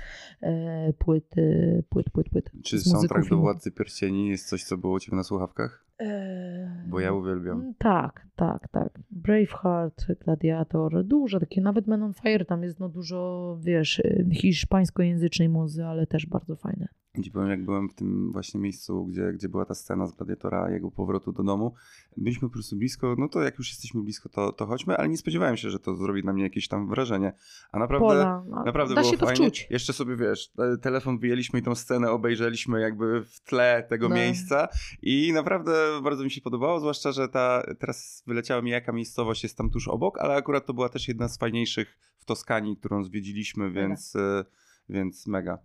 [0.43, 2.51] e, płyt, y, płyt, płyt, płyt.
[2.65, 3.37] Czy soundtrack do.
[3.37, 5.85] Władcy Pierścieni jest coś, co było u ciebie na słuchawkach?
[6.01, 7.61] E, Bo ja uwielbiam.
[7.61, 8.99] Mm, Tak, tak, tak.
[9.11, 14.03] Braveheart, Gladiator, dużo takie, nawet Man on Fire, tam jest no dużo, wiesz,
[14.33, 16.89] hiszpańskojęzycznej muzy, ale też bardzo fajne.
[17.23, 20.71] Ci powiem, jak byłem w tym właśnie miejscu, gdzie, gdzie była ta scena z Gladiatora,
[20.71, 21.75] jego powrotu do domu,
[22.17, 25.17] byliśmy po prostu blisko, no to jak już jesteśmy blisko, to, to chodźmy, ale nie
[25.19, 27.33] spodziewałem się, że to zrobi na mnie jakieś tam wrażenie.
[27.73, 29.47] A naprawdę, Pola, no, naprawdę da było się to fajnie.
[29.51, 29.67] wczuć.
[29.71, 34.15] Jeszcze sobie, wiesz, te- telefon wyjęliśmy i tą scenę obejrzeliśmy jakby w tle tego No.
[34.15, 34.69] miejsca
[35.03, 39.57] i naprawdę bardzo mi się podobało, zwłaszcza, że ta, teraz wyleciała mi jaka miejscowość jest
[39.57, 43.71] tam tuż obok, ale akurat to była też jedna z fajniejszych w Toskanii, którą zwiedziliśmy,
[43.71, 44.45] więc, e,
[44.89, 45.59] więc mega.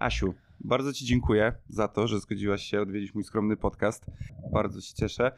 [0.00, 4.06] Asiu, bardzo Ci dziękuję za to, że zgodziłaś się odwiedzić mój skromny podcast.
[4.52, 5.32] Bardzo się cieszę.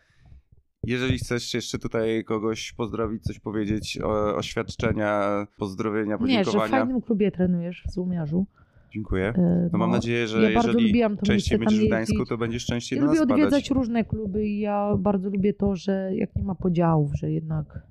[0.85, 6.71] Jeżeli chcesz jeszcze tutaj kogoś pozdrowić, coś powiedzieć, o, oświadczenia, pozdrowienia, Nie, że w podziękowania.
[6.71, 8.47] fajnym klubie trenujesz w Złomiarzu.
[8.93, 9.33] Dziękuję.
[9.37, 12.29] E, No mam nadzieję, że ja jeżeli lubiłam to częściej będziesz w Gdańsku, jeździć.
[12.29, 15.77] to będziesz częściej Ja do nas lubię odwiedzać różne kluby i ja bardzo lubię to,
[15.77, 17.83] że jak nie ma podziałów, że jednak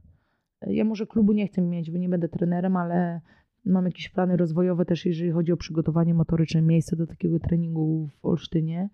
[0.68, 3.22] ja może klubu nie chcę mieć, bo nie będę trenerem, ale
[3.70, 8.26] mam jakieś plany rozwojowe też, jeżeli chodzi o przygotowanie motoryczne, miejsce do takiego treningu w
[8.26, 8.90] Olsztynie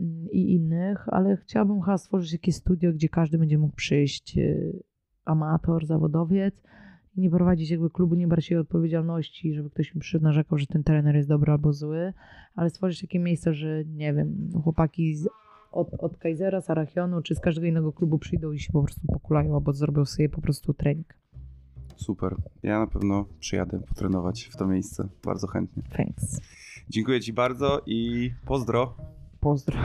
[0.00, 4.82] mm, i innych, ale chciałabym chyba stworzyć jakieś studio, gdzie każdy będzie mógł przyjść, y,
[5.24, 6.62] amator, zawodowiec
[7.16, 10.66] i nie prowadzić jakby klubu, nie brać się odpowiedzialności, żeby ktoś mi przyszedł narzekał, że
[10.66, 12.12] ten trener jest dobry albo zły,
[12.54, 15.28] ale stworzyć takie miejsce, że nie wiem, chłopaki z,
[15.72, 19.00] od, od Kaisera, z Arachionu, czy z każdego innego klubu przyjdą i się po prostu
[19.06, 21.14] pokulają, albo zrobią sobie po prostu trening.
[22.04, 22.36] Super.
[22.62, 25.08] Ja na pewno przyjadę potrenować w to miejsce.
[25.24, 25.82] Bardzo chętnie.
[25.96, 26.40] Thanks.
[26.88, 28.96] Dziękuję Ci bardzo i pozdro.
[29.40, 29.78] Pozdro.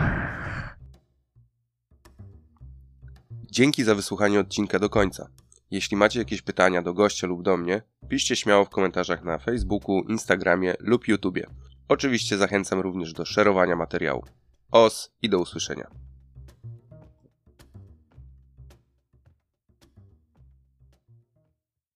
[3.52, 5.30] Dzięki za wysłuchanie odcinka do końca.
[5.72, 10.02] Jeśli macie jakieś pytania do gościa lub do mnie, piszcie śmiało w komentarzach na Facebooku,
[10.10, 11.48] Instagramie lub YouTubie.
[11.88, 14.24] Oczywiście zachęcam również do szerowania materiału.
[14.72, 16.09] Os i do usłyszenia.